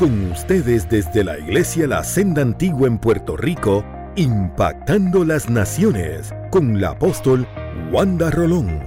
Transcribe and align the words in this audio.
Con 0.00 0.32
ustedes 0.32 0.88
desde 0.88 1.22
la 1.22 1.38
Iglesia 1.38 1.86
La 1.86 2.02
Senda 2.02 2.40
Antigua 2.40 2.88
en 2.88 2.96
Puerto 2.96 3.36
Rico, 3.36 3.84
impactando 4.16 5.26
las 5.26 5.50
naciones 5.50 6.32
con 6.50 6.80
la 6.80 6.92
apóstol 6.92 7.46
Wanda 7.92 8.30
Rolón. 8.30 8.80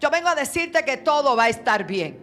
Yo 0.00 0.10
vengo 0.12 0.28
a 0.28 0.36
decirte 0.36 0.84
que 0.84 0.98
todo 0.98 1.34
va 1.34 1.46
a 1.46 1.48
estar 1.48 1.84
bien. 1.84 2.20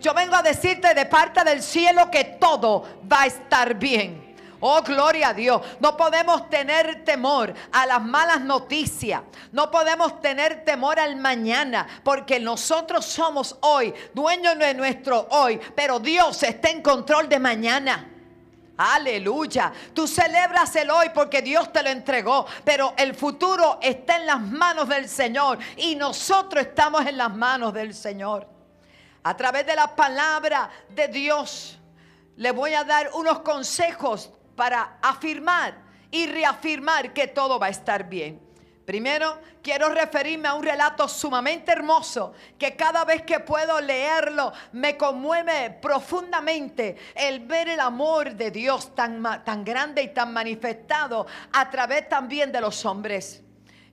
Yo 0.00 0.14
vengo 0.14 0.36
a 0.36 0.42
decirte 0.42 0.94
de 0.94 1.06
parte 1.06 1.42
del 1.42 1.60
cielo 1.60 2.08
que 2.08 2.22
todo 2.38 2.84
va 3.12 3.22
a 3.22 3.26
estar 3.26 3.80
bien. 3.80 4.27
Oh, 4.60 4.82
gloria 4.82 5.28
a 5.28 5.34
Dios. 5.34 5.62
No 5.80 5.96
podemos 5.96 6.50
tener 6.50 7.04
temor 7.04 7.54
a 7.72 7.86
las 7.86 8.02
malas 8.02 8.40
noticias. 8.40 9.22
No 9.52 9.70
podemos 9.70 10.20
tener 10.20 10.64
temor 10.64 10.98
al 10.98 11.16
mañana. 11.16 11.86
Porque 12.02 12.40
nosotros 12.40 13.04
somos 13.04 13.56
hoy, 13.60 13.94
dueños 14.14 14.58
de 14.58 14.74
nuestro 14.74 15.28
hoy. 15.30 15.60
Pero 15.76 16.00
Dios 16.00 16.42
está 16.42 16.70
en 16.70 16.82
control 16.82 17.28
de 17.28 17.38
mañana. 17.38 18.08
Aleluya. 18.78 19.72
Tú 19.92 20.06
celebras 20.06 20.74
el 20.76 20.88
hoy 20.90 21.08
porque 21.12 21.42
Dios 21.42 21.72
te 21.72 21.82
lo 21.82 21.88
entregó, 21.88 22.46
pero 22.64 22.94
el 22.96 23.12
futuro 23.12 23.80
está 23.82 24.18
en 24.18 24.26
las 24.26 24.40
manos 24.40 24.88
del 24.88 25.08
Señor 25.08 25.58
y 25.76 25.96
nosotros 25.96 26.64
estamos 26.64 27.04
en 27.04 27.16
las 27.16 27.34
manos 27.34 27.74
del 27.74 27.92
Señor. 27.92 28.46
A 29.24 29.36
través 29.36 29.66
de 29.66 29.74
la 29.74 29.96
palabra 29.96 30.70
de 30.90 31.08
Dios 31.08 31.76
le 32.36 32.52
voy 32.52 32.72
a 32.74 32.84
dar 32.84 33.10
unos 33.14 33.40
consejos 33.40 34.30
para 34.58 34.98
afirmar 35.00 35.72
y 36.10 36.26
reafirmar 36.26 37.12
que 37.12 37.28
todo 37.28 37.60
va 37.60 37.66
a 37.66 37.70
estar 37.70 38.08
bien. 38.08 38.40
Primero, 38.84 39.38
quiero 39.62 39.90
referirme 39.90 40.48
a 40.48 40.54
un 40.54 40.64
relato 40.64 41.06
sumamente 41.06 41.70
hermoso 41.70 42.32
que 42.58 42.74
cada 42.74 43.04
vez 43.04 43.22
que 43.22 43.38
puedo 43.38 43.80
leerlo 43.80 44.52
me 44.72 44.96
conmueve 44.96 45.78
profundamente 45.80 46.96
el 47.14 47.46
ver 47.46 47.68
el 47.68 47.78
amor 47.78 48.32
de 48.34 48.50
Dios 48.50 48.96
tan, 48.96 49.22
tan 49.44 49.64
grande 49.64 50.02
y 50.02 50.08
tan 50.08 50.32
manifestado 50.32 51.24
a 51.52 51.70
través 51.70 52.08
también 52.08 52.50
de 52.50 52.60
los 52.60 52.84
hombres. 52.84 53.44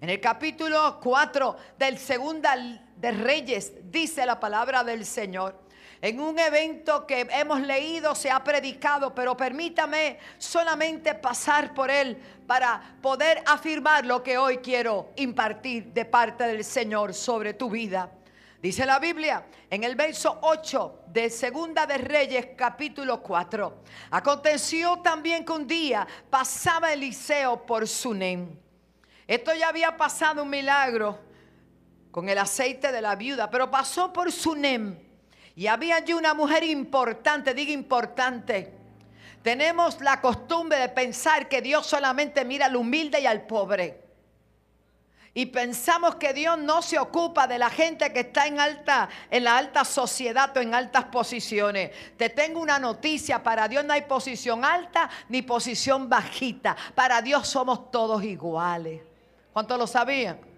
En 0.02 0.10
el 0.10 0.20
capítulo 0.20 1.00
4 1.00 1.58
del 1.78 2.00
Segunda 2.00 2.56
de 2.96 3.12
Reyes 3.12 3.92
dice 3.92 4.26
la 4.26 4.40
palabra 4.40 4.84
del 4.84 5.06
Señor 5.06 5.65
en 6.06 6.20
un 6.20 6.38
evento 6.38 7.08
que 7.08 7.28
hemos 7.32 7.62
leído, 7.62 8.14
se 8.14 8.30
ha 8.30 8.44
predicado, 8.44 9.16
pero 9.16 9.36
permítame 9.36 10.20
solamente 10.38 11.16
pasar 11.16 11.74
por 11.74 11.90
él 11.90 12.22
para 12.46 12.80
poder 13.02 13.42
afirmar 13.44 14.06
lo 14.06 14.22
que 14.22 14.38
hoy 14.38 14.58
quiero 14.58 15.14
impartir 15.16 15.86
de 15.94 16.06
parte 16.06 16.44
del 16.44 16.64
Señor 16.64 17.16
sobre 17.16 17.56
tu 17.56 17.72
vida. 17.72 18.12
Dice 18.62 18.86
la 18.86 19.00
Biblia 19.00 19.48
en 19.68 19.84
el 19.84 19.96
verso 19.96 20.38
8 20.44 21.06
de 21.08 21.32
Segunda 21.32 21.88
de 21.88 21.98
Reyes 21.98 22.50
capítulo 22.56 23.24
4. 23.24 23.82
Aconteció 24.12 25.00
también 25.00 25.44
que 25.44 25.54
un 25.54 25.66
día 25.66 26.06
pasaba 26.30 26.94
Eliseo 26.94 27.66
por 27.66 27.88
Sunem. 27.88 28.56
Esto 29.26 29.56
ya 29.56 29.70
había 29.70 29.98
pasado 29.98 30.44
un 30.44 30.52
milagro 30.52 31.18
con 32.12 32.30
el 32.30 32.38
aceite 32.38 32.92
de 32.92 33.02
la 33.02 33.16
viuda, 33.16 33.50
pero 33.50 33.72
pasó 33.72 34.14
por 34.14 34.32
Sunem. 34.32 35.04
Y 35.56 35.68
había 35.68 35.98
allí 35.98 36.14
una 36.14 36.34
mujer 36.34 36.64
importante, 36.64 37.54
diga 37.54 37.72
importante. 37.72 38.74
Tenemos 39.42 40.02
la 40.02 40.20
costumbre 40.20 40.78
de 40.78 40.90
pensar 40.90 41.48
que 41.48 41.62
Dios 41.62 41.86
solamente 41.86 42.44
mira 42.44 42.66
al 42.66 42.76
humilde 42.76 43.22
y 43.22 43.26
al 43.26 43.44
pobre. 43.44 44.04
Y 45.38 45.48
pensamos 45.48 46.16
que 46.16 46.34
Dios 46.34 46.58
no 46.58 46.82
se 46.82 46.98
ocupa 46.98 47.46
de 47.46 47.60
la 47.60 47.70
gente 47.70 48.12
que 48.14 48.22
está 48.22 48.48
en 48.48 48.60
alta, 48.60 49.10
en 49.30 49.44
la 49.44 49.58
alta 49.58 49.84
sociedad 49.84 50.56
o 50.56 50.62
en 50.62 50.74
altas 50.74 51.06
posiciones. 51.06 51.92
Te 52.18 52.30
tengo 52.30 52.62
una 52.62 52.80
noticia, 52.80 53.44
para 53.44 53.68
Dios 53.68 53.84
no 53.84 53.94
hay 53.94 54.04
posición 54.04 54.64
alta 54.64 55.10
ni 55.28 55.42
posición 55.42 56.10
bajita. 56.10 56.76
Para 56.96 57.22
Dios 57.22 57.48
somos 57.50 57.92
todos 57.92 58.24
iguales. 58.24 59.02
¿Cuántos 59.52 59.78
lo 59.78 59.88
sabían? 59.88 60.55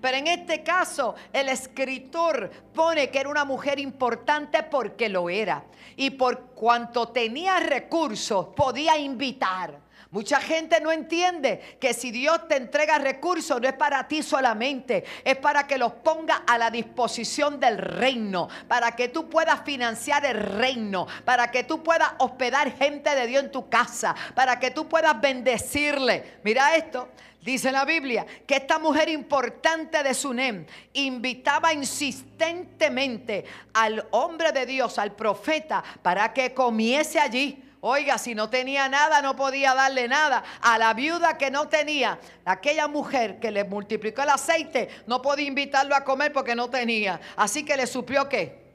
Pero 0.00 0.16
en 0.16 0.26
este 0.28 0.62
caso, 0.62 1.14
el 1.32 1.48
escritor 1.48 2.50
pone 2.74 3.10
que 3.10 3.20
era 3.20 3.28
una 3.28 3.44
mujer 3.44 3.78
importante 3.78 4.62
porque 4.62 5.08
lo 5.08 5.28
era. 5.28 5.64
Y 5.96 6.10
por 6.10 6.50
cuanto 6.50 7.08
tenía 7.08 7.58
recursos, 7.60 8.48
podía 8.54 8.96
invitar. 8.98 9.88
Mucha 10.10 10.40
gente 10.40 10.80
no 10.80 10.90
entiende 10.90 11.76
que 11.78 11.92
si 11.92 12.10
Dios 12.10 12.48
te 12.48 12.56
entrega 12.56 12.98
recursos 12.98 13.60
no 13.60 13.68
es 13.68 13.74
para 13.74 14.08
ti 14.08 14.22
solamente, 14.22 15.04
es 15.22 15.36
para 15.36 15.66
que 15.66 15.76
los 15.76 15.92
ponga 15.92 16.44
a 16.46 16.56
la 16.56 16.70
disposición 16.70 17.60
del 17.60 17.76
reino, 17.76 18.48
para 18.68 18.92
que 18.92 19.08
tú 19.08 19.28
puedas 19.28 19.60
financiar 19.64 20.24
el 20.24 20.38
reino, 20.38 21.06
para 21.26 21.50
que 21.50 21.62
tú 21.62 21.82
puedas 21.82 22.10
hospedar 22.18 22.72
gente 22.72 23.14
de 23.14 23.26
Dios 23.26 23.44
en 23.44 23.52
tu 23.52 23.68
casa, 23.68 24.14
para 24.34 24.58
que 24.58 24.70
tú 24.70 24.88
puedas 24.88 25.20
bendecirle. 25.20 26.38
Mira 26.42 26.74
esto, 26.74 27.10
Dice 27.42 27.70
la 27.70 27.84
Biblia 27.84 28.26
que 28.46 28.56
esta 28.56 28.78
mujer 28.78 29.08
importante 29.08 30.02
de 30.02 30.12
Sunem 30.12 30.66
invitaba 30.92 31.72
insistentemente 31.72 33.44
al 33.72 34.06
hombre 34.10 34.52
de 34.52 34.66
Dios, 34.66 34.98
al 34.98 35.14
profeta, 35.14 35.82
para 36.02 36.32
que 36.32 36.52
comiese 36.52 37.20
allí. 37.20 37.64
Oiga, 37.80 38.18
si 38.18 38.34
no 38.34 38.50
tenía 38.50 38.88
nada, 38.88 39.22
no 39.22 39.36
podía 39.36 39.72
darle 39.72 40.08
nada. 40.08 40.42
A 40.60 40.78
la 40.78 40.92
viuda 40.94 41.38
que 41.38 41.50
no 41.50 41.68
tenía, 41.68 42.18
aquella 42.44 42.88
mujer 42.88 43.38
que 43.38 43.52
le 43.52 43.62
multiplicó 43.62 44.22
el 44.22 44.30
aceite, 44.30 44.88
no 45.06 45.22
podía 45.22 45.46
invitarlo 45.46 45.94
a 45.94 46.02
comer 46.02 46.32
porque 46.32 46.56
no 46.56 46.68
tenía. 46.68 47.20
Así 47.36 47.64
que 47.64 47.76
le 47.76 47.86
suplió 47.86 48.28
qué? 48.28 48.66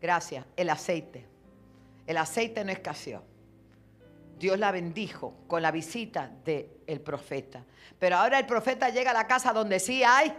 Gracias, 0.00 0.44
el 0.56 0.68
aceite. 0.68 1.26
El 2.06 2.18
aceite 2.18 2.64
no 2.64 2.72
escaseó. 2.72 3.22
Dios 4.38 4.58
la 4.58 4.72
bendijo 4.72 5.34
con 5.46 5.62
la 5.62 5.70
visita 5.70 6.30
del 6.90 7.00
profeta. 7.00 7.64
Pero 7.98 8.16
ahora 8.16 8.38
el 8.38 8.46
profeta 8.46 8.88
llega 8.88 9.12
a 9.12 9.14
la 9.14 9.26
casa 9.26 9.52
donde 9.52 9.78
sí 9.78 10.02
hay 10.02 10.32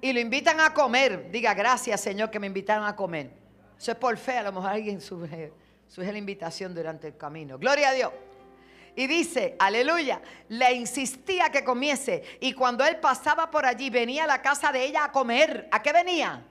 y 0.00 0.12
lo 0.12 0.20
invitan 0.20 0.60
a 0.60 0.74
comer. 0.74 1.30
Diga, 1.30 1.54
gracias 1.54 2.00
Señor 2.00 2.30
que 2.30 2.40
me 2.40 2.48
invitaron 2.48 2.86
a 2.86 2.96
comer. 2.96 3.30
Eso 3.78 3.92
es 3.92 3.96
por 3.96 4.16
fe, 4.16 4.38
a 4.38 4.42
lo 4.42 4.52
mejor 4.52 4.70
alguien 4.70 5.00
sube 5.00 5.52
la 5.96 6.18
invitación 6.18 6.74
durante 6.74 7.06
el 7.06 7.16
camino. 7.16 7.58
Gloria 7.58 7.90
a 7.90 7.92
Dios. 7.92 8.12
Y 8.96 9.06
dice, 9.06 9.54
aleluya, 9.60 10.20
le 10.48 10.72
insistía 10.72 11.50
que 11.50 11.62
comiese. 11.62 12.24
Y 12.40 12.52
cuando 12.52 12.84
él 12.84 12.96
pasaba 12.96 13.48
por 13.48 13.64
allí, 13.64 13.90
venía 13.90 14.24
a 14.24 14.26
la 14.26 14.42
casa 14.42 14.72
de 14.72 14.84
ella 14.84 15.04
a 15.04 15.12
comer. 15.12 15.68
¿A 15.70 15.80
qué 15.80 15.92
venía? 15.92 16.44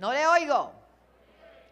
No 0.00 0.12
le 0.12 0.26
oigo. 0.26 0.79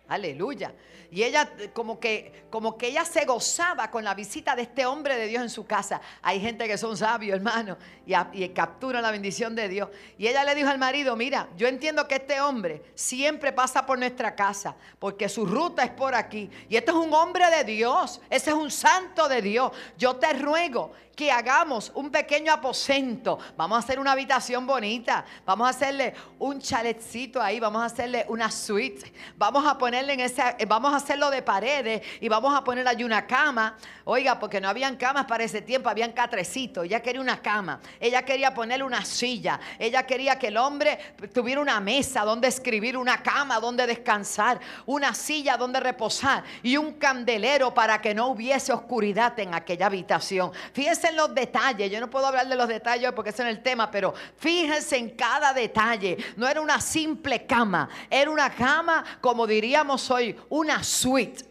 Aleluya. 0.08 0.72
Y 1.10 1.22
ella 1.22 1.50
como 1.72 1.98
que, 1.98 2.46
como 2.50 2.76
que 2.76 2.88
ella 2.88 3.04
se 3.04 3.24
gozaba 3.24 3.90
con 3.90 4.04
la 4.04 4.14
visita 4.14 4.54
de 4.54 4.62
este 4.62 4.84
hombre 4.84 5.16
de 5.16 5.26
Dios 5.26 5.42
en 5.42 5.50
su 5.50 5.66
casa. 5.66 6.00
Hay 6.22 6.40
gente 6.40 6.66
que 6.66 6.76
son 6.76 6.96
sabios, 6.96 7.36
hermano, 7.36 7.78
y, 8.06 8.14
y 8.32 8.48
capturan 8.50 9.02
la 9.02 9.10
bendición 9.10 9.54
de 9.54 9.68
Dios. 9.68 9.88
Y 10.18 10.26
ella 10.26 10.44
le 10.44 10.54
dijo 10.54 10.68
al 10.68 10.78
marido, 10.78 11.16
mira, 11.16 11.48
yo 11.56 11.66
entiendo 11.66 12.06
que 12.08 12.16
este 12.16 12.40
hombre 12.40 12.82
siempre 12.94 13.52
pasa 13.52 13.86
por 13.86 13.98
nuestra 13.98 14.34
casa, 14.34 14.76
porque 14.98 15.28
su 15.28 15.46
ruta 15.46 15.82
es 15.82 15.90
por 15.90 16.14
aquí. 16.14 16.50
Y 16.68 16.76
este 16.76 16.90
es 16.90 16.96
un 16.96 17.12
hombre 17.14 17.50
de 17.50 17.64
Dios, 17.64 18.20
ese 18.28 18.50
es 18.50 18.56
un 18.56 18.70
santo 18.70 19.28
de 19.28 19.40
Dios. 19.40 19.72
Yo 19.96 20.16
te 20.16 20.32
ruego 20.34 20.92
que 21.18 21.32
hagamos 21.32 21.90
un 21.96 22.12
pequeño 22.12 22.52
aposento. 22.52 23.40
Vamos 23.56 23.74
a 23.74 23.78
hacer 23.80 23.98
una 23.98 24.12
habitación 24.12 24.64
bonita. 24.64 25.24
Vamos 25.44 25.66
a 25.66 25.70
hacerle 25.70 26.14
un 26.38 26.60
chaletcito 26.60 27.42
ahí. 27.42 27.58
Vamos 27.58 27.82
a 27.82 27.86
hacerle 27.86 28.24
una 28.28 28.52
suite. 28.52 29.12
Vamos 29.36 29.66
a 29.66 29.76
ese, 29.98 30.56
vamos 30.66 30.92
a 30.92 30.96
hacerlo 30.96 31.30
de 31.30 31.42
paredes 31.42 32.02
y 32.20 32.28
vamos 32.28 32.56
a 32.56 32.62
poner 32.62 32.86
allí 32.86 33.04
una 33.04 33.26
cama. 33.26 33.76
Oiga, 34.04 34.38
porque 34.38 34.60
no 34.60 34.68
habían 34.68 34.96
camas 34.96 35.26
para 35.26 35.44
ese 35.44 35.62
tiempo, 35.62 35.88
habían 35.88 36.12
catrecitos. 36.12 36.84
Ella 36.84 37.00
quería 37.00 37.20
una 37.20 37.40
cama. 37.40 37.80
Ella 38.00 38.22
quería 38.22 38.54
ponerle 38.54 38.84
una 38.84 39.04
silla. 39.04 39.60
Ella 39.78 40.04
quería 40.04 40.38
que 40.38 40.48
el 40.48 40.56
hombre 40.56 40.98
tuviera 41.32 41.60
una 41.60 41.80
mesa 41.80 42.24
donde 42.24 42.48
escribir, 42.48 42.96
una 42.96 43.22
cama 43.22 43.60
donde 43.60 43.86
descansar, 43.86 44.60
una 44.86 45.14
silla 45.14 45.56
donde 45.56 45.80
reposar 45.80 46.44
y 46.62 46.76
un 46.76 46.94
candelero 46.94 47.74
para 47.74 48.00
que 48.00 48.14
no 48.14 48.28
hubiese 48.28 48.72
oscuridad 48.72 49.38
en 49.38 49.54
aquella 49.54 49.86
habitación. 49.86 50.52
Fíjense 50.72 51.08
en 51.08 51.16
los 51.16 51.34
detalles. 51.34 51.90
Yo 51.90 52.00
no 52.00 52.08
puedo 52.10 52.26
hablar 52.26 52.48
de 52.48 52.56
los 52.56 52.68
detalles 52.68 53.12
porque 53.12 53.30
ese 53.30 53.42
es 53.42 53.48
el 53.48 53.62
tema, 53.62 53.90
pero 53.90 54.14
fíjense 54.36 54.96
en 54.96 55.10
cada 55.10 55.52
detalle. 55.52 56.16
No 56.36 56.48
era 56.48 56.60
una 56.60 56.80
simple 56.80 57.46
cama, 57.46 57.88
era 58.10 58.30
una 58.30 58.50
cama, 58.50 59.04
como 59.20 59.46
diríamos 59.46 59.87
hoy, 59.96 60.36
una 60.50 60.82
suite. 60.82 61.44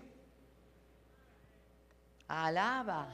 Alaba. 2.28 3.08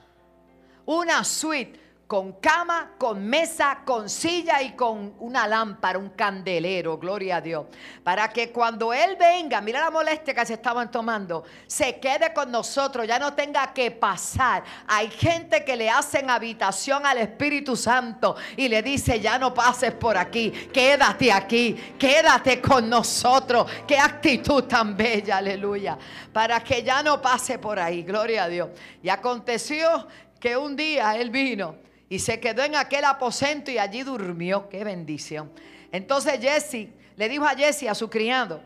Una 0.85 1.23
suite 1.23 1.82
con 2.13 2.33
cama, 2.33 2.91
con 2.99 3.25
mesa, 3.25 3.79
con 3.83 4.07
silla 4.07 4.61
y 4.61 4.73
con 4.73 5.15
una 5.17 5.47
lámpara, 5.47 5.97
un 5.97 6.09
candelero, 6.09 6.99
gloria 6.99 7.37
a 7.37 7.41
Dios. 7.41 7.65
Para 8.03 8.29
que 8.29 8.51
cuando 8.51 8.93
Él 8.93 9.17
venga, 9.19 9.59
mira 9.61 9.79
la 9.79 9.89
molestia 9.89 10.31
que 10.31 10.45
se 10.45 10.53
estaban 10.53 10.91
tomando, 10.91 11.43
se 11.65 11.99
quede 11.99 12.31
con 12.31 12.51
nosotros, 12.51 13.07
ya 13.07 13.17
no 13.17 13.33
tenga 13.33 13.73
que 13.73 13.89
pasar. 13.89 14.63
Hay 14.85 15.09
gente 15.09 15.65
que 15.65 15.75
le 15.75 15.89
hacen 15.89 16.29
habitación 16.29 17.03
al 17.03 17.17
Espíritu 17.17 17.75
Santo 17.75 18.35
y 18.57 18.67
le 18.69 18.83
dice, 18.83 19.19
ya 19.19 19.39
no 19.39 19.51
pases 19.51 19.93
por 19.93 20.15
aquí, 20.15 20.51
quédate 20.71 21.31
aquí, 21.31 21.95
quédate 21.97 22.61
con 22.61 22.87
nosotros. 22.87 23.65
Qué 23.87 23.97
actitud 23.97 24.65
tan 24.65 24.95
bella, 24.95 25.37
aleluya. 25.37 25.97
Para 26.31 26.63
que 26.63 26.83
ya 26.83 27.01
no 27.01 27.19
pase 27.19 27.57
por 27.57 27.79
ahí, 27.79 28.03
gloria 28.03 28.43
a 28.43 28.49
Dios. 28.49 28.69
Y 29.01 29.09
aconteció 29.09 30.07
que 30.39 30.55
un 30.55 30.75
día 30.75 31.15
Él 31.15 31.31
vino 31.31 31.81
y 32.13 32.19
se 32.19 32.39
quedó 32.39 32.63
en 32.63 32.75
aquel 32.75 33.05
aposento 33.05 33.71
y 33.71 33.79
allí 33.79 34.03
durmió. 34.03 34.69
Qué 34.69 34.83
bendición. 34.83 35.51
Entonces 35.91 36.39
Jesse 36.39 36.89
le 37.15 37.27
dijo 37.27 37.43
a 37.43 37.55
Jesse, 37.55 37.89
a 37.89 37.95
su 37.95 38.07
criado, 38.07 38.61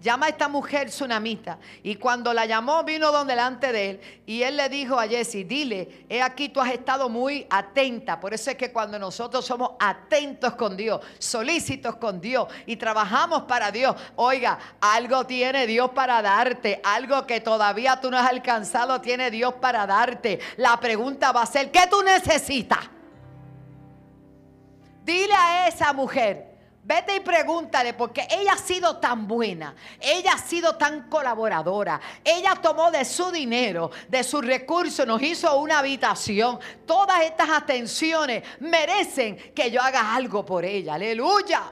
llama 0.00 0.26
a 0.26 0.28
esta 0.30 0.48
mujer 0.48 0.88
tsunamita. 0.88 1.58
Y 1.82 1.96
cuando 1.96 2.34
la 2.34 2.46
llamó, 2.46 2.84
vino 2.84 3.10
donde 3.12 3.30
delante 3.30 3.72
de 3.72 3.90
él. 3.90 4.00
Y 4.26 4.42
él 4.42 4.56
le 4.56 4.68
dijo 4.68 4.98
a 4.98 5.06
Jesse, 5.06 5.46
dile, 5.46 6.04
he 6.08 6.20
aquí 6.20 6.48
tú 6.48 6.60
has 6.60 6.72
estado 6.72 7.08
muy 7.08 7.46
atenta. 7.48 8.18
Por 8.20 8.34
eso 8.34 8.50
es 8.50 8.56
que 8.56 8.72
cuando 8.72 8.98
nosotros 8.98 9.46
somos 9.46 9.72
atentos 9.78 10.54
con 10.54 10.76
Dios, 10.76 11.00
solícitos 11.18 11.96
con 11.96 12.20
Dios 12.20 12.48
y 12.66 12.76
trabajamos 12.76 13.42
para 13.42 13.70
Dios, 13.70 13.94
oiga, 14.16 14.58
algo 14.80 15.24
tiene 15.24 15.66
Dios 15.66 15.90
para 15.90 16.20
darte. 16.20 16.80
Algo 16.84 17.26
que 17.26 17.40
todavía 17.40 18.00
tú 18.00 18.10
no 18.10 18.18
has 18.18 18.28
alcanzado, 18.28 19.00
tiene 19.00 19.30
Dios 19.30 19.54
para 19.54 19.86
darte. 19.86 20.40
La 20.56 20.78
pregunta 20.78 21.32
va 21.32 21.42
a 21.42 21.46
ser, 21.46 21.70
¿qué 21.70 21.86
tú 21.88 22.02
necesitas? 22.02 22.80
Dile 25.04 25.34
a 25.34 25.68
esa 25.68 25.92
mujer, 25.92 26.49
Vete 26.90 27.14
y 27.14 27.20
pregúntale, 27.20 27.94
porque 27.94 28.26
ella 28.28 28.54
ha 28.54 28.58
sido 28.58 28.96
tan 28.96 29.28
buena, 29.28 29.76
ella 30.00 30.32
ha 30.32 30.38
sido 30.38 30.74
tan 30.74 31.08
colaboradora, 31.08 32.00
ella 32.24 32.56
tomó 32.60 32.90
de 32.90 33.04
su 33.04 33.30
dinero, 33.30 33.92
de 34.08 34.24
sus 34.24 34.44
recursos, 34.44 35.06
nos 35.06 35.22
hizo 35.22 35.56
una 35.60 35.78
habitación. 35.78 36.58
Todas 36.84 37.22
estas 37.22 37.48
atenciones 37.48 38.42
merecen 38.58 39.36
que 39.54 39.70
yo 39.70 39.80
haga 39.80 40.16
algo 40.16 40.44
por 40.44 40.64
ella. 40.64 40.94
Aleluya. 40.94 41.70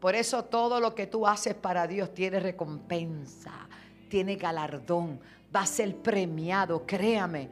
Por 0.00 0.14
eso 0.14 0.46
todo 0.46 0.80
lo 0.80 0.94
que 0.94 1.06
tú 1.06 1.26
haces 1.26 1.54
para 1.54 1.86
Dios 1.86 2.14
tiene 2.14 2.40
recompensa, 2.40 3.68
tiene 4.08 4.36
galardón, 4.36 5.20
va 5.54 5.60
a 5.60 5.66
ser 5.66 5.94
premiado, 5.98 6.86
créame. 6.86 7.50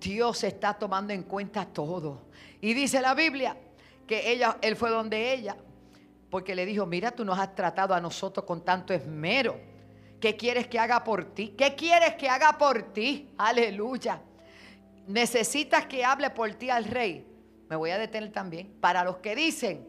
Dios 0.00 0.44
está 0.44 0.72
tomando 0.72 1.12
en 1.12 1.24
cuenta 1.24 1.66
todo. 1.66 2.22
Y 2.62 2.72
dice 2.72 3.02
la 3.02 3.12
Biblia 3.12 3.54
que 4.06 4.32
ella, 4.32 4.56
él 4.62 4.76
fue 4.76 4.88
donde 4.88 5.34
ella 5.34 5.54
porque 6.34 6.56
le 6.56 6.66
dijo, 6.66 6.84
mira, 6.84 7.12
tú 7.12 7.24
nos 7.24 7.38
has 7.38 7.54
tratado 7.54 7.94
a 7.94 8.00
nosotros 8.00 8.44
con 8.44 8.64
tanto 8.64 8.92
esmero. 8.92 9.56
¿Qué 10.20 10.36
quieres 10.36 10.66
que 10.66 10.80
haga 10.80 11.04
por 11.04 11.32
ti? 11.32 11.54
¿Qué 11.56 11.76
quieres 11.76 12.16
que 12.16 12.28
haga 12.28 12.58
por 12.58 12.92
ti? 12.92 13.30
Aleluya. 13.38 14.20
Necesitas 15.06 15.86
que 15.86 16.04
hable 16.04 16.30
por 16.30 16.52
ti 16.54 16.70
al 16.70 16.86
rey. 16.86 17.24
Me 17.68 17.76
voy 17.76 17.90
a 17.90 17.98
detener 17.98 18.32
también. 18.32 18.74
Para 18.80 19.04
los 19.04 19.18
que 19.18 19.36
dicen 19.36 19.86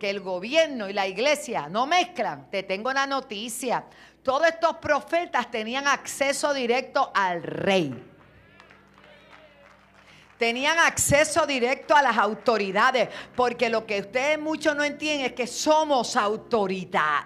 que 0.00 0.10
el 0.10 0.18
gobierno 0.18 0.90
y 0.90 0.92
la 0.92 1.06
iglesia 1.06 1.68
no 1.68 1.86
mezclan, 1.86 2.50
te 2.50 2.64
tengo 2.64 2.90
una 2.90 3.06
noticia. 3.06 3.84
Todos 4.24 4.48
estos 4.48 4.78
profetas 4.78 5.52
tenían 5.52 5.86
acceso 5.86 6.52
directo 6.52 7.12
al 7.14 7.44
rey 7.44 8.15
tenían 10.38 10.78
acceso 10.78 11.46
directo 11.46 11.94
a 11.94 12.02
las 12.02 12.16
autoridades, 12.16 13.08
porque 13.34 13.68
lo 13.68 13.86
que 13.86 14.00
ustedes 14.00 14.38
muchos 14.38 14.76
no 14.76 14.84
entienden 14.84 15.26
es 15.26 15.32
que 15.32 15.46
somos 15.46 16.16
autoridad. 16.16 17.24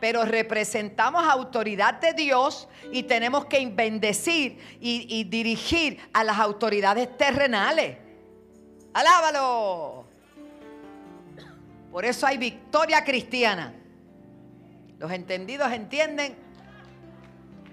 Pero 0.00 0.24
representamos 0.24 1.22
autoridad 1.24 2.00
de 2.00 2.14
Dios 2.14 2.68
y 2.90 3.02
tenemos 3.02 3.44
que 3.44 3.64
bendecir 3.66 4.58
y, 4.80 5.24
dirigir 5.24 6.00
a 6.12 6.24
las 6.24 6.38
autoridades 6.38 7.16
terrenales. 7.18 7.98
Alábalo. 8.94 10.06
Por 11.92 12.04
eso 12.04 12.26
hay 12.26 12.38
victoria 12.38 13.04
cristiana. 13.04 13.74
Los 14.98 15.12
entendidos 15.12 15.70
entienden 15.70 16.34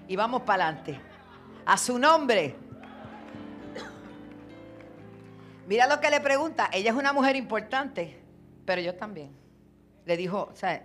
y 0.06 0.16
vamos 0.16 0.42
para 0.42 0.66
adelante. 0.66 1.00
A 1.64 1.78
su 1.78 1.98
nombre. 1.98 2.67
Mira 5.68 5.86
lo 5.86 6.00
que 6.00 6.08
le 6.08 6.18
pregunta. 6.20 6.70
Ella 6.72 6.92
es 6.92 6.96
una 6.96 7.12
mujer 7.12 7.36
importante, 7.36 8.18
pero 8.64 8.80
yo 8.80 8.94
también. 8.94 9.36
Le 10.06 10.16
dijo, 10.16 10.48
o 10.50 10.56
sea, 10.56 10.82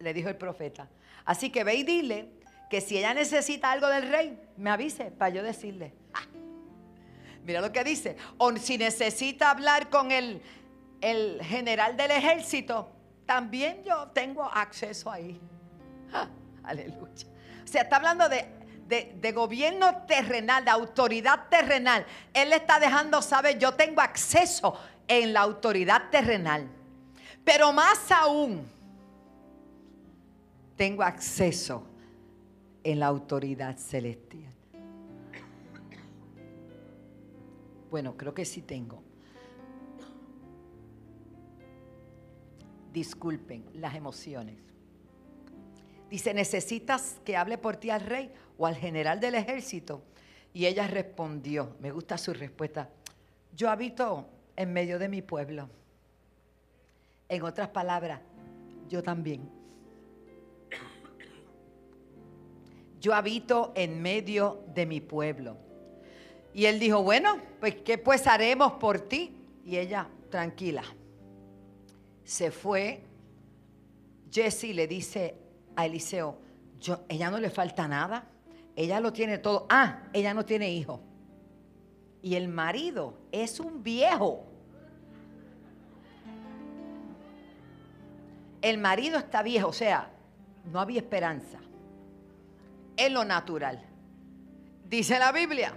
le 0.00 0.12
dijo 0.12 0.28
el 0.28 0.34
profeta. 0.34 0.88
Así 1.24 1.50
que 1.50 1.62
ve 1.62 1.76
y 1.76 1.84
dile 1.84 2.28
que 2.68 2.80
si 2.80 2.98
ella 2.98 3.14
necesita 3.14 3.70
algo 3.70 3.86
del 3.86 4.08
rey, 4.10 4.36
me 4.56 4.70
avise 4.70 5.12
para 5.12 5.32
yo 5.32 5.44
decirle. 5.44 5.94
Mira 7.44 7.60
lo 7.60 7.70
que 7.70 7.84
dice. 7.84 8.16
O 8.38 8.56
si 8.56 8.76
necesita 8.76 9.52
hablar 9.52 9.88
con 9.88 10.10
el, 10.10 10.42
el 11.00 11.40
general 11.40 11.96
del 11.96 12.10
ejército, 12.10 12.90
también 13.24 13.84
yo 13.84 14.08
tengo 14.08 14.42
acceso 14.42 15.12
ahí. 15.12 15.40
aleluya. 16.64 17.28
O 17.62 17.68
sea, 17.68 17.82
está 17.82 17.96
hablando 17.98 18.28
de 18.28 18.61
de, 18.92 19.32
gobierno 19.32 20.04
terrenal, 20.06 20.64
de 20.64 20.70
autoridad 20.70 21.48
terrenal, 21.48 22.04
Él 22.34 22.50
le 22.50 22.56
está 22.56 22.78
dejando 22.78 23.22
saber, 23.22 23.58
yo 23.58 23.72
tengo 23.72 24.02
acceso 24.02 24.74
en 25.08 25.32
la 25.32 25.40
autoridad 25.40 26.10
terrenal. 26.10 26.68
Pero 27.42 27.72
más 27.72 28.10
aún, 28.12 28.68
tengo 30.76 31.02
acceso 31.02 31.86
en 32.84 33.00
la 33.00 33.06
autoridad 33.06 33.76
celestial. 33.78 34.52
Bueno, 37.90 38.16
creo 38.16 38.34
que 38.34 38.44
sí 38.44 38.62
tengo. 38.62 39.02
Disculpen 42.92 43.64
las 43.74 43.94
emociones. 43.94 44.56
Dice, 46.10 46.34
¿necesitas 46.34 47.16
que 47.24 47.38
hable 47.38 47.56
por 47.56 47.76
ti 47.76 47.88
al 47.88 48.02
rey 48.02 48.30
o 48.62 48.66
al 48.66 48.76
general 48.76 49.18
del 49.18 49.34
ejército? 49.34 50.04
Y 50.54 50.66
ella 50.66 50.86
respondió, 50.86 51.74
me 51.80 51.90
gusta 51.90 52.16
su 52.16 52.32
respuesta, 52.32 52.88
yo 53.56 53.68
habito 53.68 54.28
en 54.54 54.72
medio 54.72 55.00
de 55.00 55.08
mi 55.08 55.20
pueblo. 55.20 55.68
En 57.28 57.42
otras 57.42 57.68
palabras, 57.70 58.20
yo 58.88 59.02
también. 59.02 59.50
Yo 63.00 63.14
habito 63.14 63.72
en 63.74 64.00
medio 64.00 64.62
de 64.72 64.86
mi 64.86 65.00
pueblo. 65.00 65.56
Y 66.54 66.66
él 66.66 66.78
dijo, 66.78 67.02
bueno, 67.02 67.40
pues 67.58 67.74
¿qué 67.76 67.98
pues 67.98 68.28
haremos 68.28 68.74
por 68.74 69.00
ti? 69.00 69.34
Y 69.64 69.76
ella, 69.76 70.06
tranquila. 70.30 70.84
Se 72.22 72.52
fue. 72.52 73.02
Jesse 74.30 74.72
le 74.72 74.86
dice 74.86 75.34
a 75.74 75.84
Eliseo, 75.84 76.38
yo, 76.78 77.00
ella 77.08 77.28
no 77.28 77.40
le 77.40 77.50
falta 77.50 77.88
nada, 77.88 78.31
ella 78.76 79.00
lo 79.00 79.12
tiene 79.12 79.38
todo. 79.38 79.66
Ah, 79.68 80.04
ella 80.12 80.34
no 80.34 80.44
tiene 80.44 80.70
hijo. 80.70 81.00
Y 82.22 82.36
el 82.36 82.48
marido 82.48 83.18
es 83.32 83.60
un 83.60 83.82
viejo. 83.82 84.44
El 88.60 88.78
marido 88.78 89.18
está 89.18 89.42
viejo, 89.42 89.68
o 89.68 89.72
sea, 89.72 90.10
no 90.70 90.80
había 90.80 91.00
esperanza. 91.00 91.58
En 92.96 93.14
lo 93.14 93.24
natural. 93.24 93.84
Dice 94.84 95.18
la 95.18 95.32
Biblia, 95.32 95.72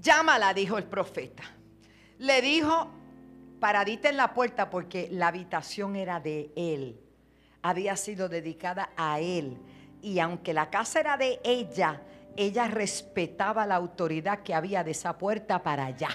llámala, 0.00 0.52
dijo 0.52 0.76
el 0.76 0.84
profeta. 0.84 1.44
Le 2.18 2.42
dijo, 2.42 2.90
paradita 3.60 4.10
en 4.10 4.16
la 4.16 4.34
puerta 4.34 4.68
porque 4.68 5.08
la 5.10 5.28
habitación 5.28 5.96
era 5.96 6.20
de 6.20 6.52
él 6.54 7.00
había 7.62 7.96
sido 7.96 8.28
dedicada 8.28 8.90
a 8.96 9.20
él. 9.20 9.58
Y 10.02 10.18
aunque 10.18 10.54
la 10.54 10.70
casa 10.70 11.00
era 11.00 11.16
de 11.16 11.40
ella, 11.44 12.00
ella 12.36 12.68
respetaba 12.68 13.66
la 13.66 13.76
autoridad 13.76 14.40
que 14.40 14.54
había 14.54 14.84
de 14.84 14.92
esa 14.92 15.18
puerta 15.18 15.62
para 15.62 15.86
allá. 15.86 16.08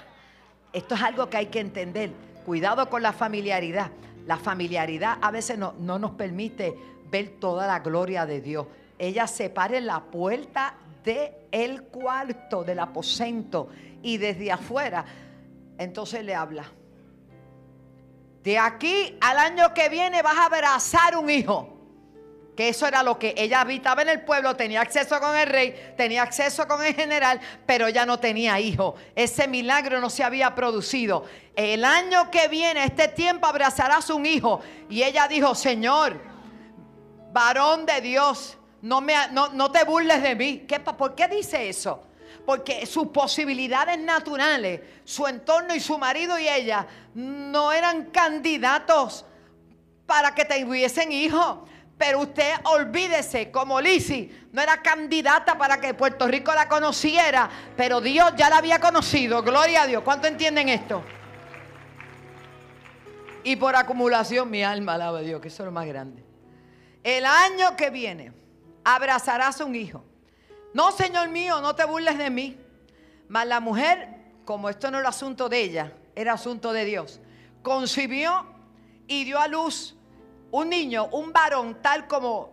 Esto 0.72 0.94
es 0.94 1.02
algo 1.02 1.28
que 1.30 1.36
hay 1.36 1.46
que 1.46 1.60
entender. 1.60 2.10
Cuidado 2.44 2.88
con 2.90 3.02
la 3.02 3.12
familiaridad. 3.12 3.90
La 4.26 4.36
familiaridad 4.36 5.18
a 5.22 5.30
veces 5.30 5.56
no, 5.56 5.72
nos 5.78 6.10
permite 6.12 6.74
ver 7.10 7.36
toda 7.40 7.66
la 7.66 7.78
gloria 7.78 8.26
de 8.26 8.40
Dios. 8.40 8.66
Ella 8.98 9.26
se 9.26 9.50
para 9.50 9.78
en 9.78 9.86
la 9.86 10.02
puerta 10.02 10.74
del 11.04 11.32
el 11.52 11.82
cuarto, 11.84 12.64
del 12.64 12.80
aposento, 12.80 13.68
y 14.02 14.18
desde 14.18 14.52
afuera, 14.52 15.04
entonces 15.78 16.24
le 16.24 16.34
habla. 16.34 16.64
De 18.42 18.58
aquí 18.58 19.16
al 19.20 19.38
año 19.38 19.74
que 19.74 19.88
viene 19.88 20.22
vas 20.22 20.36
a 20.36 20.46
abrazar 20.46 21.16
un 21.16 21.30
hijo. 21.30 21.75
Que 22.56 22.70
eso 22.70 22.86
era 22.86 23.02
lo 23.02 23.18
que 23.18 23.34
ella 23.36 23.60
habitaba 23.60 24.00
en 24.02 24.08
el 24.08 24.22
pueblo, 24.22 24.56
tenía 24.56 24.80
acceso 24.80 25.20
con 25.20 25.36
el 25.36 25.46
rey, 25.46 25.92
tenía 25.96 26.22
acceso 26.22 26.66
con 26.66 26.82
el 26.82 26.94
general, 26.94 27.38
pero 27.66 27.88
ya 27.90 28.06
no 28.06 28.18
tenía 28.18 28.58
hijo. 28.58 28.94
Ese 29.14 29.46
milagro 29.46 30.00
no 30.00 30.08
se 30.08 30.24
había 30.24 30.54
producido. 30.54 31.26
El 31.54 31.84
año 31.84 32.30
que 32.30 32.48
viene, 32.48 32.84
este 32.84 33.08
tiempo, 33.08 33.46
abrazarás 33.46 34.08
un 34.08 34.24
hijo. 34.24 34.60
Y 34.88 35.02
ella 35.02 35.28
dijo, 35.28 35.54
Señor, 35.54 36.18
varón 37.30 37.84
de 37.84 38.00
Dios, 38.00 38.56
no, 38.80 39.02
me, 39.02 39.14
no, 39.32 39.70
te 39.70 39.84
burles 39.84 40.22
de 40.22 40.34
mí. 40.34 40.64
¿Qué, 40.66 40.80
¿Por 40.80 41.14
qué 41.14 41.28
dice 41.28 41.68
eso? 41.68 42.04
Porque 42.46 42.86
sus 42.86 43.08
posibilidades 43.08 43.98
naturales, 43.98 44.80
su 45.04 45.26
entorno 45.26 45.74
y 45.74 45.80
su 45.80 45.98
marido 45.98 46.38
y 46.38 46.48
ella 46.48 46.86
no 47.14 47.70
eran 47.70 48.06
candidatos 48.06 49.26
para 50.06 50.34
que 50.34 50.46
tuviesen 50.46 51.12
hijos. 51.12 51.58
Pero 51.98 52.20
usted 52.20 52.52
olvídese, 52.64 53.50
como 53.50 53.80
Lisi 53.80 54.30
no 54.52 54.60
era 54.60 54.82
candidata 54.82 55.56
para 55.56 55.80
que 55.80 55.94
Puerto 55.94 56.28
Rico 56.28 56.52
la 56.52 56.68
conociera, 56.68 57.48
pero 57.76 58.00
Dios 58.00 58.32
ya 58.36 58.50
la 58.50 58.58
había 58.58 58.78
conocido. 58.78 59.42
Gloria 59.42 59.82
a 59.82 59.86
Dios. 59.86 60.02
¿Cuánto 60.02 60.26
entienden 60.28 60.68
esto? 60.68 61.02
Y 63.44 63.56
por 63.56 63.76
acumulación 63.76 64.50
mi 64.50 64.62
alma 64.62 64.94
alaba 64.94 65.18
a 65.18 65.22
Dios, 65.22 65.40
que 65.40 65.48
eso 65.48 65.62
es 65.62 65.66
lo 65.66 65.72
más 65.72 65.86
grande. 65.86 66.22
El 67.02 67.24
año 67.24 67.76
que 67.76 67.88
viene 67.90 68.32
abrazarás 68.84 69.60
a 69.60 69.64
un 69.64 69.74
hijo. 69.74 70.04
No, 70.74 70.92
Señor 70.92 71.28
mío, 71.28 71.62
no 71.62 71.74
te 71.74 71.84
burles 71.86 72.18
de 72.18 72.28
mí. 72.28 72.58
Mas 73.28 73.46
la 73.46 73.60
mujer, 73.60 74.08
como 74.44 74.68
esto 74.68 74.90
no 74.90 74.98
era 74.98 75.08
asunto 75.08 75.48
de 75.48 75.60
ella, 75.60 75.92
era 76.14 76.34
asunto 76.34 76.72
de 76.72 76.84
Dios, 76.84 77.20
concibió 77.62 78.46
y 79.06 79.24
dio 79.24 79.38
a 79.38 79.48
luz 79.48 79.95
un 80.56 80.70
niño, 80.70 81.08
un 81.12 81.32
varón, 81.32 81.82
tal 81.82 82.06
como 82.06 82.50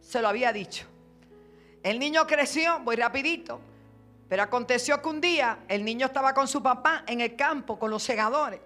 se 0.00 0.20
lo 0.20 0.28
había 0.28 0.52
dicho. 0.52 0.86
El 1.84 2.00
niño 2.00 2.26
creció, 2.26 2.80
voy 2.80 2.96
rapidito, 2.96 3.60
pero 4.28 4.42
aconteció 4.42 5.00
que 5.00 5.08
un 5.08 5.20
día 5.20 5.60
el 5.68 5.84
niño 5.84 6.06
estaba 6.06 6.34
con 6.34 6.48
su 6.48 6.60
papá 6.60 7.04
en 7.06 7.20
el 7.20 7.36
campo, 7.36 7.78
con 7.78 7.90
los 7.90 8.02
segadores, 8.02 8.60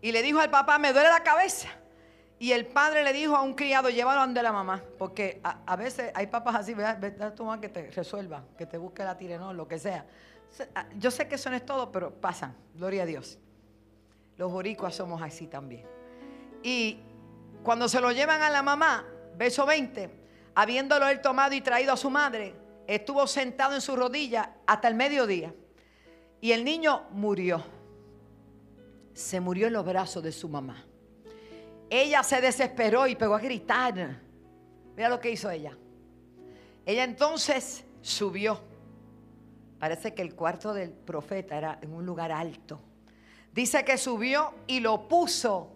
y 0.00 0.12
le 0.12 0.22
dijo 0.22 0.38
al 0.38 0.50
papá, 0.50 0.78
me 0.78 0.92
duele 0.92 1.08
la 1.08 1.24
cabeza. 1.24 1.68
Y 2.38 2.52
el 2.52 2.66
padre 2.66 3.02
le 3.02 3.12
dijo 3.12 3.34
a 3.34 3.42
un 3.42 3.54
criado, 3.54 3.90
llévalo 3.90 4.20
ante 4.20 4.40
la 4.42 4.52
mamá, 4.52 4.82
porque 4.98 5.40
a, 5.42 5.76
veces 5.76 6.12
hay 6.14 6.28
papás 6.28 6.54
así, 6.56 6.74
ve 6.74 6.84
a 6.84 7.34
tu 7.34 7.44
mamá 7.44 7.60
que 7.60 7.68
te 7.68 7.90
resuelva, 7.90 8.44
que 8.56 8.66
te 8.66 8.78
busque 8.78 9.02
la 9.02 9.16
tirenol, 9.16 9.56
lo 9.56 9.66
que 9.66 9.78
sea. 9.78 10.06
Yo 10.96 11.10
sé 11.10 11.26
que 11.26 11.34
eso 11.36 11.50
no 11.50 11.56
es 11.56 11.66
todo, 11.66 11.90
pero 11.90 12.12
pasan, 12.12 12.54
gloria 12.74 13.02
a 13.02 13.06
Dios. 13.06 13.38
Los 14.36 14.52
boricuas 14.52 14.94
somos 14.94 15.22
así 15.22 15.46
también. 15.46 15.86
Y 16.62 16.98
cuando 17.64 17.88
se 17.88 18.00
lo 18.00 18.12
llevan 18.12 18.42
a 18.42 18.50
la 18.50 18.62
mamá, 18.62 19.06
verso 19.36 19.64
20, 19.64 20.10
habiéndolo 20.54 21.08
él 21.08 21.22
tomado 21.22 21.54
y 21.54 21.62
traído 21.62 21.94
a 21.94 21.96
su 21.96 22.10
madre, 22.10 22.54
estuvo 22.86 23.26
sentado 23.26 23.74
en 23.74 23.80
su 23.80 23.96
rodilla 23.96 24.56
hasta 24.66 24.86
el 24.86 24.94
mediodía. 24.94 25.52
Y 26.42 26.52
el 26.52 26.62
niño 26.62 27.06
murió. 27.10 27.64
Se 29.14 29.40
murió 29.40 29.68
en 29.68 29.72
los 29.72 29.84
brazos 29.84 30.22
de 30.22 30.30
su 30.30 30.46
mamá. 30.46 30.84
Ella 31.88 32.22
se 32.22 32.42
desesperó 32.42 33.06
y 33.06 33.16
pegó 33.16 33.34
a 33.34 33.40
gritar. 33.40 34.20
Mira 34.94 35.08
lo 35.08 35.18
que 35.18 35.30
hizo 35.30 35.50
ella. 35.50 35.76
Ella 36.84 37.04
entonces 37.04 37.84
subió. 38.02 38.60
Parece 39.78 40.12
que 40.12 40.20
el 40.20 40.34
cuarto 40.34 40.74
del 40.74 40.90
profeta 40.90 41.56
era 41.56 41.78
en 41.80 41.94
un 41.94 42.04
lugar 42.04 42.30
alto. 42.30 42.78
Dice 43.54 43.84
que 43.86 43.96
subió 43.96 44.52
y 44.66 44.80
lo 44.80 45.08
puso 45.08 45.73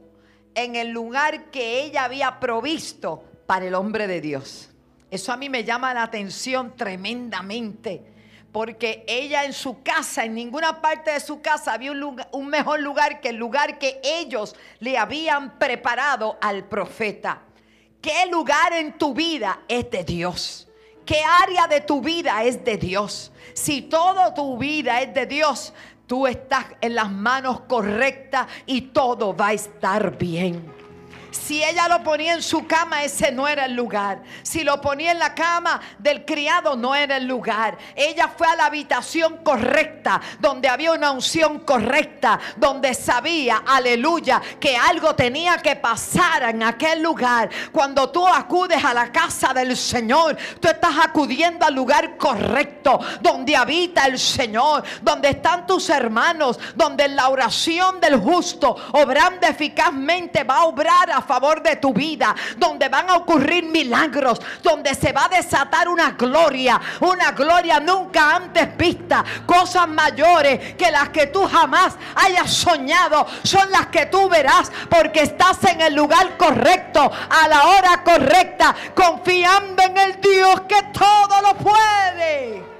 en 0.54 0.76
el 0.76 0.90
lugar 0.90 1.50
que 1.50 1.82
ella 1.82 2.04
había 2.04 2.40
provisto 2.40 3.24
para 3.46 3.66
el 3.66 3.74
hombre 3.74 4.06
de 4.06 4.20
Dios. 4.20 4.70
Eso 5.10 5.32
a 5.32 5.36
mí 5.36 5.48
me 5.48 5.64
llama 5.64 5.94
la 5.94 6.02
atención 6.02 6.76
tremendamente, 6.76 8.02
porque 8.52 9.04
ella 9.06 9.44
en 9.44 9.52
su 9.52 9.82
casa, 9.82 10.24
en 10.24 10.34
ninguna 10.34 10.80
parte 10.82 11.12
de 11.12 11.20
su 11.20 11.40
casa 11.40 11.72
había 11.72 11.92
un, 11.92 12.48
mejor 12.48 12.80
lugar 12.80 13.20
que 13.20 13.30
el 13.30 13.36
lugar 13.36 13.78
que 13.78 14.00
ellos 14.02 14.54
le 14.80 14.98
habían 14.98 15.58
preparado 15.58 16.36
al 16.40 16.64
profeta. 16.64 17.42
¿Qué 18.02 18.26
lugar 18.30 18.72
en 18.74 18.98
tu 18.98 19.14
vida 19.14 19.60
es 19.66 19.90
de 19.90 20.04
Dios? 20.04 20.68
¿Qué 21.06 21.22
área 21.22 21.66
de 21.66 21.80
tu 21.80 22.02
vida 22.02 22.44
es 22.44 22.62
de 22.64 22.76
Dios? 22.76 23.32
Si 23.54 23.80
toda 23.80 24.34
tu 24.34 24.58
vida 24.58 25.00
es 25.00 25.14
de 25.14 25.24
Dios, 25.24 25.72
Tú 26.08 26.26
estás 26.26 26.64
en 26.80 26.94
las 26.94 27.12
manos 27.12 27.60
correctas 27.68 28.46
y 28.64 28.80
todo 28.80 29.36
va 29.36 29.48
a 29.48 29.52
estar 29.52 30.16
bien. 30.16 30.77
Si 31.30 31.62
ella 31.62 31.88
lo 31.88 32.02
ponía 32.02 32.34
en 32.34 32.42
su 32.42 32.66
cama, 32.66 33.02
ese 33.02 33.30
no 33.30 33.46
era 33.46 33.66
el 33.66 33.74
lugar. 33.74 34.22
Si 34.42 34.64
lo 34.64 34.80
ponía 34.80 35.12
en 35.12 35.18
la 35.18 35.34
cama 35.34 35.80
del 35.98 36.24
criado, 36.24 36.76
no 36.76 36.94
era 36.94 37.16
el 37.16 37.26
lugar. 37.26 37.76
Ella 37.94 38.28
fue 38.28 38.46
a 38.46 38.56
la 38.56 38.66
habitación 38.66 39.38
correcta, 39.38 40.20
donde 40.38 40.68
había 40.68 40.92
una 40.92 41.10
unción 41.10 41.60
correcta, 41.60 42.38
donde 42.56 42.94
sabía, 42.94 43.62
aleluya, 43.66 44.40
que 44.58 44.76
algo 44.76 45.14
tenía 45.14 45.58
que 45.58 45.76
pasar 45.76 46.44
en 46.44 46.62
aquel 46.62 47.02
lugar. 47.02 47.50
Cuando 47.72 48.10
tú 48.10 48.26
acudes 48.26 48.82
a 48.82 48.94
la 48.94 49.12
casa 49.12 49.52
del 49.52 49.76
Señor, 49.76 50.36
tú 50.60 50.68
estás 50.68 50.94
acudiendo 51.02 51.66
al 51.66 51.74
lugar 51.74 52.16
correcto, 52.16 53.00
donde 53.20 53.56
habita 53.56 54.06
el 54.06 54.18
Señor, 54.18 54.82
donde 55.02 55.30
están 55.30 55.66
tus 55.66 55.90
hermanos, 55.90 56.58
donde 56.74 57.08
la 57.08 57.28
oración 57.28 58.00
del 58.00 58.16
justo, 58.16 58.76
obrando 58.92 59.46
eficazmente, 59.46 60.44
va 60.44 60.58
a 60.58 60.64
obrar 60.64 61.10
a 61.10 61.17
favor 61.22 61.62
de 61.62 61.76
tu 61.76 61.92
vida, 61.92 62.34
donde 62.56 62.88
van 62.88 63.10
a 63.10 63.16
ocurrir 63.16 63.64
milagros, 63.64 64.40
donde 64.62 64.94
se 64.94 65.12
va 65.12 65.26
a 65.26 65.28
desatar 65.28 65.88
una 65.88 66.12
gloria, 66.12 66.80
una 67.00 67.32
gloria 67.32 67.80
nunca 67.80 68.36
antes 68.36 68.76
vista, 68.76 69.24
cosas 69.46 69.88
mayores 69.88 70.74
que 70.74 70.90
las 70.90 71.08
que 71.10 71.26
tú 71.26 71.46
jamás 71.46 71.96
hayas 72.14 72.52
soñado, 72.52 73.26
son 73.42 73.70
las 73.70 73.86
que 73.86 74.06
tú 74.06 74.28
verás 74.28 74.70
porque 74.88 75.22
estás 75.22 75.62
en 75.64 75.80
el 75.80 75.94
lugar 75.94 76.36
correcto, 76.36 77.10
a 77.30 77.48
la 77.48 77.66
hora 77.68 78.02
correcta, 78.04 78.74
confiando 78.94 79.82
en 79.82 79.98
el 79.98 80.20
Dios 80.20 80.62
que 80.62 80.82
todo 80.92 81.42
lo 81.42 81.54
puede. 81.54 82.78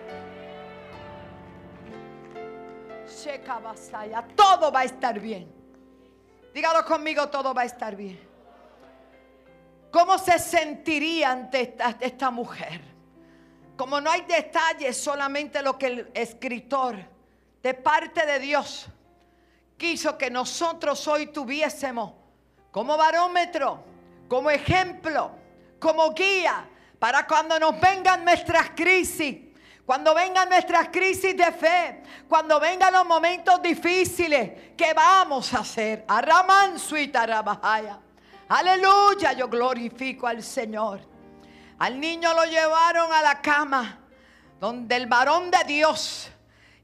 Todo 4.35 4.71
va 4.73 4.81
a 4.81 4.85
estar 4.85 5.19
bien. 5.19 5.53
Dígalo 6.55 6.85
conmigo, 6.85 7.29
todo 7.29 7.53
va 7.55 7.63
a 7.63 7.65
estar 7.67 7.95
bien. 7.95 8.28
¿Cómo 9.91 10.19
se 10.19 10.39
sentiría 10.39 11.31
ante 11.31 11.77
esta, 12.01 12.31
mujer? 12.31 12.81
Como 13.77 14.01
no 14.01 14.11
hay 14.11 14.23
detalles, 14.23 14.97
solamente 15.01 15.63
lo 15.63 15.79
que 15.79 15.87
el 15.87 16.11
escritor 16.15 16.97
de 17.63 17.75
parte 17.75 18.27
de 18.27 18.39
Dios 18.39 18.87
quiso 19.77 20.19
que 20.19 20.31
nosotros 20.31 21.07
hoy 21.09 21.29
tuviésemos 21.29 22.13
como 22.71 22.97
barómetro, 22.97 23.83
como 24.29 24.51
ejemplo, 24.51 25.31
como 25.79 26.13
guía, 26.13 26.69
para 26.99 27.27
cuando 27.27 27.59
nos 27.59 27.81
vengan 27.81 28.25
nuestras 28.25 28.71
crisis, 28.71 29.39
cuando 29.87 30.15
vengan 30.15 30.51
nuestras 30.51 30.89
crisis 30.89 31.35
de 31.37 31.51
fe, 31.53 32.03
cuando 32.29 32.61
vengan 32.61 32.93
los 32.93 33.07
momentos 33.07 33.63
difíciles, 33.63 34.75
¿qué 34.77 34.93
vamos 34.93 35.55
a 35.55 35.61
hacer? 35.61 36.05
Araman 36.07 36.77
y 36.77 37.11
Aleluya, 38.49 39.33
yo 39.33 39.49
glorifico 39.49 40.27
al 40.27 40.43
Señor. 40.43 41.01
Al 41.79 42.01
niño 42.01 42.33
lo 42.35 42.45
llevaron 42.45 43.13
a 43.13 43.23
la 43.23 43.41
cama 43.41 44.01
donde 44.59 44.97
el 44.97 45.07
varón 45.07 45.51
de 45.51 45.59
Dios 45.67 46.31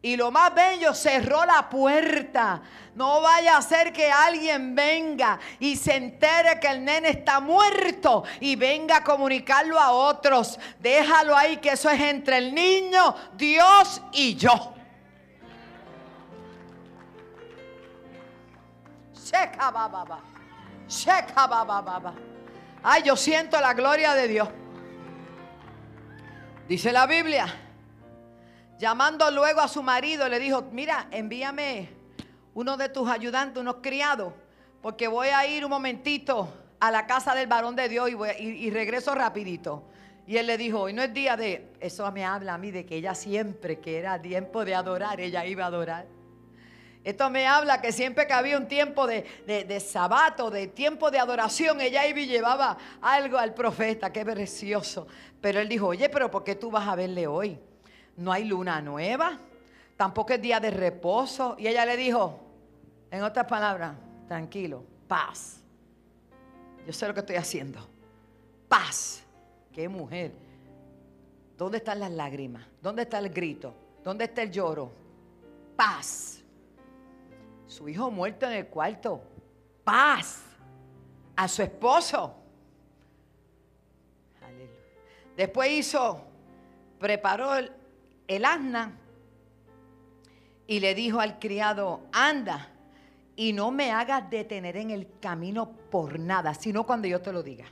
y 0.04 0.16
lo 0.16 0.30
más 0.30 0.54
bello 0.54 0.92
cerró 0.92 1.47
la 1.47 1.68
puerta. 1.71 2.61
No 2.94 3.23
vaya 3.23 3.56
a 3.56 3.62
ser 3.62 3.92
que 3.92 4.12
alguien 4.12 4.75
venga 4.75 5.40
y 5.59 5.76
se 5.76 5.97
entere 5.97 6.61
que 6.61 6.68
el 6.68 6.85
nene 6.85 7.09
está 7.09 7.40
muerto 7.40 8.23
y 8.38 8.54
venga 8.54 8.99
a 8.99 9.02
comunicarlo 9.02 9.80
a 9.80 9.92
otros. 9.92 10.61
Déjalo 10.78 11.35
ahí 11.35 11.56
que 11.56 11.71
eso 11.71 11.88
es 11.88 12.00
entre 12.00 12.37
el 12.37 12.54
niño, 12.54 13.16
Dios 13.33 14.02
y 14.12 14.37
yo. 14.37 14.75
Checa, 19.14 19.71
baba. 19.71 20.34
Ay, 22.83 23.03
yo 23.03 23.17
siento 23.17 23.61
la 23.61 23.75
gloria 23.75 24.15
de 24.15 24.29
Dios. 24.29 24.49
Dice 26.69 26.93
la 26.93 27.07
Biblia, 27.07 27.47
llamando 28.79 29.31
luego 29.31 29.61
a 29.61 29.69
su 29.69 29.83
marido, 29.83 30.29
le 30.29 30.39
dijo, 30.39 30.63
mira, 30.73 31.09
envíame 31.11 31.91
uno 32.55 32.77
de 32.77 32.89
tus 32.89 33.09
ayudantes, 33.09 33.61
unos 33.61 33.77
criados, 33.83 34.33
porque 34.81 35.09
voy 35.09 35.29
a 35.29 35.47
ir 35.47 35.65
un 35.65 35.71
momentito 35.71 36.49
a 36.81 36.91
la 36.91 37.07
casa 37.07 37.35
del 37.35 37.47
varón 37.47 37.77
de 37.77 37.89
Dios 37.89 38.11
y, 38.11 38.43
y 38.43 38.71
regreso 38.71 39.15
rapidito. 39.15 39.85
Y 40.27 40.39
él 40.39 40.47
le 40.47 40.57
dijo, 40.57 40.81
hoy 40.81 40.93
no 40.95 41.03
es 41.03 41.13
día 41.13 41.37
de, 41.37 41.73
eso 41.81 42.11
me 42.13 42.25
habla 42.25 42.55
a 42.55 42.59
mí 42.59 42.71
de 42.71 42.87
que 42.87 42.97
ella 42.97 43.15
siempre 43.15 43.79
que 43.81 43.99
era 43.99 44.21
tiempo 44.21 44.65
de 44.65 44.75
adorar, 44.75 45.21
ella 45.21 45.45
iba 45.45 45.65
a 45.65 45.67
adorar. 45.67 46.07
Esto 47.04 47.28
me 47.28 47.46
habla 47.46 47.82
que 47.82 47.92
siempre 47.92 48.26
que 48.26 48.32
había 48.32 48.56
un 48.56 48.66
tiempo 48.66 49.06
de, 49.06 49.26
de, 49.46 49.80
sabato, 49.80 50.50
de 50.50 50.68
tiempo 50.68 51.11
de 51.11 51.18
adoración, 51.18 51.82
ella 51.82 52.06
iba 52.06 52.20
y 52.20 52.26
llevaba 52.26 52.78
algo 53.02 53.37
al 53.37 53.52
profeta, 53.52 54.11
qué 54.11 54.25
precioso. 54.25 55.06
Pero 55.38 55.61
él 55.61 55.68
dijo, 55.68 55.88
oye, 55.88 56.08
pero 56.08 56.30
¿por 56.30 56.42
qué 56.42 56.54
tú 56.54 56.70
vas 56.70 56.88
a 56.88 56.94
verle 56.94 57.26
hoy? 57.26 57.58
No 58.16 58.32
hay 58.32 58.44
luna 58.44 58.80
nueva, 58.80 59.38
tampoco 59.99 60.32
es 60.32 60.40
día 60.40 60.61
de 60.61 60.70
reposo. 60.70 61.56
Y 61.58 61.66
ella 61.66 61.84
le 61.84 61.99
dijo, 61.99 62.40
en 63.11 63.23
otras 63.23 63.46
palabras, 63.46 63.94
tranquilo, 64.26 64.82
paz. 65.06 65.61
Yo 66.87 66.92
sé 66.94 67.06
lo 67.06 67.12
que 67.12 67.20
estoy 67.20 67.37
haciendo. 67.37 67.87
Paz. 68.66 69.23
Qué 69.75 69.88
mujer. 69.88 70.32
¿Dónde 71.58 71.78
están 71.78 72.00
las 72.00 72.11
lágrimas? 72.11 72.64
¿Dónde 72.80 73.02
está 73.02 73.18
el 73.18 73.28
grito? 73.28 73.75
¿Dónde 74.02 74.25
está 74.25 74.42
el 74.42 74.50
lloro? 74.50 74.90
Paz. 75.76 76.34
Su 77.66 77.88
hijo 77.88 78.11
muerto 78.11 78.47
en 78.47 78.52
el 78.52 78.66
cuarto. 78.66 79.23
Paz. 79.85 80.42
A 81.37 81.49
su 81.49 81.62
esposo. 81.62 82.37
Después 85.37 85.71
hizo, 85.71 86.25
preparó 87.00 87.56
el, 87.56 87.73
el 88.28 88.44
asna 88.44 88.97
y 90.66 90.80
le 90.80 90.94
dijo 90.94 91.21
al 91.21 91.38
criado, 91.38 92.02
anda 92.12 92.71
y 93.37 93.52
no 93.52 93.71
me 93.71 93.90
hagas 93.90 94.30
detener 94.30 94.76
en 94.76 94.90
el 94.90 95.09
camino 95.21 95.73
por 95.90 96.18
nada, 96.18 96.54
sino 96.54 96.87
cuando 96.87 97.09
yo 97.09 97.21
te 97.21 97.33
lo 97.33 97.42
diga. 97.42 97.66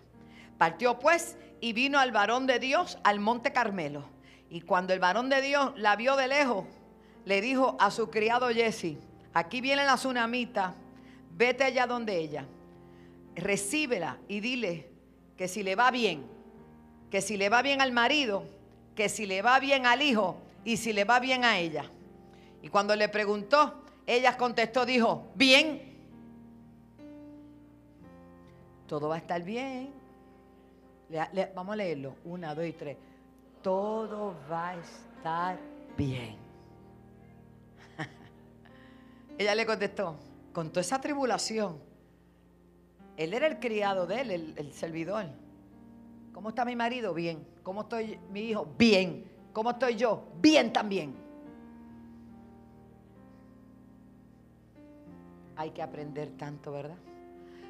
Partió 0.59 0.99
pues 0.99 1.37
y 1.61 1.73
vino 1.73 1.99
al 1.99 2.13
varón 2.13 2.47
de 2.47 2.59
Dios 2.59 2.99
al 3.05 3.21
monte 3.21 3.53
Carmelo. 3.53 4.05
Y 4.51 4.63
cuando 4.63 4.93
el 4.93 5.01
varón 5.01 5.31
de 5.31 5.41
Dios 5.41 5.73
la 5.77 5.97
vio 5.97 6.17
de 6.17 6.29
lejos, 6.29 6.65
le 7.25 7.41
dijo 7.41 7.77
a 7.81 7.91
su 7.91 8.11
criado 8.11 8.49
Jesse, 8.49 8.99
aquí 9.35 9.61
viene 9.61 9.85
la 9.85 9.97
tsunamita, 9.97 10.75
vete 11.37 11.65
allá 11.65 11.87
donde 11.87 12.19
ella, 12.19 12.47
recíbela 13.35 14.19
y 14.29 14.41
dile 14.41 14.89
que 15.37 15.49
si 15.49 15.63
le 15.63 15.75
va 15.75 15.91
bien, 15.91 16.25
que 17.11 17.21
si 17.21 17.37
le 17.37 17.49
va 17.49 17.63
bien 17.63 17.81
al 17.81 17.93
marido, 17.93 18.45
que 18.95 19.09
si 19.09 19.27
le 19.27 19.43
va 19.43 19.59
bien 19.59 19.87
al 19.87 20.03
hijo 20.03 20.37
y 20.65 20.77
si 20.77 20.93
le 20.93 21.05
va 21.05 21.21
bien 21.21 21.45
a 21.45 21.59
ella. 21.59 21.85
Y 22.63 22.69
cuando 22.69 22.95
le 22.95 23.09
preguntó, 23.09 23.83
ella 24.07 24.37
contestó, 24.37 24.87
dijo, 24.87 25.27
bien. 25.35 25.91
Todo 28.87 29.09
va 29.09 29.17
a 29.17 29.19
estar 29.19 29.43
bien. 29.43 29.91
vamos 31.55 31.73
a 31.73 31.77
leerlo. 31.77 32.15
Una, 32.25 32.55
dos 32.55 32.67
y 32.67 32.73
tres. 32.73 32.97
Todo 33.63 34.35
va 34.51 34.71
a 34.71 34.77
estar 34.77 35.59
bien. 35.97 36.42
Ella 39.43 39.55
le 39.55 39.67
contestó, 39.67 40.17
con 40.53 40.71
toda 40.71 40.81
esa 40.81 41.01
tribulación, 41.01 41.79
él 43.17 43.35
era 43.35 43.47
el 43.47 43.59
criado 43.59 44.07
de 44.07 44.21
él, 44.21 44.55
el, 44.57 44.73
servidor. 44.73 45.27
¿Cómo 46.33 46.51
está 46.51 46.65
mi 46.65 46.77
marido? 46.77 47.13
Bien. 47.13 47.47
¿Cómo 47.63 47.83
estoy 47.83 48.19
mi 48.31 48.41
hijo? 48.41 48.67
Bien. 48.79 49.31
¿Cómo 49.53 49.71
estoy 49.71 49.97
yo? 49.97 50.25
Bien 50.41 50.73
también. 50.73 51.15
Hay 55.57 55.71
que 55.71 55.83
aprender 55.83 56.31
tanto, 56.39 56.73
¿verdad? 56.73 56.97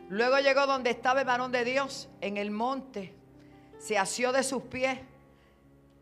Luego 0.09 0.38
llegó 0.38 0.67
donde 0.67 0.91
estaba 0.91 1.21
el 1.21 1.26
varón 1.26 1.50
de 1.50 1.64
Dios, 1.64 2.09
en 2.21 2.37
el 2.37 2.50
monte. 2.50 3.14
Se 3.79 3.99
asió 3.99 4.33
de 4.33 4.45
sus 4.45 4.62
pies 4.62 4.99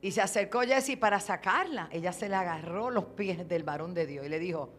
y 0.03 0.11
se 0.11 0.21
acercó 0.21 0.61
Jesse 0.61 0.99
para 0.99 1.19
sacarla. 1.21 1.89
Ella 1.91 2.13
se 2.13 2.29
le 2.29 2.35
agarró 2.35 2.91
los 2.91 3.05
pies 3.05 3.49
del 3.49 3.63
varón 3.63 3.95
de 3.95 4.07
Dios 4.07 4.27
y 4.27 4.29
le 4.29 4.39
dijo, 4.39 4.71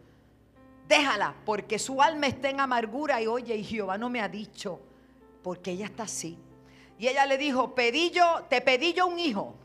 déjala, 0.92 1.34
porque 1.46 1.80
su 1.80 2.02
alma 2.02 2.28
está 2.28 2.50
en 2.50 2.60
amargura 2.60 3.22
y 3.22 3.28
oye, 3.28 3.56
y 3.56 3.64
Jehová 3.64 3.98
no 3.98 4.10
me 4.10 4.20
ha 4.20 4.28
dicho, 4.28 4.82
porque 5.42 5.72
ella 5.72 5.86
está 5.86 6.04
así. 6.04 6.38
Y 7.00 7.08
ella 7.08 7.26
le 7.26 7.38
dijo, 7.38 7.74
pedí 7.74 8.12
yo, 8.12 8.46
te 8.50 8.60
pedí 8.60 8.92
yo 8.94 9.08
un 9.08 9.18
hijo. 9.18 9.56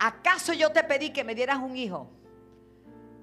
¿Acaso 0.00 0.52
yo 0.52 0.72
te 0.72 0.82
pedí 0.82 1.10
que 1.10 1.22
me 1.22 1.36
dieras 1.36 1.58
un 1.58 1.76
hijo? 1.76 2.08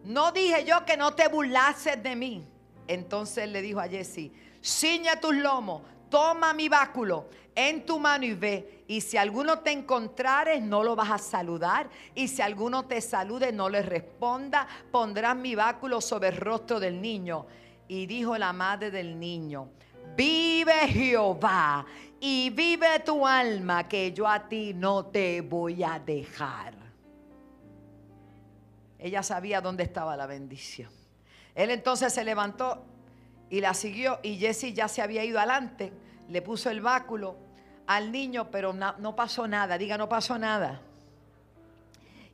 No 0.05 0.31
dije 0.31 0.63
yo 0.63 0.86
que 0.86 0.95
no 0.95 1.13
te 1.13 1.27
burlases 1.27 2.01
de 2.01 2.15
mí. 2.15 2.48
Entonces 2.88 3.50
le 3.50 3.62
dijo 3.62 3.81
a 3.81 3.89
Jesse, 3.89 4.31
ciña 4.62 5.19
tus 5.19 5.36
lomos, 5.36 5.81
toma 6.09 6.53
mi 6.53 6.69
báculo 6.69 7.29
en 7.68 7.86
tu 7.86 8.00
mano 8.00 8.25
y 8.25 8.34
ve. 8.34 8.84
Y 8.88 9.01
si 9.01 9.18
alguno 9.18 9.60
te 9.60 9.72
encontrares, 9.72 10.62
no 10.62 10.82
lo 10.84 10.96
vas 10.96 11.12
a 11.12 11.18
saludar. 11.18 11.89
Y 12.16 12.28
si 12.28 12.42
alguno 12.42 12.86
te 12.86 13.01
salude, 13.01 13.51
no 13.51 13.68
le 13.70 13.82
responda. 13.82 14.68
Pondrás 14.92 15.36
mi 15.36 15.56
báculo 15.56 16.00
sobre 16.00 16.30
el 16.30 16.38
rostro 16.38 16.80
del 16.80 17.01
niño. 17.01 17.46
Y 17.88 18.06
dijo 18.06 18.38
la 18.38 18.54
madre 18.54 18.92
del 18.92 19.20
niño, 19.20 19.70
vive 20.16 20.88
Jehová 20.88 21.86
y 22.20 22.50
vive 22.51 23.00
tu 23.00 23.25
alma, 23.25 23.88
que 23.88 24.13
yo 24.13 24.28
a 24.28 24.48
ti 24.48 24.74
no 24.75 25.08
te 25.08 25.42
voy 25.42 25.84
a 25.84 26.00
dejar. 26.00 26.75
Ella 29.00 29.24
sabía 29.24 29.60
dónde 29.60 29.84
estaba 29.84 30.15
la 30.15 30.28
bendición. 30.28 30.91
Él 31.56 31.72
entonces 31.72 32.13
se 32.13 32.24
levantó 32.24 32.86
y 33.50 33.62
la 33.62 33.74
siguió 33.74 34.19
y 34.22 34.38
Jesse 34.38 34.74
ya 34.74 34.88
se 34.88 35.02
había 35.02 35.24
ido 35.24 35.39
adelante, 35.39 35.91
le 36.28 36.41
puso 36.41 36.69
el 36.69 36.82
báculo 36.82 37.48
al 37.89 38.12
niño, 38.12 38.52
pero 38.52 38.71
no, 38.71 39.15
pasó 39.15 39.47
nada, 39.47 39.75
diga, 39.75 39.97
no 39.97 40.08
pasó 40.08 40.38
nada. 40.38 40.80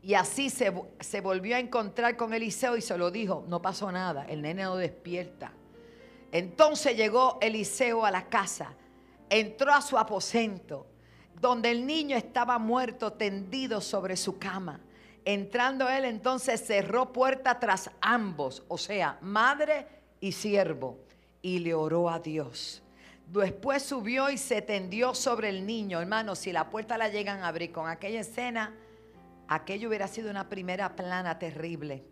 Y 0.04 0.14
así 0.14 0.50
se, 0.50 0.74
se, 1.00 1.22
volvió 1.22 1.56
a 1.56 1.60
encontrar 1.60 2.18
con 2.18 2.34
Eliseo 2.34 2.76
y 2.76 2.82
se 2.82 2.98
lo 2.98 3.10
dijo, 3.10 3.46
no 3.48 3.62
pasó 3.62 3.90
nada, 3.90 4.26
el 4.26 4.42
nene 4.42 4.64
no 4.64 4.76
despierta. 4.76 5.54
Entonces 6.34 6.98
llegó 6.98 7.38
Eliseo 7.40 8.06
a 8.06 8.12
la 8.12 8.26
casa, 8.26 8.74
entró 9.30 9.74
a 9.74 9.82
su 9.82 9.98
aposento, 9.98 10.88
donde 11.40 11.72
el 11.72 11.88
niño 11.88 12.18
estaba 12.18 12.60
muerto 12.60 13.14
tendido 13.14 13.80
sobre 13.80 14.18
su 14.18 14.38
cama. 14.38 14.82
Entrando 15.24 15.88
él 15.88 16.04
entonces 16.04 16.68
cerró 16.68 17.14
puerta 17.14 17.62
tras 17.62 17.90
ambos, 18.02 18.64
o 18.68 18.78
sea, 18.78 19.20
madre 19.22 19.88
y 20.20 20.34
siervo, 20.34 21.00
y 21.42 21.60
le 21.60 21.74
oró 21.74 22.10
a 22.10 22.20
Dios. 22.20 22.84
Después 23.28 23.84
subió 23.84 24.30
y 24.30 24.38
se 24.38 24.62
tendió 24.62 25.14
sobre 25.14 25.50
el 25.50 25.66
niño. 25.66 26.00
Hermano, 26.00 26.36
si 26.36 26.52
la 26.52 26.70
puerta 26.70 26.98
la 26.98 27.10
llegan 27.10 27.42
a 27.42 27.48
abrir 27.48 27.72
con 27.72 27.88
aquella 27.88 28.22
escena, 28.22 28.74
aquello 29.48 29.90
hubiera 29.90 30.08
sido 30.08 30.30
una 30.30 30.48
primera 30.48 30.96
plana 30.96 31.40
terrible, 31.40 32.04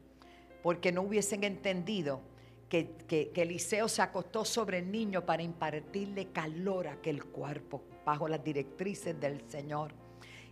porque 0.62 0.91
no 0.91 1.02
hubiesen 1.04 1.43
entendido 1.43 2.21
que, 2.67 2.95
que, 3.08 3.30
que, 3.30 3.43
Eliseo 3.43 3.88
se 3.88 4.02
acostó 4.02 4.43
sobre 4.43 4.80
el 4.80 4.91
niño 4.91 5.26
para 5.26 5.43
impartirle 5.43 6.32
calor 6.32 6.88
a 6.88 6.93
aquel 6.93 7.23
cuerpo, 7.23 7.84
bajo 8.04 8.28
las 8.28 8.43
directrices 8.43 9.19
del 9.19 9.47
Señor. 9.49 10.02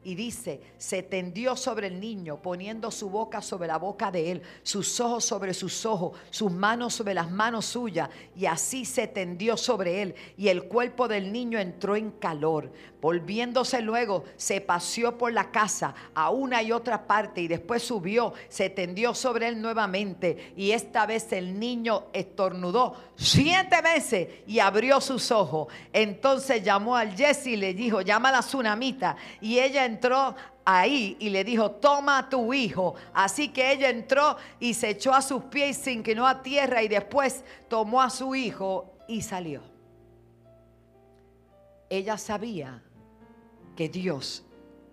Y 0.04 0.16
dice, 0.16 0.62
se 0.80 1.04
tendió 1.04 1.56
sobre 1.56 1.86
el 1.88 2.00
niño, 2.00 2.42
poniendo 2.42 2.90
su 2.90 3.10
boca 3.10 3.40
sobre 3.42 3.68
la 3.68 3.78
boca 3.78 4.10
de 4.10 4.32
él, 4.32 4.42
sus 4.64 5.00
ojos 5.00 5.26
sobre 5.26 5.54
sus 5.54 5.86
ojos, 5.86 6.18
sus 6.32 6.52
manos 6.52 6.96
sobre 6.96 7.14
las 7.14 7.30
manos 7.30 7.68
suyas. 7.68 8.10
Y 8.36 8.48
así 8.48 8.84
se 8.84 9.06
tendió 9.08 9.58
sobre 9.58 10.02
él. 10.02 10.16
Y 10.38 10.48
el 10.48 10.64
cuerpo 10.64 11.08
del 11.08 11.32
niño 11.32 11.60
entró 11.60 11.96
en 11.96 12.12
calor. 12.12 12.72
Volviéndose 13.00 13.82
luego, 13.82 14.26
se 14.38 14.62
paseó 14.62 15.18
por 15.18 15.34
la 15.34 15.52
casa 15.52 15.94
a 16.16 16.32
una 16.32 16.64
y 16.64 16.72
otra 16.72 17.06
parte. 17.06 17.42
Y 17.42 17.48
después 17.48 17.84
subió, 17.84 18.34
se 18.50 18.72
tendió 18.72 19.14
sobre 19.14 19.50
él 19.50 19.62
nuevamente. 19.62 20.54
Y 20.58 20.72
esta 20.72 21.06
vez 21.06 21.32
el 21.32 21.60
niño 21.60 22.06
estornudó 22.14 22.96
siete 23.16 23.82
veces 23.82 24.28
y 24.48 24.60
abrió 24.60 25.00
sus 25.00 25.32
ojos. 25.32 25.68
Entonces 25.94 26.64
llamó 26.64 26.96
al 26.96 27.16
Jesse 27.16 27.48
y 27.48 27.56
le 27.56 27.74
dijo, 27.76 28.02
llama 28.02 28.30
a 28.30 28.34
la 28.34 28.40
tsunamita. 28.40 29.16
Y 29.40 29.60
ella 29.60 29.91
entró 29.92 30.36
ahí 30.66 31.16
y 31.20 31.30
le 31.30 31.44
dijo, 31.44 31.72
toma 31.72 32.18
a 32.18 32.30
tu 32.30 32.54
hijo. 32.54 32.96
Así 33.14 33.50
que 33.50 33.72
ella 33.72 33.90
entró 33.90 34.38
y 34.60 34.74
se 34.74 34.90
echó 34.90 35.14
a 35.14 35.22
sus 35.22 35.44
pies 35.44 35.80
y 35.80 35.84
se 35.84 35.92
inclinó 35.92 36.28
a 36.28 36.42
tierra 36.42 36.82
y 36.82 36.88
después 36.88 37.44
tomó 37.68 38.02
a 38.02 38.10
su 38.10 38.36
hijo 38.36 38.94
y 39.08 39.22
salió. 39.22 39.62
Ella 41.90 42.18
sabía 42.18 42.82
que 43.76 43.90
Dios 43.90 44.44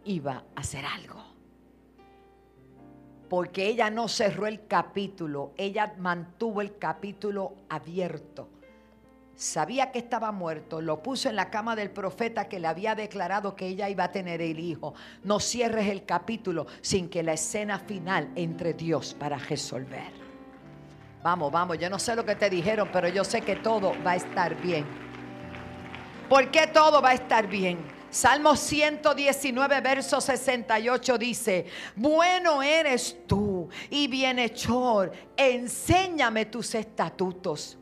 iba 0.04 0.44
a 0.54 0.60
hacer 0.60 0.84
algo. 0.84 1.24
Porque 3.28 3.68
ella 3.68 3.90
no 3.90 4.08
cerró 4.08 4.46
el 4.46 4.66
capítulo, 4.66 5.52
ella 5.56 5.94
mantuvo 5.98 6.62
el 6.62 6.78
capítulo 6.78 7.54
abierto 7.68 8.48
sabía 9.38 9.92
que 9.92 10.00
estaba 10.00 10.32
muerto, 10.32 10.80
lo 10.80 11.00
puso 11.00 11.28
en 11.28 11.36
la 11.36 11.48
cama 11.48 11.76
del 11.76 11.90
profeta 11.90 12.48
que 12.48 12.58
le 12.58 12.66
había 12.66 12.96
declarado 12.96 13.54
que 13.54 13.68
ella 13.68 13.88
iba 13.88 14.04
a 14.04 14.12
tener 14.12 14.42
el 14.42 14.58
hijo. 14.58 14.94
No 15.22 15.38
cierres 15.38 15.86
el 15.86 16.04
capítulo 16.04 16.66
sin 16.80 17.08
que 17.08 17.22
la 17.22 17.34
escena 17.34 17.78
final 17.78 18.30
entre 18.34 18.74
Dios 18.74 19.14
para 19.14 19.38
resolver. 19.38 20.10
Vamos, 21.22 21.52
vamos, 21.52 21.78
yo 21.78 21.88
no 21.88 22.00
sé 22.00 22.16
lo 22.16 22.24
que 22.24 22.34
te 22.34 22.50
dijeron, 22.50 22.88
pero 22.92 23.08
yo 23.08 23.22
sé 23.22 23.40
que 23.42 23.54
todo 23.56 23.92
va 24.04 24.12
a 24.12 24.16
estar 24.16 24.60
bien. 24.60 24.84
¿Por 26.28 26.50
qué 26.50 26.66
todo 26.66 27.00
va 27.00 27.10
a 27.10 27.14
estar 27.14 27.46
bien? 27.46 27.78
Salmo 28.10 28.56
119, 28.56 29.80
verso 29.82 30.20
68 30.20 31.16
dice, 31.16 31.66
bueno 31.94 32.60
eres 32.60 33.18
tú 33.26 33.68
y 33.88 34.08
bienhechor, 34.08 35.12
enséñame 35.36 36.46
tus 36.46 36.74
estatutos. 36.74 37.78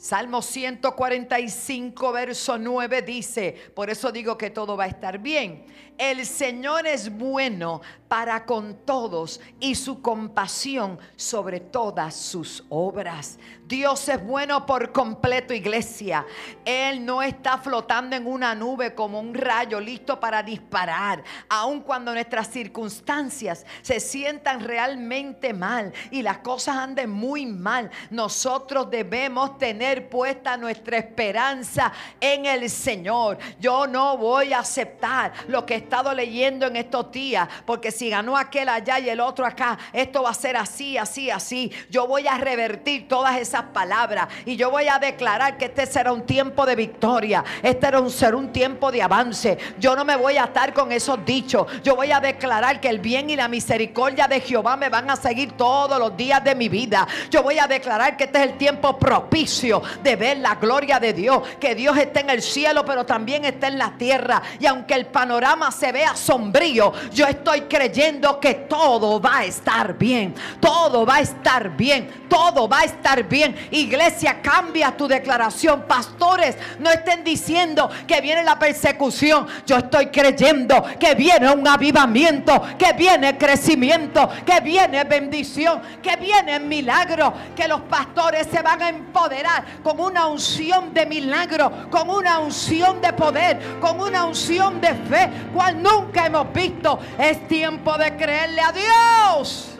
Salmo 0.00 0.40
145, 0.40 2.10
verso 2.12 2.56
9 2.56 3.02
dice, 3.02 3.54
por 3.74 3.90
eso 3.90 4.10
digo 4.10 4.38
que 4.38 4.48
todo 4.48 4.74
va 4.74 4.84
a 4.84 4.86
estar 4.86 5.18
bien. 5.18 5.66
El 5.98 6.24
Señor 6.24 6.86
es 6.86 7.14
bueno 7.14 7.82
para 8.08 8.46
con 8.46 8.86
todos 8.86 9.42
y 9.60 9.74
su 9.74 10.00
compasión 10.00 10.98
sobre 11.16 11.60
todas 11.60 12.16
sus 12.16 12.64
obras. 12.70 13.38
Dios 13.66 14.08
es 14.08 14.24
bueno 14.24 14.64
por 14.64 14.90
completo, 14.90 15.52
iglesia. 15.52 16.26
Él 16.64 17.04
no 17.04 17.22
está 17.22 17.58
flotando 17.58 18.16
en 18.16 18.26
una 18.26 18.54
nube 18.54 18.94
como 18.94 19.20
un 19.20 19.34
rayo 19.34 19.78
listo 19.78 20.18
para 20.18 20.42
disparar, 20.42 21.22
aun 21.50 21.82
cuando 21.82 22.14
nuestras 22.14 22.48
circunstancias 22.48 23.66
se 23.82 24.00
sientan 24.00 24.60
realmente 24.60 25.52
mal 25.52 25.92
y 26.10 26.22
las 26.22 26.38
cosas 26.38 26.78
anden 26.78 27.10
muy 27.10 27.44
mal. 27.44 27.90
Nosotros 28.08 28.90
debemos 28.90 29.58
tener 29.58 29.89
puesta 29.96 30.56
nuestra 30.56 30.98
esperanza 30.98 31.92
en 32.20 32.46
el 32.46 32.70
Señor. 32.70 33.38
Yo 33.58 33.86
no 33.86 34.16
voy 34.16 34.52
a 34.52 34.60
aceptar 34.60 35.32
lo 35.48 35.66
que 35.66 35.74
he 35.74 35.76
estado 35.78 36.14
leyendo 36.14 36.66
en 36.66 36.76
estos 36.76 37.10
días, 37.10 37.48
porque 37.66 37.90
si 37.90 38.10
ganó 38.10 38.36
aquel 38.36 38.68
allá 38.68 38.98
y 38.98 39.08
el 39.08 39.20
otro 39.20 39.44
acá, 39.44 39.78
esto 39.92 40.22
va 40.22 40.30
a 40.30 40.34
ser 40.34 40.56
así, 40.56 40.96
así, 40.96 41.30
así. 41.30 41.72
Yo 41.90 42.06
voy 42.06 42.26
a 42.28 42.38
revertir 42.38 43.08
todas 43.08 43.36
esas 43.38 43.62
palabras 43.64 44.28
y 44.44 44.56
yo 44.56 44.70
voy 44.70 44.88
a 44.88 44.98
declarar 44.98 45.56
que 45.56 45.66
este 45.66 45.86
será 45.86 46.12
un 46.12 46.22
tiempo 46.22 46.64
de 46.66 46.76
victoria, 46.76 47.44
este 47.62 47.88
será 48.10 48.36
un, 48.36 48.52
tiempo 48.52 48.92
de 48.92 49.02
avance. 49.02 49.58
Yo 49.78 49.96
no 49.96 50.04
me 50.04 50.16
voy 50.16 50.36
a 50.36 50.44
estar 50.44 50.72
con 50.72 50.92
esos 50.92 51.24
dichos. 51.24 51.66
Yo 51.82 51.96
voy 51.96 52.12
a 52.12 52.20
declarar 52.20 52.80
que 52.80 52.88
el 52.88 52.98
bien 52.98 53.30
y 53.30 53.36
la 53.36 53.48
misericordia 53.48 54.28
de 54.28 54.40
Jehová 54.40 54.76
me 54.76 54.88
van 54.88 55.10
a 55.10 55.16
seguir 55.16 55.52
todos 55.52 55.98
los 55.98 56.16
días 56.16 56.42
de 56.44 56.54
mi 56.54 56.68
vida. 56.68 57.06
Yo 57.30 57.42
voy 57.42 57.58
a 57.58 57.66
declarar 57.66 58.16
que 58.16 58.24
este 58.24 58.38
es 58.38 58.50
el 58.50 58.58
tiempo 58.58 58.98
propicio 58.98 59.79
de 60.02 60.16
ver 60.16 60.38
la 60.38 60.56
gloria 60.56 60.98
de 60.98 61.12
Dios, 61.12 61.42
que 61.60 61.74
Dios 61.74 61.96
está 61.96 62.20
en 62.20 62.30
el 62.30 62.42
cielo, 62.42 62.84
pero 62.84 63.04
también 63.04 63.44
está 63.44 63.68
en 63.68 63.78
la 63.78 63.92
tierra. 63.96 64.42
Y 64.58 64.66
aunque 64.66 64.94
el 64.94 65.06
panorama 65.06 65.70
se 65.70 65.92
vea 65.92 66.16
sombrío, 66.16 66.92
yo 67.12 67.26
estoy 67.26 67.62
creyendo 67.62 68.40
que 68.40 68.54
todo 68.54 69.20
va 69.20 69.38
a 69.38 69.44
estar 69.44 69.96
bien. 69.96 70.34
Todo 70.60 71.04
va 71.06 71.16
a 71.16 71.20
estar 71.20 71.76
bien. 71.76 72.26
Todo 72.28 72.68
va 72.68 72.80
a 72.80 72.84
estar 72.84 73.24
bien. 73.24 73.56
Iglesia, 73.70 74.40
cambia 74.40 74.96
tu 74.96 75.08
declaración. 75.08 75.84
Pastores, 75.86 76.56
no 76.78 76.90
estén 76.90 77.24
diciendo 77.24 77.90
que 78.06 78.20
viene 78.20 78.42
la 78.42 78.58
persecución. 78.58 79.46
Yo 79.66 79.78
estoy 79.78 80.06
creyendo 80.06 80.84
que 80.98 81.14
viene 81.14 81.50
un 81.50 81.66
avivamiento, 81.66 82.62
que 82.78 82.92
viene 82.92 83.36
crecimiento, 83.36 84.28
que 84.44 84.60
viene 84.60 85.04
bendición, 85.04 85.80
que 86.02 86.16
viene 86.16 86.60
milagro, 86.60 87.32
que 87.56 87.68
los 87.68 87.80
pastores 87.82 88.46
se 88.50 88.62
van 88.62 88.82
a 88.82 88.88
empoderar 88.88 89.64
con 89.82 90.00
una 90.00 90.26
unción 90.26 90.92
de 90.92 91.06
milagro, 91.06 91.90
con 91.90 92.10
una 92.10 92.38
unción 92.38 93.00
de 93.00 93.12
poder, 93.12 93.78
con 93.80 94.00
una 94.00 94.24
unción 94.24 94.80
de 94.80 94.94
fe, 94.94 95.30
cual 95.52 95.82
nunca 95.82 96.26
hemos 96.26 96.52
visto. 96.52 96.98
Es 97.18 97.46
tiempo 97.48 97.96
de 97.96 98.16
creerle 98.16 98.60
a 98.60 98.72
Dios. 98.72 99.78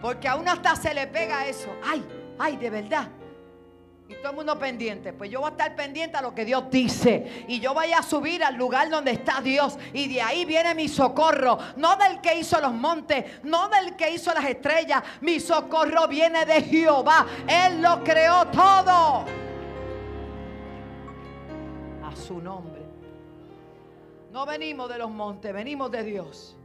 Porque 0.00 0.26
a 0.28 0.34
uno 0.34 0.50
hasta 0.50 0.74
se 0.74 0.92
le 0.92 1.06
pega 1.06 1.46
eso. 1.46 1.68
Ay, 1.84 2.04
ay, 2.38 2.56
de 2.56 2.70
verdad. 2.70 3.08
Y 4.12 4.16
todo 4.16 4.30
el 4.30 4.36
mundo 4.36 4.58
pendiente. 4.58 5.14
Pues 5.14 5.30
yo 5.30 5.40
voy 5.40 5.48
a 5.48 5.52
estar 5.52 5.74
pendiente 5.74 6.18
a 6.18 6.22
lo 6.22 6.34
que 6.34 6.44
Dios 6.44 6.64
dice. 6.70 7.46
Y 7.48 7.60
yo 7.60 7.72
voy 7.72 7.92
a 7.92 8.02
subir 8.02 8.44
al 8.44 8.56
lugar 8.56 8.90
donde 8.90 9.12
está 9.12 9.40
Dios. 9.40 9.78
Y 9.94 10.06
de 10.12 10.20
ahí 10.20 10.44
viene 10.44 10.74
mi 10.74 10.86
socorro. 10.86 11.58
No 11.76 11.96
del 11.96 12.20
que 12.20 12.38
hizo 12.38 12.60
los 12.60 12.74
montes. 12.74 13.42
No 13.42 13.70
del 13.70 13.96
que 13.96 14.10
hizo 14.10 14.34
las 14.34 14.44
estrellas. 14.44 15.02
Mi 15.22 15.40
socorro 15.40 16.08
viene 16.08 16.44
de 16.44 16.60
Jehová. 16.60 17.26
Él 17.48 17.80
lo 17.80 18.04
creó 18.04 18.46
todo. 18.48 19.24
A 22.04 22.14
su 22.14 22.38
nombre. 22.38 22.82
No 24.30 24.44
venimos 24.44 24.90
de 24.90 24.98
los 24.98 25.10
montes, 25.10 25.52
venimos 25.54 25.90
de 25.90 26.04
Dios. 26.04 26.56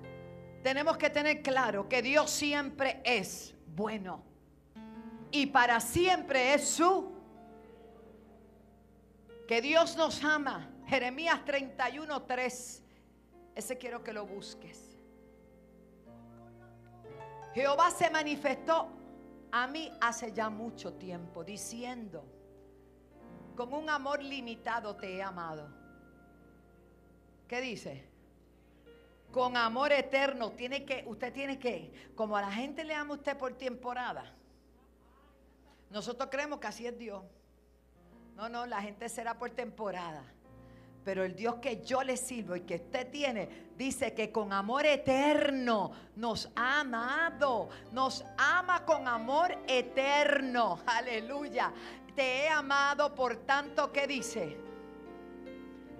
Tenemos 0.63 0.97
que 0.97 1.09
tener 1.09 1.41
claro 1.41 1.87
que 1.87 2.01
Dios 2.01 2.29
siempre 2.29 3.01
es 3.05 3.55
bueno. 3.73 4.21
Y 5.31 5.45
para 5.45 5.79
siempre 5.79 6.53
es 6.53 6.67
su... 6.67 7.16
Que 9.47 9.61
Dios 9.61 9.95
nos 9.95 10.23
ama. 10.23 10.69
Jeremías 10.87 11.43
31, 11.45 12.23
3. 12.23 12.83
Ese 13.55 13.77
quiero 13.77 14.03
que 14.03 14.13
lo 14.13 14.25
busques. 14.25 14.97
Jehová 17.53 17.89
se 17.91 18.09
manifestó 18.09 18.89
a 19.51 19.67
mí 19.67 19.91
hace 20.01 20.31
ya 20.31 20.49
mucho 20.49 20.93
tiempo 20.93 21.43
diciendo, 21.43 22.23
con 23.55 23.73
un 23.73 23.89
amor 23.89 24.21
limitado 24.21 24.95
te 24.95 25.15
he 25.15 25.23
amado 25.23 25.67
¿Qué 27.47 27.61
dice? 27.61 28.03
Con 29.31 29.55
amor 29.55 29.91
eterno. 29.91 30.51
Tiene 30.51 30.85
que, 30.85 31.03
usted 31.07 31.33
tiene 31.33 31.57
que, 31.57 32.11
como 32.15 32.35
a 32.35 32.41
la 32.41 32.51
gente 32.51 32.83
le 32.83 32.93
ama 32.93 33.13
usted 33.13 33.37
por 33.37 33.53
temporada. 33.53 34.33
Nosotros 35.89 36.27
creemos 36.29 36.59
que 36.59 36.67
así 36.67 36.85
es 36.85 36.97
Dios. 36.97 37.23
No, 38.37 38.47
no, 38.47 38.67
la 38.67 38.83
gente 38.83 39.09
será 39.09 39.33
por 39.33 39.49
temporada. 39.49 40.21
Pero 41.03 41.23
el 41.23 41.35
Dios 41.35 41.55
que 41.55 41.83
yo 41.83 42.03
le 42.03 42.15
sirvo 42.15 42.55
y 42.55 42.61
que 42.61 42.75
usted 42.75 43.09
tiene, 43.09 43.71
dice 43.75 44.13
que 44.13 44.31
con 44.31 44.53
amor 44.53 44.85
eterno 44.85 45.91
nos 46.15 46.47
ha 46.55 46.81
amado. 46.81 47.69
Nos 47.91 48.23
ama 48.37 48.85
con 48.85 49.07
amor 49.07 49.57
eterno. 49.67 50.81
Aleluya. 50.85 51.73
Te 52.15 52.43
he 52.43 52.49
amado 52.49 53.15
por 53.15 53.37
tanto 53.37 53.91
que 53.91 54.05
dice. 54.05 54.55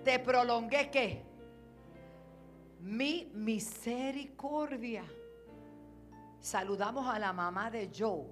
Te 0.03 0.19
prolongué 0.19 0.91
que 0.91 1.23
mi 2.81 3.31
misericordia. 3.33 5.03
Saludamos 6.39 7.07
a 7.07 7.17
la 7.17 7.33
mamá 7.33 7.71
de 7.71 7.89
Joe, 7.97 8.27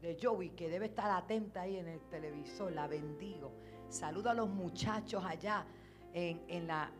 de 0.00 0.16
Joey, 0.20 0.50
que 0.50 0.68
debe 0.68 0.86
estar 0.86 1.10
atenta 1.10 1.62
ahí 1.62 1.76
en 1.76 1.88
el 1.88 2.00
televisor. 2.08 2.72
La 2.72 2.86
bendigo. 2.86 3.52
Saludo 3.88 4.30
a 4.30 4.34
los 4.34 4.48
muchachos 4.48 5.24
allá 5.24 5.66
en, 6.12 6.42
en 6.48 6.66
la 6.66 6.90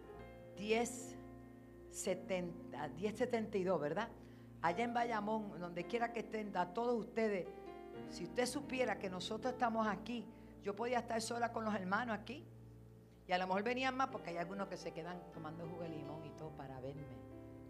1070, 0.58 2.88
1072, 2.88 3.80
¿verdad? 3.80 4.08
Allá 4.62 4.84
en 4.84 4.92
Bayamón, 4.92 5.58
donde 5.58 5.84
quiera 5.84 6.12
que 6.12 6.20
estén, 6.20 6.54
a 6.56 6.74
todos 6.74 6.98
ustedes. 6.98 7.46
Si 8.10 8.24
usted 8.24 8.44
supiera 8.46 8.98
que 8.98 9.08
nosotros 9.08 9.54
estamos 9.54 9.86
aquí, 9.86 10.26
yo 10.62 10.76
podía 10.76 10.98
estar 10.98 11.22
sola 11.22 11.52
con 11.52 11.64
los 11.64 11.74
hermanos 11.74 12.18
aquí. 12.18 12.44
Y 13.26 13.32
a 13.32 13.38
lo 13.38 13.46
mejor 13.46 13.62
venían 13.62 13.96
más 13.96 14.08
porque 14.08 14.30
hay 14.30 14.36
algunos 14.36 14.68
que 14.68 14.76
se 14.76 14.92
quedan 14.92 15.18
tomando 15.32 15.66
jugo 15.66 15.82
de 15.82 15.88
limón 15.90 16.26
y 16.26 16.30
todo 16.30 16.50
para 16.50 16.80
verme. 16.80 17.06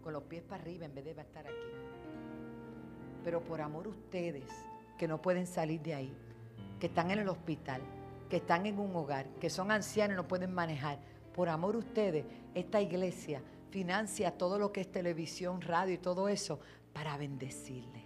Con 0.01 0.13
los 0.13 0.23
pies 0.23 0.41
para 0.41 0.63
arriba 0.63 0.85
en 0.85 0.95
vez 0.95 1.05
de 1.05 1.11
estar 1.11 1.45
aquí. 1.45 1.55
Pero 3.23 3.43
por 3.43 3.61
amor 3.61 3.85
a 3.85 3.89
ustedes 3.89 4.70
que 5.01 5.07
no 5.07 5.19
pueden 5.19 5.47
salir 5.47 5.81
de 5.81 5.95
ahí, 5.95 6.13
que 6.79 6.85
están 6.85 7.09
en 7.09 7.17
el 7.17 7.27
hospital, 7.27 7.81
que 8.29 8.35
están 8.35 8.67
en 8.67 8.77
un 8.77 8.95
hogar, 8.95 9.25
que 9.39 9.49
son 9.49 9.71
ancianos 9.71 10.13
y 10.13 10.17
no 10.17 10.27
pueden 10.27 10.53
manejar, 10.53 10.99
por 11.33 11.49
amor 11.49 11.73
a 11.73 11.79
ustedes, 11.79 12.23
esta 12.53 12.79
iglesia 12.79 13.41
financia 13.71 14.29
todo 14.29 14.59
lo 14.59 14.71
que 14.71 14.81
es 14.81 14.91
televisión, 14.91 15.59
radio 15.59 15.95
y 15.95 15.97
todo 15.97 16.29
eso 16.29 16.59
para 16.93 17.17
bendecirle. 17.17 18.03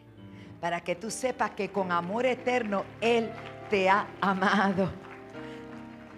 Para 0.62 0.80
que 0.80 0.96
tú 0.96 1.12
sepas 1.12 1.52
que 1.52 1.70
con 1.70 1.92
amor 1.92 2.26
eterno 2.26 2.86
Él 3.02 3.30
te 3.70 3.90
ha 3.90 4.08
amado. 4.22 4.90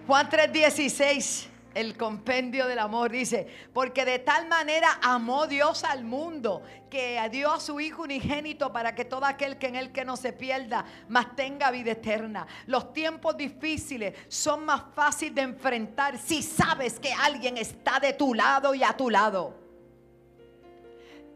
Juan 0.05 0.29
3:16, 0.29 1.47
el 1.77 1.95
compendio 1.95 2.67
del 2.67 2.79
amor, 2.79 3.11
dice, 3.11 3.47
porque 3.71 4.03
de 4.03 4.19
tal 4.19 4.47
manera 4.47 4.99
amó 5.01 5.45
Dios 5.45 5.83
al 5.83 6.03
mundo 6.03 6.63
que 6.89 7.21
dio 7.31 7.51
a 7.51 7.59
su 7.59 7.79
Hijo 7.79 8.03
unigénito 8.03 8.73
para 8.73 8.95
que 8.95 9.05
todo 9.05 9.25
aquel 9.25 9.57
que 9.57 9.67
en 9.67 9.75
él 9.75 9.91
que 9.91 10.03
no 10.03 10.17
se 10.17 10.33
pierda, 10.33 10.85
mas 11.07 11.35
tenga 11.35 11.69
vida 11.69 11.91
eterna. 11.91 12.47
Los 12.65 12.93
tiempos 12.93 13.37
difíciles 13.37 14.15
son 14.27 14.65
más 14.65 14.83
fáciles 14.95 15.35
de 15.35 15.41
enfrentar 15.41 16.17
si 16.17 16.41
sabes 16.41 16.99
que 16.99 17.13
alguien 17.13 17.57
está 17.57 17.99
de 17.99 18.13
tu 18.13 18.33
lado 18.33 18.73
y 18.73 18.83
a 18.83 18.93
tu 18.93 19.09
lado. 19.09 19.66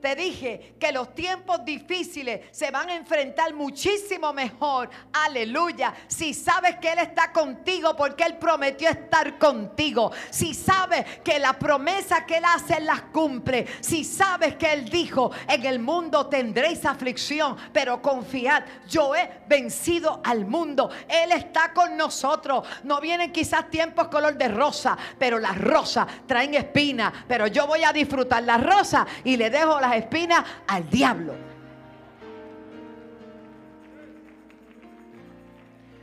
Te 0.01 0.15
dije 0.15 0.75
que 0.79 0.91
los 0.91 1.13
tiempos 1.13 1.63
difíciles 1.63 2.41
se 2.51 2.71
van 2.71 2.89
a 2.89 2.95
enfrentar 2.95 3.53
muchísimo 3.53 4.33
mejor. 4.33 4.89
Aleluya. 5.13 5.93
Si 6.07 6.33
sabes 6.33 6.77
que 6.77 6.91
Él 6.91 6.99
está 6.99 7.31
contigo 7.31 7.95
porque 7.95 8.23
Él 8.23 8.37
prometió 8.37 8.89
estar 8.89 9.37
contigo. 9.37 10.11
Si 10.31 10.53
sabes 10.53 11.05
que 11.23 11.39
la 11.39 11.53
promesa 11.53 12.25
que 12.25 12.37
Él 12.37 12.45
hace 12.45 12.77
Él 12.77 12.85
las 12.87 13.01
cumple. 13.03 13.67
Si 13.81 14.03
sabes 14.03 14.55
que 14.55 14.73
Él 14.73 14.89
dijo, 14.89 15.31
en 15.47 15.65
el 15.65 15.79
mundo 15.79 16.27
tendréis 16.27 16.85
aflicción, 16.85 17.55
pero 17.71 18.01
confiad, 18.01 18.63
yo 18.89 19.15
he 19.15 19.29
vencido 19.47 20.21
al 20.23 20.45
mundo. 20.45 20.89
Él 21.07 21.31
está 21.31 21.73
con 21.73 21.95
nosotros. 21.95 22.67
No 22.83 22.99
vienen 22.99 23.31
quizás 23.31 23.69
tiempos 23.69 24.07
color 24.07 24.35
de 24.37 24.47
rosa, 24.47 24.97
pero 25.19 25.37
las 25.37 25.57
rosas 25.57 26.07
traen 26.25 26.55
espinas. 26.55 27.13
Pero 27.27 27.47
yo 27.47 27.67
voy 27.67 27.83
a 27.83 27.93
disfrutar 27.93 28.43
las 28.43 28.61
rosas 28.63 29.05
y 29.23 29.37
le 29.37 29.49
dejo 29.49 29.79
las 29.79 29.90
espinas 29.97 30.45
al 30.67 30.89
diablo. 30.89 31.50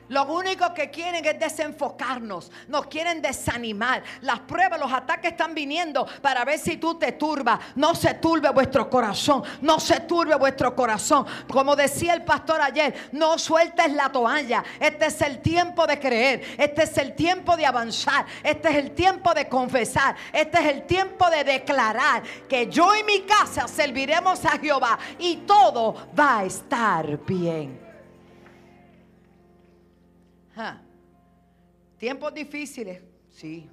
Lo 0.08 0.24
único 0.24 0.72
que 0.72 0.90
quieren 0.90 1.24
es 1.24 1.38
desenfocarnos, 1.38 2.50
nos 2.68 2.86
quieren 2.86 3.20
desanimar. 3.20 4.02
Las 4.22 4.40
pruebas, 4.40 4.80
los 4.80 4.92
ataques 4.92 5.32
están 5.32 5.54
viniendo 5.54 6.06
para 6.22 6.44
ver 6.44 6.58
si 6.58 6.76
tú 6.76 6.98
te 6.98 7.12
turbas. 7.12 7.58
No 7.74 7.94
se 7.94 8.14
turbe 8.14 8.50
vuestro 8.50 8.88
corazón, 8.88 9.42
no 9.60 9.78
se 9.78 10.00
turbe 10.00 10.34
vuestro 10.36 10.74
corazón. 10.74 11.26
Como 11.50 11.76
decía 11.76 12.14
el 12.14 12.24
pastor 12.24 12.60
ayer, 12.60 13.10
no 13.12 13.38
sueltes 13.38 13.92
la 13.92 14.10
toalla. 14.10 14.64
Este 14.80 15.06
es 15.06 15.20
el 15.20 15.40
tiempo 15.40 15.86
de 15.86 15.98
creer, 15.98 16.42
este 16.58 16.84
es 16.84 16.96
el 16.98 17.14
tiempo 17.14 17.56
de 17.56 17.66
avanzar, 17.66 18.24
este 18.42 18.70
es 18.70 18.76
el 18.76 18.92
tiempo 18.92 19.34
de 19.34 19.48
confesar, 19.48 20.16
este 20.32 20.58
es 20.58 20.66
el 20.66 20.82
tiempo 20.84 21.28
de 21.28 21.44
declarar 21.44 22.22
que 22.48 22.68
yo 22.68 22.94
y 22.94 23.04
mi 23.04 23.20
casa 23.22 23.68
serviremos 23.68 24.44
a 24.44 24.58
Jehová 24.58 24.98
y 25.18 25.36
todo 25.38 26.08
va 26.18 26.38
a 26.38 26.44
estar 26.44 27.18
bien. 27.24 27.87
Tiempos 31.96 32.32
difíciles, 32.32 33.02
sí. 33.28 33.68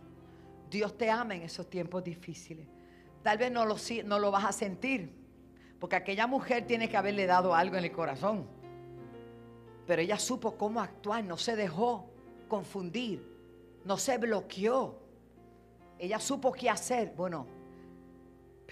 Dios 0.70 0.98
te 0.98 1.10
ama 1.10 1.36
en 1.36 1.44
esos 1.44 1.70
tiempos 1.70 2.04
difíciles. 2.04 2.68
Tal 3.24 3.38
vez 3.38 3.52
no 3.52 3.66
lo, 3.66 3.76
no 4.06 4.20
lo 4.20 4.32
vas 4.32 4.46
a 4.46 4.52
sentir, 4.52 5.14
porque 5.80 5.96
aquella 5.96 6.28
mujer 6.28 6.66
tiene 6.66 6.90
que 6.90 6.98
haberle 6.98 7.26
dado 7.26 7.56
algo 7.56 7.78
en 7.78 7.86
el 7.86 7.92
corazón. 7.92 8.48
Pero 9.88 10.02
ella 10.02 10.18
supo 10.18 10.58
cómo 10.58 10.82
actuar, 10.82 11.24
no 11.24 11.38
se 11.38 11.56
dejó 11.56 12.10
confundir, 12.48 13.28
no 13.84 13.98
se 13.98 14.18
bloqueó. 14.18 15.00
Ella 16.00 16.20
supo 16.20 16.52
qué 16.52 16.70
hacer. 16.70 17.14
Bueno, 17.16 17.48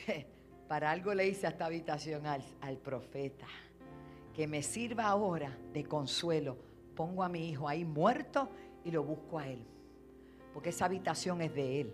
para 0.67 0.91
algo 0.91 1.13
le 1.13 1.28
hice 1.28 1.45
a 1.45 1.52
esta 1.52 1.65
habitación 1.65 2.26
al, 2.26 2.43
al 2.62 2.78
profeta, 2.78 3.47
que 4.34 4.47
me 4.47 4.63
sirva 4.63 5.06
ahora 5.06 5.56
de 5.71 5.84
consuelo 5.84 6.72
pongo 6.95 7.23
a 7.23 7.29
mi 7.29 7.49
hijo 7.49 7.67
ahí 7.67 7.86
muerto 7.86 8.49
y 8.84 8.91
lo 8.91 9.03
busco 9.03 9.39
a 9.39 9.47
él. 9.47 9.65
Porque 10.53 10.69
esa 10.69 10.86
habitación 10.86 11.41
es 11.41 11.53
de 11.53 11.82
él. 11.82 11.93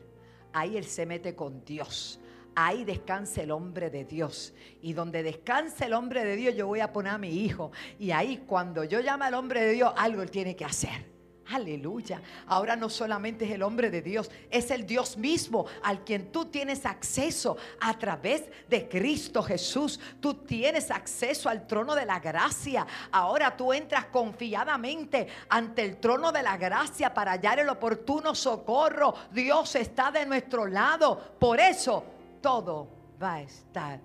Ahí 0.53 0.77
él 0.77 0.85
se 0.85 1.05
mete 1.05 1.35
con 1.35 1.63
Dios. 1.63 2.19
Ahí 2.55 2.83
descansa 2.83 3.41
el 3.41 3.51
hombre 3.51 3.89
de 3.89 4.03
Dios. 4.05 4.53
Y 4.81 4.93
donde 4.93 5.23
descansa 5.23 5.85
el 5.85 5.93
hombre 5.93 6.25
de 6.25 6.35
Dios, 6.35 6.55
yo 6.55 6.67
voy 6.67 6.81
a 6.81 6.91
poner 6.91 7.13
a 7.13 7.17
mi 7.17 7.29
hijo. 7.29 7.71
Y 7.97 8.11
ahí 8.11 8.43
cuando 8.47 8.83
yo 8.83 8.99
llamo 8.99 9.23
al 9.23 9.33
hombre 9.33 9.61
de 9.61 9.71
Dios, 9.73 9.93
algo 9.95 10.21
él 10.21 10.31
tiene 10.31 10.55
que 10.55 10.65
hacer. 10.65 11.18
Aleluya. 11.51 12.21
Ahora 12.45 12.75
no 12.75 12.89
solamente 12.89 13.45
es 13.45 13.51
el 13.51 13.63
hombre 13.63 13.89
de 13.89 14.03
Dios, 14.03 14.29
es 14.51 14.69
el 14.69 14.85
Dios 14.85 15.17
mismo 15.17 15.65
al 15.81 16.03
quien 16.03 16.31
tú 16.31 16.45
tienes 16.45 16.85
acceso 16.85 17.57
a 17.81 17.97
través 17.97 18.43
de 18.67 18.87
Cristo 18.87 19.41
Jesús. 19.41 19.99
Tú 20.19 20.35
tienes 20.35 20.91
acceso 20.91 21.49
al 21.49 21.65
trono 21.65 21.95
de 21.95 22.05
la 22.05 22.19
gracia. 22.19 22.85
Ahora 23.11 23.57
tú 23.57 23.73
entras 23.73 24.05
confiadamente 24.05 25.27
ante 25.49 25.83
el 25.83 25.97
trono 25.97 26.31
de 26.31 26.43
la 26.43 26.55
gracia 26.57 27.13
para 27.13 27.31
hallar 27.31 27.59
el 27.59 27.69
oportuno 27.69 28.35
socorro. 28.35 29.15
Dios 29.31 29.75
está 29.75 30.11
de 30.11 30.27
nuestro 30.27 30.67
lado. 30.67 31.17
Por 31.39 31.59
eso 31.59 32.03
todo 32.41 32.87
va 33.21 33.35
a 33.35 33.41
estar 33.41 33.99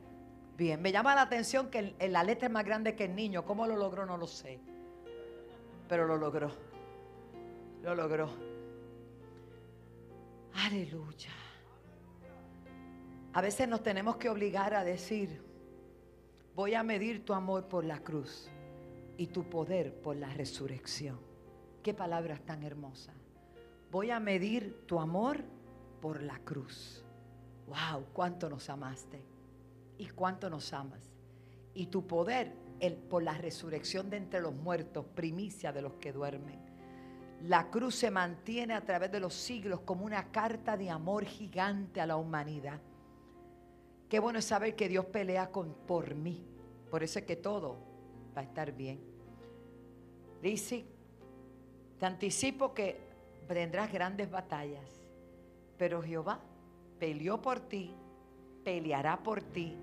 bien. 0.56 0.80
Me 0.80 0.92
llama 0.92 1.14
la 1.14 1.22
atención 1.22 1.68
que 1.68 1.94
la 2.08 2.24
letra 2.24 2.46
es 2.46 2.52
más 2.52 2.64
grande 2.64 2.96
que 2.96 3.04
el 3.04 3.14
niño. 3.14 3.44
¿Cómo 3.44 3.66
lo 3.66 3.76
logró? 3.76 4.06
No 4.06 4.16
lo 4.16 4.26
sé. 4.26 4.58
Pero 5.88 6.06
lo 6.06 6.16
logró. 6.16 6.73
Lo 7.84 7.94
logró. 7.94 8.30
Aleluya. 10.54 11.32
A 13.34 13.42
veces 13.42 13.68
nos 13.68 13.82
tenemos 13.82 14.16
que 14.16 14.30
obligar 14.30 14.72
a 14.72 14.84
decir, 14.84 15.42
voy 16.54 16.72
a 16.74 16.82
medir 16.82 17.26
tu 17.26 17.34
amor 17.34 17.68
por 17.68 17.84
la 17.84 17.98
cruz 17.98 18.48
y 19.18 19.26
tu 19.26 19.50
poder 19.50 20.00
por 20.00 20.16
la 20.16 20.32
resurrección. 20.32 21.18
Qué 21.82 21.92
palabras 21.92 22.40
tan 22.46 22.62
hermosas. 22.62 23.14
Voy 23.90 24.10
a 24.10 24.18
medir 24.18 24.86
tu 24.86 24.98
amor 24.98 25.44
por 26.00 26.22
la 26.22 26.38
cruz. 26.38 27.04
Wow, 27.66 28.06
cuánto 28.14 28.48
nos 28.48 28.70
amaste 28.70 29.22
y 29.98 30.06
cuánto 30.06 30.48
nos 30.48 30.72
amas. 30.72 31.02
Y 31.74 31.86
tu 31.86 32.06
poder 32.06 32.54
el, 32.80 32.94
por 32.94 33.22
la 33.22 33.36
resurrección 33.36 34.08
de 34.08 34.16
entre 34.16 34.40
los 34.40 34.54
muertos, 34.54 35.04
primicia 35.14 35.70
de 35.70 35.82
los 35.82 35.94
que 35.94 36.12
duermen. 36.12 36.63
La 37.46 37.68
cruz 37.70 37.96
se 37.96 38.10
mantiene 38.10 38.72
a 38.72 38.80
través 38.80 39.12
de 39.12 39.20
los 39.20 39.34
siglos 39.34 39.80
como 39.80 40.06
una 40.06 40.30
carta 40.30 40.78
de 40.78 40.88
amor 40.88 41.26
gigante 41.26 42.00
a 42.00 42.06
la 42.06 42.16
humanidad. 42.16 42.80
Qué 44.08 44.18
bueno 44.18 44.38
es 44.38 44.46
saber 44.46 44.74
que 44.74 44.88
Dios 44.88 45.04
pelea 45.06 45.50
con, 45.50 45.74
por 45.86 46.14
mí. 46.14 46.42
Por 46.90 47.02
eso 47.02 47.18
es 47.18 47.26
que 47.26 47.36
todo 47.36 47.76
va 48.34 48.40
a 48.40 48.44
estar 48.44 48.72
bien. 48.72 48.98
Dice, 50.40 50.86
te 51.98 52.06
anticipo 52.06 52.72
que 52.72 52.98
tendrás 53.46 53.92
grandes 53.92 54.30
batallas, 54.30 55.02
pero 55.76 56.00
Jehová 56.00 56.40
peleó 56.98 57.42
por 57.42 57.60
ti, 57.60 57.94
peleará 58.64 59.22
por 59.22 59.42
ti 59.42 59.76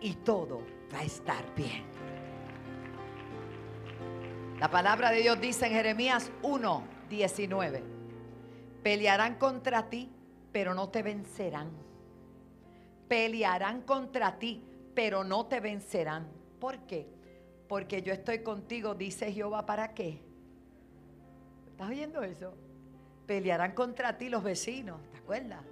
y 0.00 0.14
todo 0.14 0.62
va 0.90 1.00
a 1.00 1.04
estar 1.04 1.54
bien. 1.54 1.84
La 4.58 4.70
palabra 4.70 5.10
de 5.10 5.20
Dios 5.20 5.38
dice 5.38 5.66
en 5.66 5.72
Jeremías 5.72 6.32
1, 6.42 6.93
19. 7.08 7.82
Pelearán 8.82 9.36
contra 9.36 9.88
ti, 9.88 10.10
pero 10.52 10.74
no 10.74 10.88
te 10.88 11.02
vencerán. 11.02 11.70
Pelearán 13.08 13.82
contra 13.82 14.38
ti, 14.38 14.62
pero 14.94 15.24
no 15.24 15.46
te 15.46 15.60
vencerán. 15.60 16.28
¿Por 16.60 16.78
qué? 16.80 17.06
Porque 17.68 18.02
yo 18.02 18.12
estoy 18.12 18.40
contigo, 18.40 18.94
dice 18.94 19.32
Jehová, 19.32 19.64
¿para 19.64 19.94
qué? 19.94 20.20
¿Estás 21.70 21.88
oyendo 21.88 22.22
eso? 22.22 22.54
Pelearán 23.26 23.72
contra 23.72 24.16
ti 24.16 24.28
los 24.28 24.42
vecinos, 24.42 25.00
¿te 25.10 25.18
acuerdas? 25.18 25.62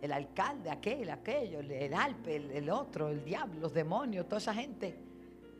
El 0.00 0.12
alcalde, 0.12 0.70
aquel, 0.70 1.10
aquello, 1.10 1.60
el 1.60 1.94
alpe, 1.94 2.36
el, 2.36 2.50
el 2.50 2.70
otro, 2.70 3.08
el 3.08 3.24
diablo, 3.24 3.60
los 3.60 3.74
demonios, 3.74 4.26
toda 4.26 4.38
esa 4.38 4.54
gente 4.54 4.96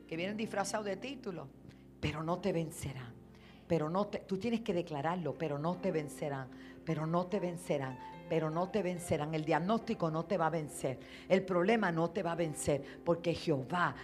que 0.06 0.16
vienen 0.16 0.36
disfrazados 0.36 0.86
de 0.86 0.96
títulos, 0.96 1.48
pero 2.00 2.22
no 2.22 2.38
te 2.38 2.52
vencerán 2.52 3.11
pero 3.72 3.88
no 3.88 4.06
te, 4.08 4.18
tú 4.18 4.36
tienes 4.36 4.60
que 4.60 4.74
declararlo, 4.74 5.32
pero 5.32 5.58
no 5.58 5.78
te 5.78 5.90
vencerán, 5.90 6.46
pero 6.84 7.06
no 7.06 7.26
te 7.28 7.40
vencerán, 7.40 7.98
pero 8.28 8.50
no 8.50 8.68
te 8.68 8.82
vencerán. 8.82 9.34
El 9.34 9.46
diagnóstico 9.46 10.10
no 10.10 10.26
te 10.26 10.36
va 10.36 10.48
a 10.48 10.50
vencer, 10.50 11.00
el 11.26 11.42
problema 11.42 11.90
no 11.90 12.10
te 12.10 12.22
va 12.22 12.32
a 12.32 12.34
vencer, 12.34 13.00
porque 13.02 13.32
Jehová, 13.32 13.94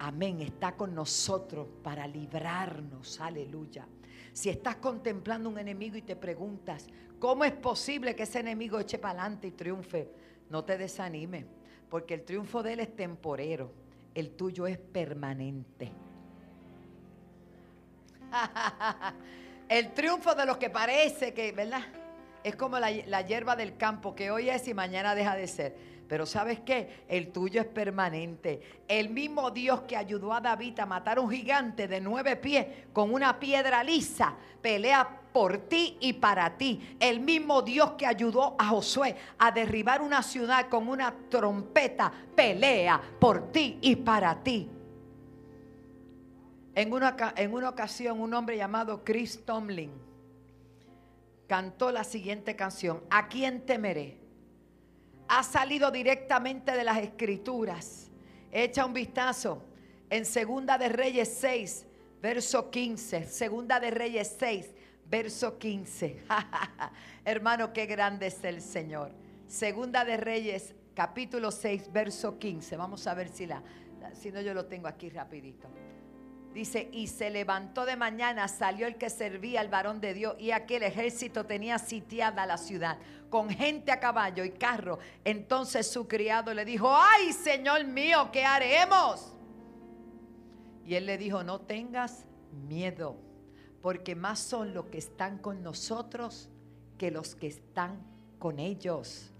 amén, 0.00 0.40
está 0.40 0.72
con 0.72 0.92
nosotros 0.92 1.68
para 1.84 2.04
librarnos, 2.08 3.20
aleluya. 3.20 3.86
Si 4.32 4.50
estás 4.50 4.74
contemplando 4.78 5.48
un 5.50 5.58
enemigo 5.58 5.94
y 5.94 6.02
te 6.02 6.16
preguntas, 6.16 6.88
¿cómo 7.20 7.44
es 7.44 7.52
posible 7.52 8.16
que 8.16 8.24
ese 8.24 8.40
enemigo 8.40 8.80
eche 8.80 8.98
para 8.98 9.20
adelante 9.20 9.46
y 9.46 9.52
triunfe? 9.52 10.10
No 10.50 10.64
te 10.64 10.76
desanimes, 10.76 11.46
porque 11.88 12.14
el 12.14 12.24
triunfo 12.24 12.64
de 12.64 12.72
él 12.72 12.80
es 12.80 12.96
temporero, 12.96 13.70
el 14.16 14.32
tuyo 14.32 14.66
es 14.66 14.78
permanente. 14.78 15.92
el 19.68 19.92
triunfo 19.92 20.34
de 20.34 20.46
los 20.46 20.56
que 20.56 20.70
parece 20.70 21.32
que, 21.32 21.52
¿verdad? 21.52 21.82
Es 22.44 22.56
como 22.56 22.78
la, 22.78 23.22
hierba 23.22 23.54
del 23.54 23.76
campo 23.76 24.14
que 24.14 24.30
hoy 24.30 24.50
es 24.50 24.66
y 24.66 24.74
mañana 24.74 25.14
deja 25.14 25.36
de 25.36 25.46
ser. 25.46 25.92
Pero 26.08 26.26
sabes 26.26 26.60
qué? 26.60 27.04
El 27.08 27.32
tuyo 27.32 27.60
es 27.60 27.66
permanente. 27.66 28.60
El 28.88 29.10
mismo 29.10 29.50
Dios 29.50 29.82
que 29.82 29.96
ayudó 29.96 30.34
a 30.34 30.40
David 30.40 30.78
a 30.80 30.86
matar 30.86 31.18
a 31.18 31.20
un 31.20 31.30
gigante 31.30 31.88
de 31.88 32.00
nueve 32.00 32.36
pies 32.36 32.66
con 32.92 33.14
una 33.14 33.38
piedra 33.38 33.82
lisa, 33.82 34.34
pelea 34.60 35.08
por 35.32 35.56
ti 35.68 35.96
y 36.00 36.12
para 36.14 36.58
ti. 36.58 36.96
El 37.00 37.20
mismo 37.20 37.62
Dios 37.62 37.92
que 37.92 38.06
ayudó 38.06 38.56
a 38.58 38.66
Josué 38.66 39.16
a 39.38 39.52
derribar 39.52 40.02
una 40.02 40.22
ciudad 40.22 40.68
con 40.68 40.88
una 40.88 41.14
trompeta, 41.30 42.12
pelea 42.34 43.00
por 43.18 43.50
ti 43.50 43.78
y 43.80 43.96
para 43.96 44.42
ti. 44.42 44.68
En 46.74 46.92
una, 46.92 47.16
en 47.36 47.52
una 47.52 47.68
ocasión 47.68 48.20
un 48.20 48.32
hombre 48.32 48.56
llamado 48.56 49.04
Chris 49.04 49.44
Tomlin 49.44 49.90
cantó 51.46 51.92
la 51.92 52.02
siguiente 52.02 52.56
canción, 52.56 53.02
¿A 53.10 53.28
quién 53.28 53.66
temeré? 53.66 54.16
Ha 55.28 55.42
salido 55.42 55.90
directamente 55.90 56.72
de 56.72 56.84
las 56.84 56.98
escrituras. 56.98 58.10
Echa 58.50 58.86
un 58.86 58.92
vistazo 58.94 59.62
en 60.08 60.24
Segunda 60.24 60.78
de 60.78 60.88
Reyes 60.88 61.36
6, 61.40 61.86
verso 62.22 62.70
15. 62.70 63.26
Segunda 63.26 63.80
de 63.80 63.90
Reyes 63.90 64.34
6, 64.38 64.70
verso 65.10 65.58
15. 65.58 66.22
Hermano, 67.24 67.72
qué 67.72 67.86
grande 67.86 68.28
es 68.28 68.42
el 68.44 68.62
Señor. 68.62 69.12
Segunda 69.46 70.04
de 70.06 70.16
Reyes, 70.16 70.74
capítulo 70.94 71.50
6, 71.50 71.92
verso 71.92 72.38
15. 72.38 72.76
Vamos 72.78 73.06
a 73.06 73.12
ver 73.12 73.28
si 73.28 73.46
la, 73.46 73.62
si 74.14 74.32
no 74.32 74.40
yo 74.40 74.54
lo 74.54 74.64
tengo 74.66 74.88
aquí 74.88 75.10
rapidito. 75.10 75.68
Dice, 76.52 76.90
y 76.92 77.06
se 77.06 77.30
levantó 77.30 77.86
de 77.86 77.96
mañana, 77.96 78.46
salió 78.46 78.86
el 78.86 78.96
que 78.96 79.08
servía 79.08 79.60
al 79.60 79.68
varón 79.68 80.02
de 80.02 80.12
Dios, 80.12 80.36
y 80.38 80.50
aquel 80.50 80.82
ejército 80.82 81.46
tenía 81.46 81.78
sitiada 81.78 82.44
la 82.44 82.58
ciudad, 82.58 82.98
con 83.30 83.48
gente 83.48 83.90
a 83.90 83.98
caballo 83.98 84.44
y 84.44 84.50
carro. 84.50 84.98
Entonces 85.24 85.86
su 85.86 86.06
criado 86.06 86.52
le 86.52 86.66
dijo, 86.66 86.94
ay, 86.94 87.32
Señor 87.32 87.84
mío, 87.84 88.28
¿qué 88.30 88.44
haremos? 88.44 89.32
Y 90.84 90.94
él 90.94 91.06
le 91.06 91.16
dijo, 91.16 91.42
no 91.42 91.60
tengas 91.62 92.26
miedo, 92.68 93.16
porque 93.80 94.14
más 94.14 94.38
son 94.38 94.74
los 94.74 94.86
que 94.86 94.98
están 94.98 95.38
con 95.38 95.62
nosotros 95.62 96.50
que 96.98 97.10
los 97.10 97.34
que 97.34 97.46
están 97.46 97.98
con 98.38 98.58
ellos. 98.58 99.32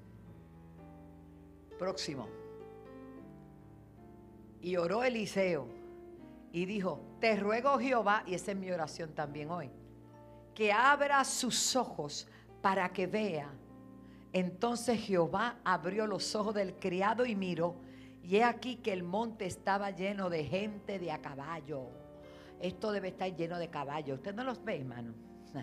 Próximo. 1.78 2.26
Y 4.62 4.76
oró 4.76 5.04
Eliseo 5.04 5.81
y 6.52 6.66
dijo, 6.66 7.00
te 7.18 7.36
ruego 7.36 7.78
Jehová, 7.78 8.22
y 8.26 8.34
esa 8.34 8.52
es 8.52 8.58
mi 8.58 8.70
oración 8.70 9.14
también 9.14 9.50
hoy, 9.50 9.70
que 10.54 10.70
abra 10.70 11.24
sus 11.24 11.74
ojos 11.74 12.28
para 12.60 12.92
que 12.92 13.06
vea. 13.06 13.50
Entonces 14.32 15.00
Jehová 15.00 15.56
abrió 15.64 16.06
los 16.06 16.34
ojos 16.34 16.54
del 16.54 16.74
criado 16.74 17.24
y 17.24 17.34
miró, 17.34 17.76
y 18.22 18.36
he 18.36 18.44
aquí 18.44 18.76
que 18.76 18.92
el 18.92 19.02
monte 19.02 19.46
estaba 19.46 19.90
lleno 19.90 20.30
de 20.30 20.44
gente 20.44 20.98
de 20.98 21.10
a 21.10 21.20
caballo. 21.20 21.88
Esto 22.60 22.92
debe 22.92 23.08
estar 23.08 23.34
lleno 23.34 23.58
de 23.58 23.68
caballos. 23.68 24.18
Usted 24.18 24.34
no 24.34 24.44
los 24.44 24.62
ve, 24.64 24.78
hermano. 24.78 25.14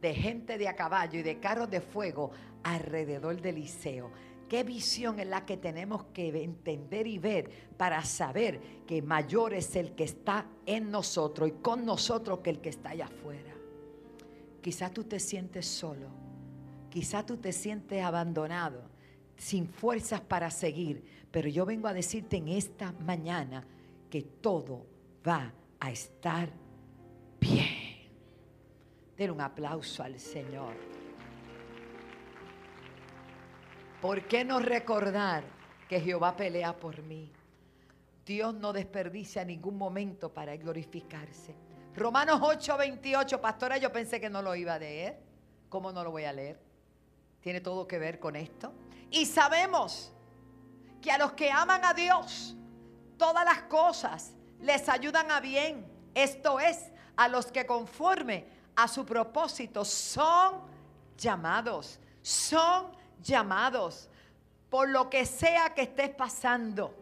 De 0.00 0.14
gente 0.14 0.56
de 0.56 0.66
a 0.66 0.74
caballo 0.74 1.18
y 1.18 1.22
de 1.22 1.38
carros 1.40 1.68
de 1.68 1.82
fuego 1.82 2.30
alrededor 2.62 3.38
del 3.42 3.56
liceo. 3.56 4.10
¿Qué 4.50 4.64
visión 4.64 5.20
es 5.20 5.28
la 5.28 5.46
que 5.46 5.58
tenemos 5.58 6.06
que 6.06 6.42
entender 6.42 7.06
y 7.06 7.18
ver 7.18 7.48
para 7.76 8.04
saber 8.04 8.60
que 8.84 9.00
mayor 9.00 9.54
es 9.54 9.76
el 9.76 9.92
que 9.92 10.02
está 10.02 10.44
en 10.66 10.90
nosotros 10.90 11.50
y 11.50 11.52
con 11.52 11.86
nosotros 11.86 12.40
que 12.40 12.50
el 12.50 12.60
que 12.60 12.70
está 12.70 12.90
allá 12.90 13.04
afuera? 13.04 13.54
Quizás 14.60 14.92
tú 14.92 15.04
te 15.04 15.20
sientes 15.20 15.66
solo, 15.66 16.08
quizás 16.90 17.24
tú 17.26 17.36
te 17.36 17.52
sientes 17.52 18.02
abandonado, 18.02 18.82
sin 19.36 19.68
fuerzas 19.68 20.20
para 20.20 20.50
seguir, 20.50 21.04
pero 21.30 21.48
yo 21.48 21.64
vengo 21.64 21.86
a 21.86 21.94
decirte 21.94 22.38
en 22.38 22.48
esta 22.48 22.90
mañana 22.90 23.64
que 24.10 24.22
todo 24.22 24.84
va 25.24 25.54
a 25.78 25.92
estar 25.92 26.50
bien. 27.40 28.10
Den 29.16 29.30
un 29.30 29.42
aplauso 29.42 30.02
al 30.02 30.18
Señor. 30.18 30.99
¿Por 34.00 34.26
qué 34.26 34.46
no 34.46 34.60
recordar 34.60 35.44
que 35.86 36.00
Jehová 36.00 36.34
pelea 36.34 36.74
por 36.74 37.02
mí? 37.02 37.30
Dios 38.24 38.54
no 38.54 38.72
desperdicia 38.72 39.44
ningún 39.44 39.76
momento 39.76 40.32
para 40.32 40.56
glorificarse. 40.56 41.54
Romanos 41.94 42.40
8, 42.42 42.78
28, 42.78 43.40
pastora, 43.40 43.76
yo 43.76 43.92
pensé 43.92 44.18
que 44.18 44.30
no 44.30 44.40
lo 44.40 44.54
iba 44.54 44.74
a 44.74 44.78
leer. 44.78 45.18
¿Cómo 45.68 45.92
no 45.92 46.02
lo 46.02 46.12
voy 46.12 46.24
a 46.24 46.32
leer? 46.32 46.58
Tiene 47.42 47.60
todo 47.60 47.86
que 47.86 47.98
ver 47.98 48.18
con 48.18 48.36
esto. 48.36 48.72
Y 49.10 49.26
sabemos 49.26 50.12
que 51.02 51.10
a 51.10 51.18
los 51.18 51.32
que 51.32 51.50
aman 51.50 51.84
a 51.84 51.92
Dios, 51.92 52.56
todas 53.18 53.44
las 53.44 53.62
cosas 53.64 54.32
les 54.60 54.88
ayudan 54.88 55.30
a 55.30 55.40
bien. 55.40 55.86
Esto 56.14 56.58
es, 56.58 56.90
a 57.16 57.28
los 57.28 57.52
que 57.52 57.66
conforme 57.66 58.46
a 58.76 58.88
su 58.88 59.04
propósito 59.04 59.84
son 59.84 60.62
llamados, 61.18 62.00
son 62.22 62.99
llamados. 63.22 64.08
Por 64.68 64.88
lo 64.88 65.10
que 65.10 65.26
sea 65.26 65.74
que 65.74 65.82
estés 65.82 66.10
pasando, 66.10 66.94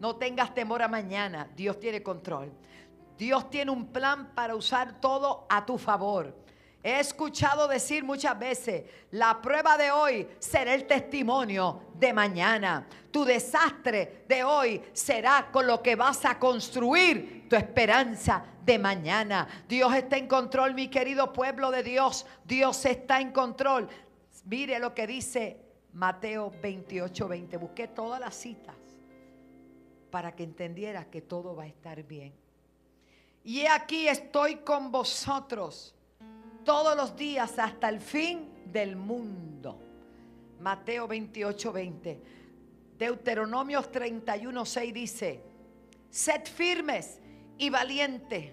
no 0.00 0.16
tengas 0.16 0.54
temor 0.54 0.82
a 0.82 0.88
mañana. 0.88 1.48
Dios 1.54 1.78
tiene 1.78 2.02
control. 2.02 2.50
Dios 3.18 3.50
tiene 3.50 3.70
un 3.70 3.88
plan 3.88 4.34
para 4.34 4.54
usar 4.54 5.00
todo 5.00 5.46
a 5.50 5.66
tu 5.66 5.76
favor. 5.76 6.34
He 6.82 6.98
escuchado 6.98 7.68
decir 7.68 8.02
muchas 8.02 8.38
veces, 8.38 8.84
la 9.10 9.42
prueba 9.42 9.76
de 9.76 9.90
hoy 9.90 10.26
será 10.38 10.72
el 10.72 10.86
testimonio 10.86 11.82
de 11.94 12.14
mañana. 12.14 12.86
Tu 13.10 13.22
desastre 13.22 14.24
de 14.26 14.42
hoy 14.42 14.82
será 14.94 15.50
con 15.52 15.66
lo 15.66 15.82
que 15.82 15.94
vas 15.94 16.24
a 16.24 16.38
construir 16.38 17.46
tu 17.50 17.56
esperanza 17.56 18.42
de 18.64 18.78
mañana. 18.78 19.46
Dios 19.68 19.94
está 19.94 20.16
en 20.16 20.26
control, 20.26 20.72
mi 20.72 20.88
querido 20.88 21.34
pueblo 21.34 21.70
de 21.70 21.82
Dios. 21.82 22.24
Dios 22.46 22.86
está 22.86 23.20
en 23.20 23.32
control. 23.32 23.86
Mire 24.44 24.78
lo 24.78 24.94
que 24.94 25.06
dice 25.06 25.60
Mateo 25.92 26.52
28, 26.62 27.28
20. 27.28 27.56
Busqué 27.56 27.88
todas 27.88 28.20
las 28.20 28.34
citas 28.34 28.76
para 30.10 30.34
que 30.34 30.44
entendieras 30.44 31.06
que 31.06 31.22
todo 31.22 31.54
va 31.54 31.64
a 31.64 31.66
estar 31.66 32.02
bien. 32.02 32.32
Y 33.44 33.66
aquí 33.66 34.08
estoy 34.08 34.56
con 34.56 34.90
vosotros 34.90 35.94
todos 36.64 36.96
los 36.96 37.16
días 37.16 37.58
hasta 37.58 37.88
el 37.88 38.00
fin 38.00 38.50
del 38.66 38.96
mundo. 38.96 39.78
Mateo 40.60 41.08
28, 41.08 41.72
20. 41.72 42.20
Deuteronomios 42.98 43.90
31, 43.90 44.66
6 44.66 44.94
dice, 44.94 45.40
sed 46.10 46.44
firmes 46.44 47.18
y 47.56 47.70
valientes, 47.70 48.52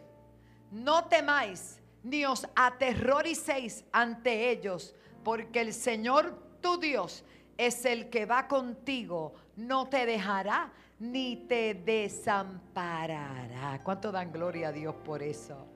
no 0.71 1.05
temáis 1.05 1.81
ni 2.01 2.23
os 2.23 2.47
aterroricéis 2.55 3.83
ante 3.91 4.49
ellos, 4.49 4.95
porque 5.23 5.61
el 5.61 5.73
Señor 5.73 6.35
tu 6.61 6.79
Dios 6.79 7.23
es 7.57 7.85
el 7.85 8.09
que 8.09 8.25
va 8.25 8.47
contigo, 8.47 9.33
no 9.55 9.87
te 9.87 10.05
dejará 10.05 10.71
ni 10.99 11.47
te 11.47 11.73
desamparará. 11.73 13.81
¿Cuánto 13.83 14.11
dan 14.11 14.31
gloria 14.31 14.69
a 14.69 14.71
Dios 14.71 14.95
por 14.95 15.21
eso? 15.21 15.67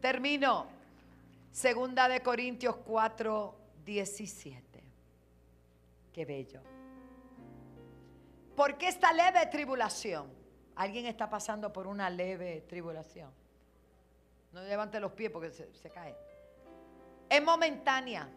Termino. 0.00 0.66
Segunda 1.50 2.08
de 2.08 2.22
Corintios 2.22 2.76
4, 2.76 3.54
17. 3.84 4.84
Qué 6.12 6.24
bello. 6.24 6.60
¿Por 8.54 8.78
qué 8.78 8.88
esta 8.88 9.12
leve 9.12 9.44
tribulación? 9.46 10.28
¿Alguien 10.76 11.06
está 11.06 11.28
pasando 11.28 11.72
por 11.72 11.88
una 11.88 12.08
leve 12.08 12.64
tribulación? 12.68 13.32
No 14.52 14.62
levante 14.62 15.00
los 15.00 15.12
pies 15.12 15.30
porque 15.30 15.50
se, 15.50 15.74
se 15.74 15.90
cae. 15.90 16.14
Es 17.30 17.42
momentánea 17.42 18.28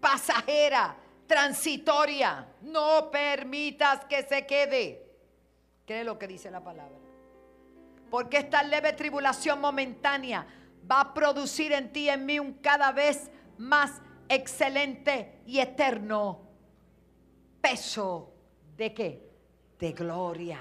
pasajera, 0.00 0.96
transitoria. 1.26 2.46
No 2.62 3.10
permitas 3.10 4.04
que 4.04 4.22
se 4.22 4.46
quede. 4.46 5.04
¿Qué 5.84 6.00
es 6.00 6.06
lo 6.06 6.18
que 6.18 6.28
dice 6.28 6.50
la 6.50 6.62
palabra? 6.62 6.96
Porque 8.10 8.38
esta 8.38 8.62
leve 8.62 8.92
tribulación 8.92 9.60
momentánea 9.60 10.46
va 10.88 11.00
a 11.00 11.14
producir 11.14 11.72
en 11.72 11.92
ti 11.92 12.04
y 12.04 12.08
en 12.08 12.24
mí 12.24 12.38
un 12.38 12.54
cada 12.54 12.92
vez 12.92 13.30
más 13.58 14.00
excelente 14.28 15.40
y 15.46 15.58
eterno 15.58 16.42
peso 17.60 18.32
de 18.76 18.94
qué? 18.94 19.28
De 19.78 19.92
gloria, 19.92 20.60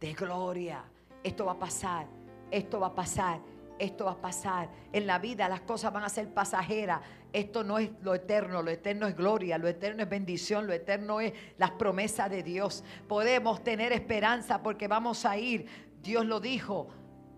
de 0.00 0.14
gloria. 0.14 0.84
Esto 1.22 1.46
va 1.46 1.52
a 1.52 1.58
pasar, 1.58 2.06
esto 2.50 2.80
va 2.80 2.88
a 2.88 2.94
pasar, 2.94 3.40
esto 3.78 4.06
va 4.06 4.12
a 4.12 4.20
pasar. 4.20 4.68
En 4.92 5.06
la 5.06 5.18
vida 5.18 5.48
las 5.48 5.62
cosas 5.62 5.92
van 5.92 6.04
a 6.04 6.08
ser 6.08 6.32
pasajeras 6.32 7.00
esto 7.34 7.64
no 7.64 7.80
es 7.80 7.90
lo 8.00 8.14
eterno, 8.14 8.62
lo 8.62 8.70
eterno 8.70 9.08
es 9.08 9.16
gloria, 9.16 9.58
lo 9.58 9.66
eterno 9.66 10.04
es 10.04 10.08
bendición, 10.08 10.68
lo 10.68 10.72
eterno 10.72 11.20
es 11.20 11.32
las 11.58 11.72
promesas 11.72 12.30
de 12.30 12.44
Dios. 12.44 12.84
Podemos 13.08 13.64
tener 13.64 13.92
esperanza 13.92 14.62
porque 14.62 14.86
vamos 14.86 15.24
a 15.24 15.36
ir, 15.36 15.66
Dios 16.00 16.24
lo 16.24 16.38
dijo, 16.38 16.90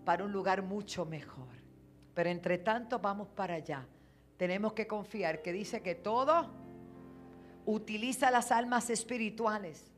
para 0.05 0.23
un 0.23 0.31
lugar 0.31 0.61
mucho 0.61 1.03
mejor. 1.07 1.47
Pero 2.13 2.29
entre 2.29 2.59
tanto 2.59 2.99
vamos 2.99 3.29
para 3.29 3.55
allá. 3.55 3.87
Tenemos 4.37 4.73
que 4.73 4.85
confiar 4.85 5.41
que 5.41 5.51
dice 5.51 5.81
que 5.81 5.95
todo 5.95 6.47
utiliza 7.65 8.29
las 8.29 8.51
almas 8.51 8.91
espirituales 8.91 9.91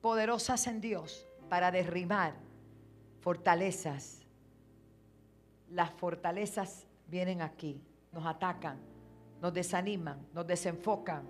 poderosas 0.00 0.64
en 0.68 0.80
Dios 0.80 1.26
para 1.48 1.72
derribar 1.72 2.34
fortalezas. 3.20 4.25
Las 5.76 5.90
fortalezas 5.90 6.86
vienen 7.06 7.42
aquí 7.42 7.78
nos 8.10 8.24
atacan, 8.24 8.78
nos 9.42 9.52
desaniman, 9.52 10.26
nos 10.32 10.46
desenfocan, 10.46 11.28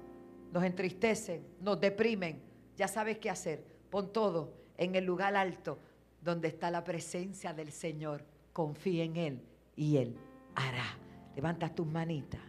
nos 0.52 0.62
entristecen, 0.62 1.44
nos 1.60 1.80
deprimen. 1.80 2.40
Ya 2.76 2.86
sabes 2.86 3.18
qué 3.18 3.28
hacer. 3.28 3.66
Pon 3.90 4.12
todo 4.12 4.52
en 4.76 4.94
el 4.94 5.04
lugar 5.04 5.34
alto 5.34 5.80
donde 6.22 6.46
está 6.46 6.70
la 6.70 6.84
presencia 6.84 7.52
del 7.52 7.72
Señor. 7.72 8.24
Confía 8.52 9.02
en 9.02 9.16
Él 9.16 9.42
y 9.74 9.96
Él 9.96 10.16
hará. 10.54 10.96
Levanta 11.34 11.68
tus 11.68 11.88
manitas, 11.88 12.40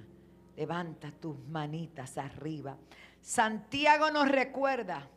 levanta 0.56 1.12
tus 1.12 1.36
manitas 1.48 2.16
arriba. 2.20 2.78
Santiago 3.22 4.12
nos 4.12 4.30
recuerda 4.30 5.10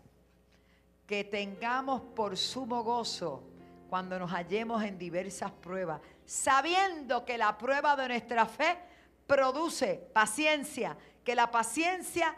que 1.06 1.24
tengamos 1.24 2.00
por 2.00 2.38
sumo 2.38 2.82
gozo 2.82 3.49
cuando 3.90 4.18
nos 4.18 4.30
hallemos 4.30 4.82
en 4.84 4.96
diversas 4.96 5.50
pruebas, 5.50 6.00
sabiendo 6.24 7.24
que 7.24 7.36
la 7.36 7.58
prueba 7.58 7.96
de 7.96 8.08
nuestra 8.08 8.46
fe 8.46 8.78
produce 9.26 10.08
paciencia, 10.14 10.96
que 11.24 11.34
la 11.34 11.50
paciencia, 11.50 12.34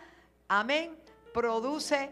amén, 0.48 0.96
produce 1.32 2.10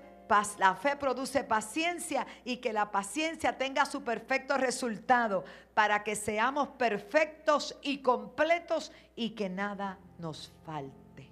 la 0.58 0.76
fe 0.76 0.94
produce 0.94 1.42
paciencia 1.42 2.24
y 2.44 2.58
que 2.58 2.72
la 2.72 2.92
paciencia 2.92 3.58
tenga 3.58 3.84
su 3.84 4.04
perfecto 4.04 4.56
resultado 4.56 5.44
para 5.74 6.04
que 6.04 6.14
seamos 6.14 6.68
perfectos 6.68 7.76
y 7.82 7.98
completos 7.98 8.92
y 9.16 9.30
que 9.30 9.48
nada 9.48 9.98
nos 10.18 10.52
falte. 10.64 11.28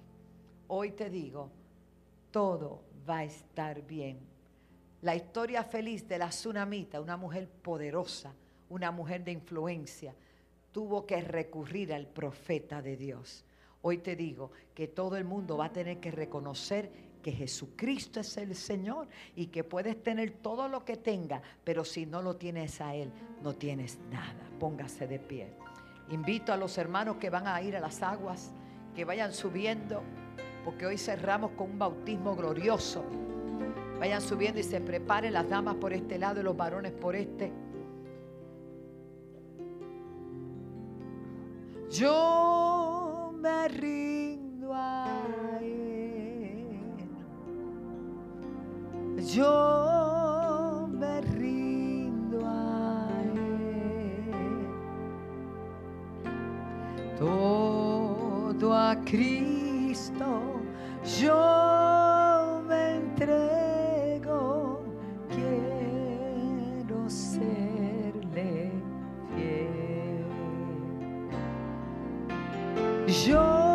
Hoy 0.67 0.91
te 0.91 1.09
digo, 1.09 1.49
todo 2.29 2.83
va 3.09 3.19
a 3.19 3.23
estar 3.23 3.81
bien. 3.83 4.19
La 5.01 5.15
historia 5.15 5.63
feliz 5.63 6.07
de 6.09 6.17
la 6.17 6.27
tsunamita, 6.27 6.99
una 6.99 7.15
mujer 7.15 7.47
poderosa, 7.47 8.33
una 8.67 8.91
mujer 8.91 9.23
de 9.23 9.31
influencia, 9.31 10.13
tuvo 10.73 11.05
que 11.05 11.21
recurrir 11.21 11.93
al 11.93 12.05
profeta 12.05 12.81
de 12.81 12.97
Dios. 12.97 13.45
Hoy 13.81 13.99
te 13.99 14.17
digo 14.17 14.51
que 14.73 14.89
todo 14.89 15.15
el 15.15 15.23
mundo 15.23 15.55
va 15.55 15.65
a 15.65 15.71
tener 15.71 16.01
que 16.01 16.11
reconocer 16.11 16.91
que 17.23 17.31
Jesucristo 17.31 18.19
es 18.19 18.35
el 18.37 18.55
Señor 18.55 19.07
y 19.37 19.47
que 19.47 19.63
puedes 19.63 20.03
tener 20.03 20.31
todo 20.31 20.67
lo 20.67 20.83
que 20.83 20.97
tenga, 20.97 21.41
pero 21.63 21.85
si 21.85 22.05
no 22.05 22.21
lo 22.21 22.35
tienes 22.35 22.81
a 22.81 22.93
Él, 22.93 23.11
no 23.41 23.55
tienes 23.55 23.99
nada. 24.11 24.49
Póngase 24.59 25.07
de 25.07 25.19
pie. 25.19 25.47
Invito 26.09 26.51
a 26.51 26.57
los 26.57 26.77
hermanos 26.77 27.15
que 27.17 27.29
van 27.29 27.47
a 27.47 27.61
ir 27.61 27.77
a 27.77 27.79
las 27.79 28.01
aguas, 28.01 28.51
que 28.95 29.05
vayan 29.05 29.33
subiendo, 29.33 30.03
porque 30.65 30.85
hoy 30.85 30.97
cerramos 30.97 31.51
con 31.51 31.71
un 31.71 31.79
bautismo 31.79 32.35
glorioso. 32.35 33.05
Vayan 33.99 34.21
subiendo 34.21 34.59
y 34.59 34.63
se 34.63 34.79
preparen 34.79 35.33
las 35.33 35.49
damas 35.49 35.75
por 35.75 35.91
este 35.91 36.17
lado 36.17 36.39
y 36.39 36.43
los 36.43 36.55
varones 36.55 36.93
por 36.93 37.15
este. 37.15 37.51
Yo 41.91 43.33
me 43.35 43.67
rindo 43.67 44.73
a 44.73 45.19
yo 49.33 50.87
me 50.91 51.21
rindo 51.21 52.39
a 52.45 53.21
Él. 53.23 54.29
Todo 57.17 58.73
a 58.73 58.95
Cristo 59.03 60.59
yo 61.19 61.98
Yo 73.09 73.69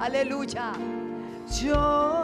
Aleluya. 0.00 0.72
Yo 1.62 2.21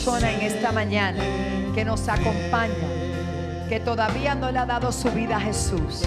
persona 0.00 0.32
en 0.32 0.40
esta 0.40 0.72
mañana 0.72 1.22
que 1.74 1.84
nos 1.84 2.08
acompaña, 2.08 3.68
que 3.68 3.80
todavía 3.80 4.34
no 4.34 4.50
le 4.50 4.58
ha 4.58 4.64
dado 4.64 4.92
su 4.92 5.10
vida 5.10 5.36
a 5.36 5.40
Jesús, 5.40 6.04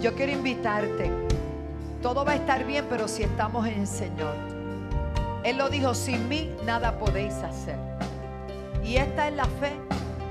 yo 0.00 0.14
quiero 0.14 0.32
invitarte. 0.32 1.10
Todo 2.00 2.24
va 2.24 2.32
a 2.32 2.36
estar 2.36 2.64
bien, 2.64 2.86
pero 2.88 3.06
si 3.06 3.24
estamos 3.24 3.66
en 3.66 3.80
el 3.80 3.86
Señor. 3.86 4.34
Él 5.44 5.58
lo 5.58 5.68
dijo, 5.68 5.94
sin 5.94 6.26
mí 6.26 6.50
nada 6.64 6.98
podéis 6.98 7.34
hacer. 7.34 7.76
Y 8.82 8.96
esta 8.96 9.28
es 9.28 9.34
la 9.34 9.44
fe 9.44 9.72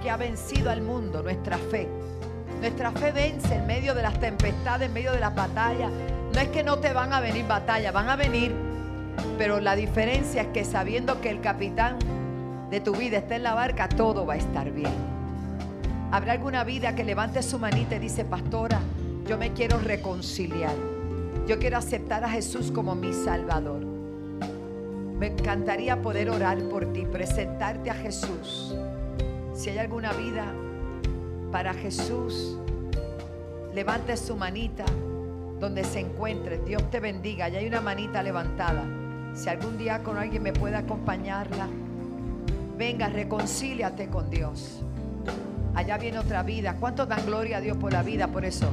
que 0.01 0.09
ha 0.09 0.17
vencido 0.17 0.71
al 0.71 0.81
mundo, 0.81 1.21
nuestra 1.21 1.59
fe. 1.59 1.87
Nuestra 2.61 2.91
fe 2.93 3.11
vence 3.11 3.53
en 3.53 3.67
medio 3.67 3.93
de 3.93 4.01
las 4.01 4.19
tempestades, 4.19 4.87
en 4.87 4.93
medio 4.93 5.11
de 5.11 5.19
las 5.19 5.35
batallas. 5.35 5.91
No 6.33 6.39
es 6.39 6.47
que 6.47 6.63
no 6.63 6.79
te 6.79 6.93
van 6.93 7.13
a 7.13 7.19
venir 7.19 7.45
batallas, 7.45 7.93
van 7.93 8.09
a 8.09 8.15
venir. 8.15 8.55
Pero 9.37 9.59
la 9.59 9.75
diferencia 9.75 10.41
es 10.41 10.47
que 10.47 10.65
sabiendo 10.65 11.21
que 11.21 11.29
el 11.29 11.41
capitán 11.41 12.16
de 12.69 12.81
tu 12.81 12.93
vida 12.93 13.17
está 13.17 13.35
en 13.35 13.43
la 13.43 13.53
barca, 13.53 13.87
todo 13.87 14.25
va 14.25 14.33
a 14.33 14.37
estar 14.37 14.71
bien. 14.71 14.93
Habrá 16.11 16.33
alguna 16.33 16.63
vida 16.63 16.95
que 16.95 17.03
levante 17.03 17.41
su 17.41 17.59
manita 17.59 17.95
y 17.95 17.99
dice, 17.99 18.25
pastora, 18.25 18.79
yo 19.27 19.37
me 19.37 19.53
quiero 19.53 19.77
reconciliar. 19.77 20.75
Yo 21.47 21.59
quiero 21.59 21.77
aceptar 21.77 22.23
a 22.23 22.29
Jesús 22.29 22.71
como 22.71 22.95
mi 22.95 23.13
Salvador. 23.13 23.85
Me 25.19 25.27
encantaría 25.27 26.01
poder 26.01 26.29
orar 26.29 26.59
por 26.69 26.91
ti, 26.93 27.05
presentarte 27.05 27.89
a 27.89 27.93
Jesús. 27.93 28.75
Si 29.53 29.69
hay 29.69 29.79
alguna 29.79 30.13
vida 30.13 30.45
para 31.51 31.73
Jesús, 31.73 32.57
levante 33.73 34.15
su 34.15 34.35
manita 34.35 34.85
donde 35.59 35.83
se 35.83 36.01
encuentre. 36.01 36.59
Dios 36.59 36.89
te 36.91 36.99
bendiga. 36.99 37.49
Ya 37.49 37.59
hay 37.59 37.67
una 37.67 37.81
manita 37.81 38.21
levantada. 38.21 38.83
Si 39.33 39.49
algún 39.49 39.77
día 39.77 40.03
con 40.03 40.17
alguien 40.17 40.43
me 40.43 40.53
puede 40.53 40.75
acompañarla. 40.75 41.67
Venga, 42.77 43.09
reconcíliate 43.09 44.07
con 44.07 44.29
Dios. 44.29 44.83
Allá 45.73 45.97
viene 45.97 46.19
otra 46.19 46.43
vida. 46.43 46.75
¿Cuántos 46.79 47.07
dan 47.07 47.25
gloria 47.25 47.57
a 47.57 47.61
Dios 47.61 47.75
por 47.77 47.91
la 47.91 48.03
vida? 48.03 48.27
Por 48.27 48.45
eso. 48.45 48.69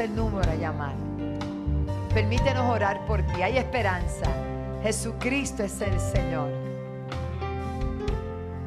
El 0.00 0.14
número 0.14 0.50
a 0.50 0.54
llamar. 0.54 0.94
Permítenos 2.14 2.68
orar 2.68 3.06
por 3.06 3.22
ti. 3.22 3.42
Hay 3.42 3.58
esperanza. 3.58 4.26
Jesucristo 4.82 5.62
es 5.62 5.80
el 5.80 5.98
Señor. 6.00 6.50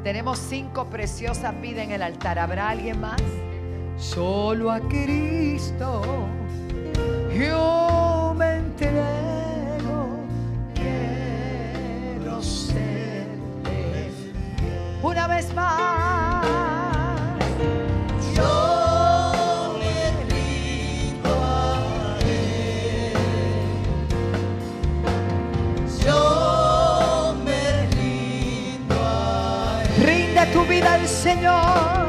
Tenemos 0.03 0.38
cinco 0.38 0.86
preciosas 0.86 1.59
vidas 1.59 1.86
en 1.86 1.91
el 1.91 2.01
altar. 2.01 2.39
¿Habrá 2.39 2.69
alguien 2.69 2.99
más? 3.01 3.21
solo 3.97 4.71
a 4.71 4.79
Cristo 4.79 6.01
yo 7.34 7.72
Señor. 31.34 32.03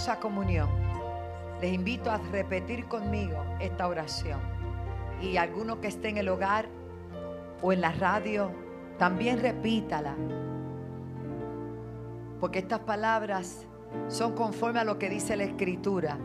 Hermosa 0.00 0.18
comunión, 0.18 0.70
les 1.60 1.74
invito 1.74 2.10
a 2.10 2.16
repetir 2.16 2.86
conmigo 2.86 3.44
esta 3.60 3.86
oración. 3.86 4.40
Y 5.20 5.36
alguno 5.36 5.82
que 5.82 5.88
esté 5.88 6.08
en 6.08 6.16
el 6.16 6.30
hogar 6.30 6.68
o 7.60 7.70
en 7.70 7.82
la 7.82 7.92
radio, 7.92 8.50
también 8.98 9.42
repítala. 9.42 10.16
Porque 12.40 12.60
estas 12.60 12.80
palabras 12.80 13.66
son 14.08 14.34
conforme 14.34 14.80
a 14.80 14.84
lo 14.84 14.98
que 14.98 15.10
dice 15.10 15.36
la 15.36 15.44
Escritura. 15.44 16.16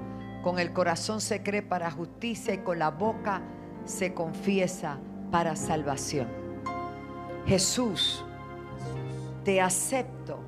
Con 0.41 0.57
el 0.57 0.71
corazón 0.71 1.19
se 1.19 1.43
cree 1.43 1.61
para 1.61 1.91
justicia 1.91 2.53
y 2.53 2.59
con 2.59 2.79
la 2.79 2.91
boca 2.91 3.41
se 3.83 4.13
confiesa 4.13 4.99
para 5.31 5.57
salvación. 5.57 6.29
Jesús, 7.45 8.23
te 9.43 9.59
acepto 9.59 10.39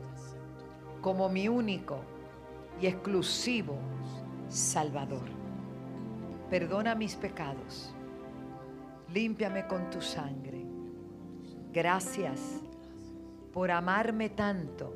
como 1.01 1.27
mi 1.27 1.49
único 1.49 1.99
y 2.81 2.87
exclusivo 2.87 3.77
Salvador. 4.49 5.29
Perdona 6.49 6.95
mis 6.95 7.15
pecados. 7.15 7.93
Límpiame 9.13 9.67
con 9.67 9.89
tu 9.89 10.01
sangre. 10.01 10.65
Gracias 11.73 12.61
por 13.53 13.71
amarme 13.71 14.29
tanto 14.29 14.93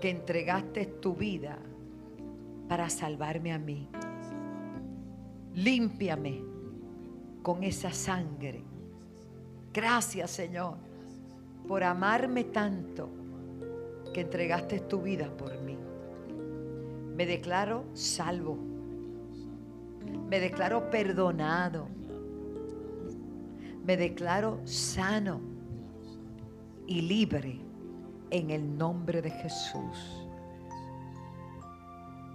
que 0.00 0.10
entregaste 0.10 0.86
tu 0.86 1.14
vida 1.14 1.58
para 2.68 2.88
salvarme 2.88 3.52
a 3.52 3.58
mí. 3.58 3.88
Límpiame 5.54 6.42
con 7.42 7.62
esa 7.62 7.92
sangre. 7.92 8.62
Gracias 9.72 10.30
Señor 10.30 10.76
por 11.66 11.82
amarme 11.82 12.44
tanto 12.44 13.08
que 14.12 14.20
entregaste 14.20 14.80
tu 14.80 15.02
vida 15.02 15.28
por 15.36 15.60
mí. 15.62 15.76
Me 17.14 17.26
declaro 17.26 17.84
salvo. 17.94 18.58
Me 20.28 20.40
declaro 20.40 20.90
perdonado. 20.90 21.88
Me 23.84 23.96
declaro 23.96 24.60
sano 24.64 25.40
y 26.86 27.02
libre 27.02 27.60
en 28.30 28.50
el 28.50 28.76
nombre 28.76 29.22
de 29.22 29.30
Jesús. 29.30 30.26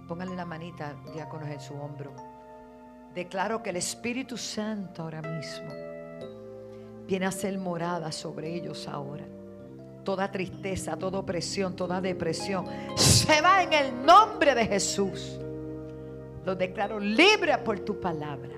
Póngale 0.08 0.34
la 0.34 0.44
manita, 0.44 0.96
diáconos, 1.12 1.48
en 1.48 1.60
su 1.60 1.74
hombro. 1.74 2.12
Declaro 3.14 3.62
que 3.62 3.70
el 3.70 3.76
Espíritu 3.76 4.36
Santo 4.36 5.02
ahora 5.02 5.20
mismo 5.20 5.68
viene 7.06 7.26
a 7.26 7.32
ser 7.32 7.58
morada 7.58 8.10
sobre 8.12 8.54
ellos 8.54 8.88
ahora. 8.88 9.26
Toda 10.04 10.30
tristeza, 10.30 10.96
toda 10.96 11.18
opresión, 11.18 11.76
toda 11.76 12.00
depresión 12.00 12.64
se 12.96 13.40
va 13.40 13.62
en 13.62 13.72
el 13.72 14.04
nombre 14.04 14.54
de 14.54 14.66
Jesús. 14.66 15.38
Los 16.44 16.56
declaro 16.58 16.98
libres 16.98 17.58
por 17.58 17.80
tu 17.80 18.00
palabra. 18.00 18.54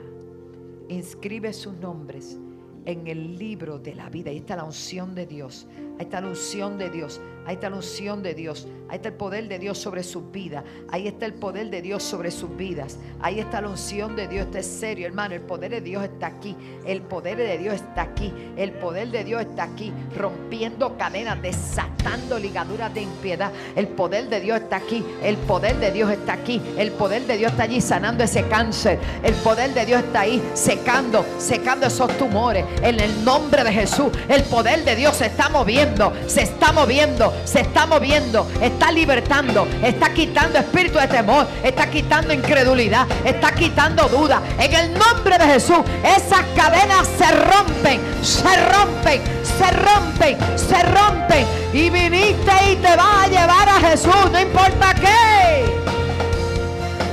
Inscribe 0.88 1.52
sus 1.52 1.74
nombres 1.74 2.38
en 2.84 3.06
el 3.06 3.38
libro 3.38 3.78
de 3.78 3.94
la 3.94 4.08
vida. 4.08 4.30
Ahí 4.30 4.38
está 4.38 4.56
la 4.56 4.64
unción 4.64 5.14
de 5.14 5.26
Dios. 5.26 5.66
Ahí 6.02 6.06
está 6.06 6.20
la 6.20 6.26
unción 6.26 6.78
de 6.78 6.90
Dios. 6.90 7.20
Ahí 7.44 7.54
está 7.54 7.70
la 7.70 7.76
unción 7.76 8.22
de 8.24 8.34
Dios. 8.34 8.66
Ahí 8.88 8.96
está 8.96 9.08
el 9.08 9.14
poder 9.14 9.48
de 9.48 9.58
Dios 9.58 9.78
sobre 9.78 10.02
sus 10.02 10.30
vidas. 10.30 10.64
Ahí 10.90 11.08
está 11.08 11.26
el 11.26 11.34
poder 11.34 11.70
de 11.70 11.80
Dios 11.80 12.02
sobre 12.02 12.30
sus 12.30 12.56
vidas. 12.56 12.98
Ahí 13.20 13.40
está 13.40 13.60
la 13.60 13.68
unción 13.68 14.14
de 14.14 14.28
Dios. 14.28 14.46
Esto 14.46 14.58
es 14.58 14.66
serio, 14.66 15.06
hermano. 15.06 15.34
El 15.34 15.40
poder 15.40 15.70
de 15.70 15.80
Dios 15.80 16.04
está 16.04 16.26
aquí. 16.26 16.56
El 16.84 17.02
poder 17.02 17.36
de 17.36 17.58
Dios 17.58 17.74
está 17.74 18.02
aquí. 18.02 18.32
El 18.56 18.72
poder 18.72 19.10
de 19.10 19.24
Dios 19.24 19.42
está 19.42 19.64
aquí. 19.64 19.92
Rompiendo 20.16 20.96
cadenas, 20.96 21.40
desatando 21.40 22.38
ligaduras 22.38 22.92
de 22.94 23.02
impiedad. 23.02 23.52
El 23.74 23.88
poder 23.88 24.28
de 24.28 24.40
Dios 24.40 24.60
está 24.60 24.76
aquí. 24.76 25.04
El 25.22 25.36
poder 25.36 25.76
de 25.78 25.90
Dios 25.90 26.10
está 26.10 26.34
aquí. 26.34 26.60
El 26.76 26.92
poder 26.92 27.26
de 27.26 27.38
Dios 27.38 27.52
está 27.52 27.64
allí 27.64 27.80
sanando 27.80 28.22
ese 28.22 28.46
cáncer. 28.46 28.98
El 29.22 29.34
poder 29.34 29.72
de 29.74 29.86
Dios 29.86 30.02
está 30.02 30.20
ahí 30.20 30.42
secando, 30.54 31.24
secando 31.38 31.86
esos 31.86 32.16
tumores. 32.18 32.64
En 32.82 33.00
el 33.00 33.24
nombre 33.24 33.64
de 33.64 33.72
Jesús. 33.72 34.12
El 34.28 34.44
poder 34.44 34.84
de 34.84 34.94
Dios 34.94 35.16
se 35.16 35.26
está 35.26 35.48
moviendo. 35.48 35.91
Se 36.26 36.42
está 36.42 36.72
moviendo. 36.72 37.32
Se 37.44 37.60
está 37.60 37.86
moviendo. 37.86 38.46
Está 38.60 38.90
libertando. 38.92 39.66
Está 39.82 40.12
quitando 40.12 40.58
espíritu 40.58 40.98
de 40.98 41.08
temor. 41.08 41.46
Está 41.62 41.90
quitando 41.90 42.32
incredulidad. 42.32 43.06
Está 43.24 43.52
quitando 43.52 44.08
duda. 44.08 44.42
En 44.58 44.72
el 44.72 44.94
nombre 44.94 45.38
de 45.38 45.44
Jesús. 45.44 45.78
Esas 46.04 46.44
cadenas 46.56 47.08
se 47.18 47.30
rompen. 47.30 48.00
Se 48.22 48.56
rompen. 48.72 49.22
Se 49.42 49.70
rompen. 49.70 50.38
Se 50.56 50.82
rompen. 50.82 51.46
Y 51.72 51.90
viniste 51.90 52.52
y 52.70 52.76
te 52.76 52.96
va 52.96 53.22
a 53.22 53.28
llevar 53.28 53.68
a 53.68 53.80
Jesús. 53.80 54.30
No 54.32 54.40
importa 54.40 54.94
qué. 54.94 55.64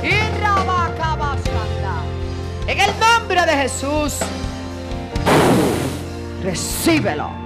Y. 0.02 0.30
En 2.70 2.78
el 2.78 2.90
nombre 3.00 3.44
de 3.46 3.52
Jesús. 3.52 4.18
Recíbelo. 6.44 7.39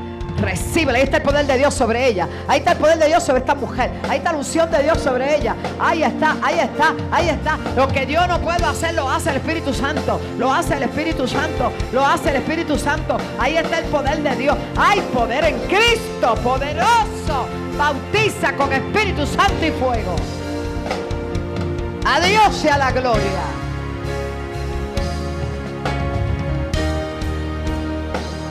Recíbelo. 0.44 0.98
Ahí 0.98 1.04
está 1.04 1.16
el 1.16 1.22
poder 1.22 1.46
de 1.46 1.56
Dios 1.56 1.72
sobre 1.72 2.06
ella. 2.06 2.28
Ahí 2.46 2.58
está 2.58 2.72
el 2.72 2.78
poder 2.78 2.98
de 2.98 3.06
Dios 3.06 3.22
sobre 3.22 3.38
esta 3.40 3.54
mujer. 3.54 3.90
Ahí 4.08 4.18
está 4.18 4.32
la 4.32 4.38
unción 4.38 4.70
de 4.70 4.82
Dios 4.82 4.98
sobre 4.98 5.36
ella. 5.36 5.56
Ahí 5.80 6.02
está, 6.02 6.36
ahí 6.42 6.58
está, 6.58 6.94
ahí 7.10 7.28
está. 7.30 7.58
Lo 7.74 7.88
que 7.88 8.04
Dios 8.04 8.28
no 8.28 8.38
puede 8.40 8.62
hacer, 8.64 8.94
lo 8.94 9.08
hace 9.08 9.30
el 9.30 9.36
Espíritu 9.36 9.72
Santo. 9.72 10.20
Lo 10.38 10.52
hace 10.52 10.76
el 10.76 10.82
Espíritu 10.82 11.26
Santo. 11.26 11.72
Lo 11.92 12.04
hace 12.06 12.30
el 12.30 12.36
Espíritu 12.36 12.78
Santo. 12.78 13.16
Ahí 13.38 13.56
está 13.56 13.78
el 13.78 13.86
poder 13.86 14.22
de 14.22 14.36
Dios. 14.36 14.56
Hay 14.76 15.00
poder 15.12 15.44
en 15.44 15.58
Cristo, 15.60 16.34
poderoso. 16.42 17.48
Bautiza 17.78 18.54
con 18.54 18.72
Espíritu 18.72 19.26
Santo 19.26 19.64
y 19.64 19.70
fuego. 19.70 20.14
A 22.06 22.20
Dios 22.20 22.54
sea 22.54 22.76
la 22.76 22.92
gloria. 22.92 23.42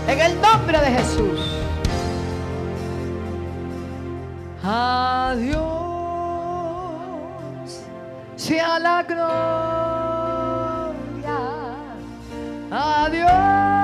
En 0.07 0.19
el 0.19 0.41
nombre 0.41 0.79
de 0.79 0.91
Jesús. 0.91 1.62
Adiós 4.65 5.59
sea 8.37 8.79
la 8.79 9.03
gloria. 9.03 9.33
Adiós 12.71 13.29
sea 13.29 13.82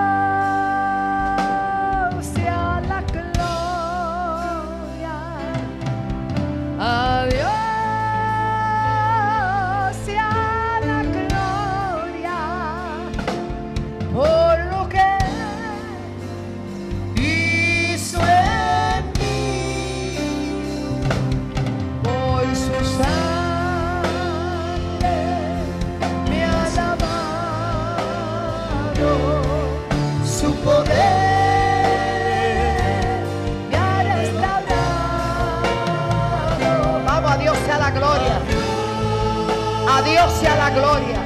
la 40.70 40.76
gloria. 40.76 41.20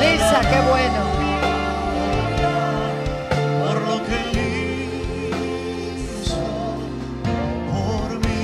Lisa, 0.00 0.40
qué 0.40 0.60
bueno. 0.70 1.00
por 3.64 3.76
lo 3.88 3.96
que 4.04 4.16
él 4.16 4.38
hizo 5.98 6.44
por 7.70 8.10
mí. 8.24 8.42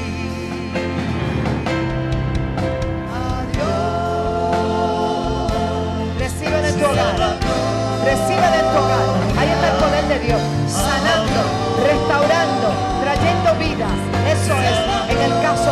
Recibe 6.18 6.58
de 6.62 6.72
tu 6.72 6.84
hogar. 6.84 7.16
Recibe 8.04 8.48
de 8.56 8.62
tu 8.70 8.76
hogar. 8.78 9.08
Ahí 9.38 9.48
está 9.48 9.66
el 9.72 9.76
poder 9.82 10.04
de 10.08 10.18
Dios. 10.26 10.42
Sanando, 10.68 11.40
restaurando, 11.86 12.68
trayendo 13.02 13.48
vida. 13.58 13.88
Eso 14.30 14.54
es 14.54 14.76
en 15.10 15.20
el 15.22 15.42
caso 15.42 15.67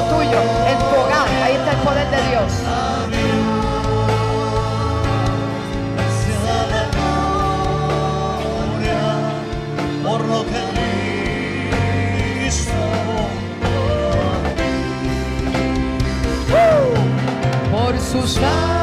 Por 18.16 18.26
su 18.26 18.75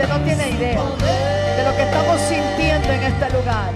Usted 0.00 0.14
no 0.14 0.24
tiene 0.24 0.48
idea 0.48 0.82
de 1.56 1.62
lo 1.62 1.76
que 1.76 1.82
estamos 1.82 2.20
sintiendo 2.22 2.88
en 2.90 3.02
este 3.02 3.30
lugar. 3.36 3.70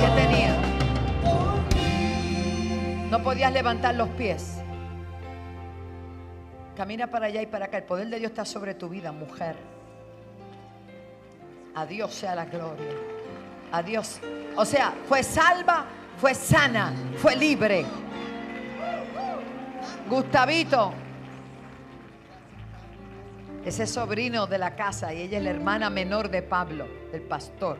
¿Qué 0.00 0.08
tenía? 0.14 0.56
No 3.10 3.24
podías 3.24 3.52
levantar 3.52 3.96
los 3.96 4.08
pies. 4.10 4.58
Camina 6.76 7.08
para 7.08 7.26
allá 7.26 7.42
y 7.42 7.46
para 7.46 7.64
acá. 7.64 7.78
El 7.78 7.84
poder 7.84 8.08
de 8.08 8.20
Dios 8.20 8.30
está 8.30 8.44
sobre 8.44 8.74
tu 8.74 8.88
vida, 8.88 9.10
mujer. 9.10 9.79
A 11.80 11.86
Dios 11.86 12.12
sea 12.12 12.34
la 12.34 12.44
gloria. 12.44 12.92
A 13.72 13.82
Dios. 13.82 14.20
O 14.54 14.66
sea, 14.66 14.92
fue 15.08 15.22
salva, 15.22 15.86
fue 16.18 16.34
sana, 16.34 16.92
fue 17.16 17.34
libre. 17.34 17.86
Gustavito. 20.06 20.92
Ese 23.64 23.86
sobrino 23.86 24.46
de 24.46 24.58
la 24.58 24.76
casa 24.76 25.14
y 25.14 25.22
ella 25.22 25.38
es 25.38 25.44
la 25.44 25.50
hermana 25.50 25.88
menor 25.88 26.30
de 26.30 26.42
Pablo, 26.42 26.86
del 27.12 27.22
pastor. 27.22 27.78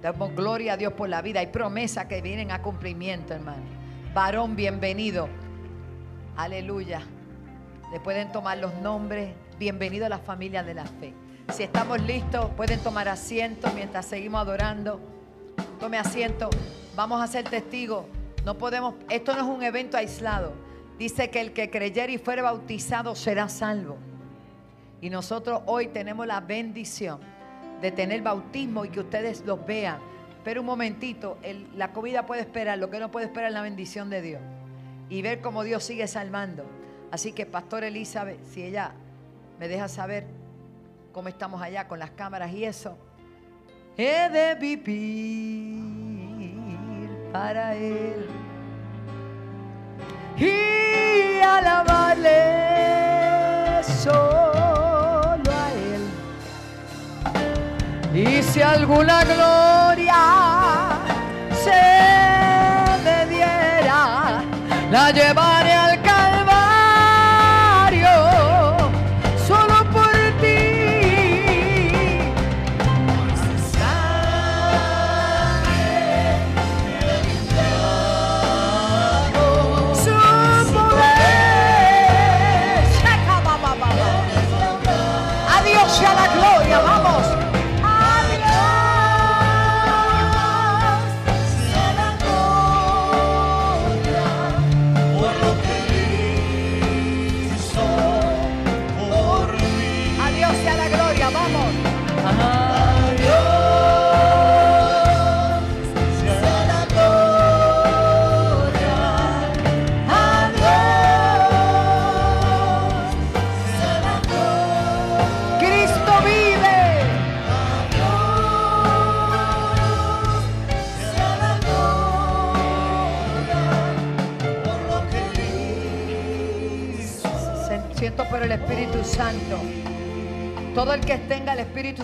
Damos 0.00 0.34
gloria 0.34 0.72
a 0.72 0.76
Dios 0.78 0.94
por 0.94 1.10
la 1.10 1.20
vida. 1.20 1.40
Hay 1.40 1.48
promesas 1.48 2.06
que 2.06 2.22
vienen 2.22 2.50
a 2.50 2.62
cumplimiento, 2.62 3.34
hermano. 3.34 3.66
Varón, 4.14 4.56
bienvenido. 4.56 5.28
Aleluya. 6.38 7.02
Le 7.92 8.00
pueden 8.00 8.32
tomar 8.32 8.56
los 8.56 8.72
nombres. 8.76 9.34
Bienvenido 9.58 10.06
a 10.06 10.08
la 10.08 10.18
familia 10.18 10.62
de 10.62 10.72
la 10.72 10.86
fe. 10.86 11.12
Si 11.50 11.62
estamos 11.64 12.00
listos, 12.00 12.50
pueden 12.56 12.80
tomar 12.80 13.08
asiento 13.08 13.70
mientras 13.74 14.06
seguimos 14.06 14.40
adorando. 14.40 15.00
Tome 15.78 15.98
asiento. 15.98 16.48
Vamos 16.96 17.20
a 17.20 17.26
ser 17.26 17.44
testigos. 17.44 18.06
No 18.44 18.56
podemos, 18.56 18.94
esto 19.10 19.34
no 19.34 19.40
es 19.40 19.56
un 19.56 19.62
evento 19.62 19.96
aislado. 19.96 20.52
Dice 20.98 21.30
que 21.30 21.40
el 21.40 21.52
que 21.52 21.70
creyere 21.70 22.14
y 22.14 22.18
fuere 22.18 22.42
bautizado 22.42 23.14
será 23.14 23.48
salvo. 23.48 23.98
Y 25.00 25.10
nosotros 25.10 25.62
hoy 25.66 25.88
tenemos 25.88 26.26
la 26.26 26.40
bendición 26.40 27.20
de 27.82 27.90
tener 27.90 28.22
bautismo 28.22 28.84
y 28.84 28.88
que 28.88 29.00
ustedes 29.00 29.44
los 29.44 29.66
vean. 29.66 29.98
Pero 30.44 30.60
un 30.60 30.66
momentito, 30.66 31.36
la 31.76 31.92
comida 31.92 32.24
puede 32.24 32.40
esperar, 32.40 32.78
lo 32.78 32.88
que 32.88 32.98
no 32.98 33.10
puede 33.10 33.26
esperar 33.26 33.48
es 33.48 33.54
la 33.54 33.62
bendición 33.62 34.08
de 34.08 34.22
Dios. 34.22 34.40
Y 35.10 35.20
ver 35.20 35.40
cómo 35.40 35.64
Dios 35.64 35.84
sigue 35.84 36.06
salvando. 36.06 36.64
Así 37.10 37.32
que, 37.32 37.44
Pastor 37.44 37.84
Elizabeth, 37.84 38.42
si 38.44 38.62
ella 38.62 38.92
me 39.58 39.68
deja 39.68 39.88
saber 39.88 40.26
cómo 41.12 41.28
estamos 41.28 41.60
allá 41.60 41.86
con 41.86 41.98
las 41.98 42.10
cámaras 42.10 42.50
y 42.52 42.64
eso, 42.64 42.96
he 43.96 44.28
de 44.30 44.54
vivir 44.54 45.82
para 47.32 47.74
Él 47.74 48.26
y 50.36 51.40
alabarle 51.40 52.30
solo 53.84 55.52
a 55.52 55.70
Él. 55.92 56.02
Y 58.14 58.42
si 58.42 58.62
alguna 58.62 59.22
gloria 59.24 60.14
se 61.62 61.82
me 63.04 63.26
diera, 63.26 64.42
la 64.90 65.10
llevaré 65.10 65.61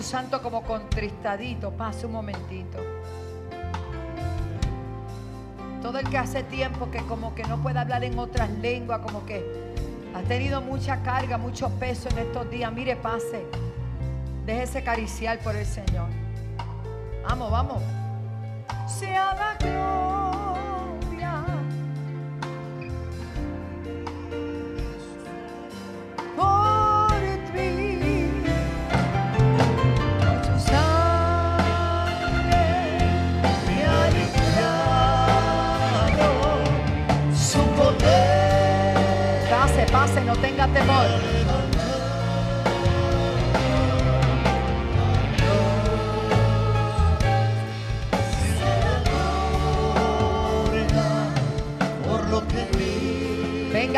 Santo 0.03 0.41
como 0.41 0.63
contristadito, 0.63 1.71
pase 1.71 2.05
un 2.05 2.13
momentito. 2.13 2.79
Todo 5.81 5.99
el 5.99 6.09
que 6.09 6.17
hace 6.17 6.43
tiempo 6.43 6.91
que 6.91 6.99
como 7.03 7.33
que 7.33 7.43
no 7.43 7.61
puede 7.61 7.79
hablar 7.79 8.03
en 8.03 8.17
otras 8.19 8.49
lenguas, 8.49 8.99
como 8.99 9.25
que 9.25 9.69
Ha 10.15 10.21
tenido 10.23 10.59
mucha 10.61 11.01
carga, 11.03 11.37
mucho 11.37 11.69
peso 11.79 12.09
en 12.09 12.17
estos 12.17 12.49
días. 12.49 12.73
Mire, 12.73 12.95
pase. 12.95 13.45
Déjese 14.45 14.79
acariciar 14.79 15.39
por 15.39 15.55
el 15.55 15.65
Señor. 15.65 16.09
Vamos, 17.23 17.51
vamos. 17.51 17.98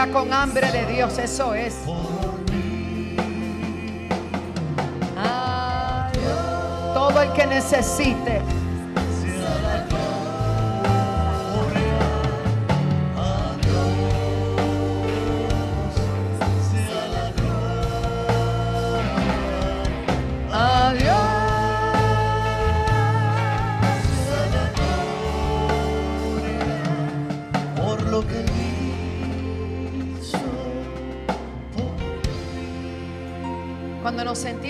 Con 0.09 0.33
hambre 0.33 0.71
de 0.71 0.85
Dios, 0.87 1.17
eso 1.19 1.53
es. 1.53 1.75
Todo 6.93 7.21
el 7.21 7.31
que 7.33 7.45
necesite. 7.45 8.41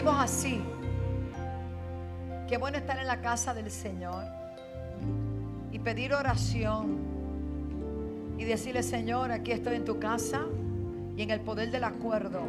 Sentimos 0.02 0.24
así, 0.24 0.60
qué 2.48 2.58
bueno 2.58 2.80
estar 2.80 2.98
en 2.98 3.06
la 3.06 3.22
casa 3.22 3.54
del 3.54 3.70
Señor 3.70 4.24
y 5.72 5.78
pedir 5.78 6.16
oración 6.16 6.98
y 8.40 8.44
decirle, 8.44 8.82
Señor, 8.82 9.32
aquí 9.32 9.52
estoy 9.52 9.76
en 9.76 9.86
tu 9.86 10.00
casa 10.00 10.48
y 11.16 11.22
en 11.22 11.30
el 11.30 11.42
poder 11.42 11.70
del 11.70 11.84
acuerdo, 11.84 12.42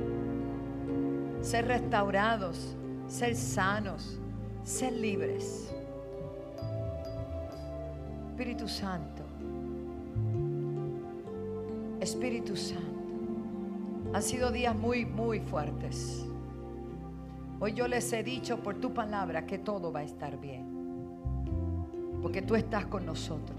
ser 1.42 1.66
restaurados, 1.66 2.74
ser 3.06 3.36
sanos, 3.36 4.18
ser 4.64 4.94
libres. 4.94 5.74
Espíritu 8.30 8.66
Santo, 8.66 9.22
Espíritu 12.00 12.56
Santo, 12.56 12.86
han 14.14 14.22
sido 14.22 14.50
días 14.50 14.74
muy, 14.74 15.04
muy 15.04 15.40
fuertes. 15.40 16.24
Hoy 17.64 17.74
yo 17.74 17.86
les 17.86 18.12
he 18.12 18.24
dicho 18.24 18.60
por 18.60 18.80
tu 18.80 18.92
palabra 18.92 19.46
que 19.46 19.56
todo 19.56 19.92
va 19.92 20.00
a 20.00 20.02
estar 20.02 20.36
bien. 20.36 20.66
Porque 22.20 22.42
tú 22.42 22.56
estás 22.56 22.86
con 22.86 23.06
nosotros. 23.06 23.56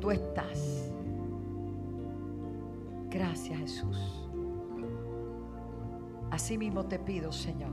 Tú 0.00 0.12
estás. 0.12 0.92
Gracias 3.10 3.58
Jesús. 3.58 4.28
Así 6.30 6.56
mismo 6.56 6.86
te 6.86 7.00
pido, 7.00 7.32
Señor, 7.32 7.72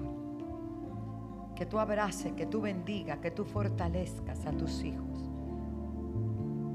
que 1.55 1.67
tú 1.67 1.77
abraces, 1.77 2.33
que 2.33 2.47
tú 2.47 2.61
bendigas, 2.61 3.19
que 3.19 3.29
tú 3.29 3.45
fortalezcas 3.45 4.43
a 4.47 4.53
tus 4.53 4.83
hijos. 4.83 5.29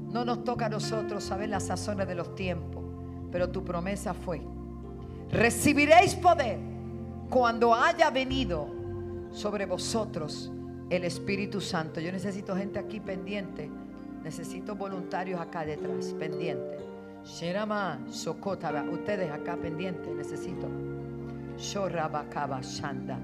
No 0.09 0.23
nos 0.23 0.45
toca 0.45 0.67
a 0.67 0.69
nosotros 0.69 1.25
saber 1.25 1.49
las 1.49 1.65
sazones 1.65 2.07
de 2.07 2.15
los 2.15 2.33
tiempos, 2.33 2.81
pero 3.29 3.49
tu 3.49 3.65
promesa 3.65 4.13
fue, 4.13 4.41
recibiréis 5.29 6.15
poder 6.15 6.78
cuando 7.29 7.73
haya 7.73 8.09
venido 8.09 8.67
sobre 9.31 9.65
vosotros 9.65 10.51
el 10.89 11.03
Espíritu 11.03 11.61
Santo. 11.61 11.99
Yo 11.99 12.11
necesito 12.11 12.55
gente 12.55 12.79
aquí 12.79 12.99
pendiente. 12.99 13.69
Necesito 14.23 14.75
voluntarios 14.75 15.39
acá 15.39 15.63
detrás, 15.63 16.13
pendiente. 16.19 16.77
Sherama, 17.23 17.99
ustedes 18.91 19.31
acá 19.31 19.55
pendientes, 19.55 20.13
necesito. 20.13 20.67
Shorabakaba 21.57 22.61
Shanda. 22.61 23.17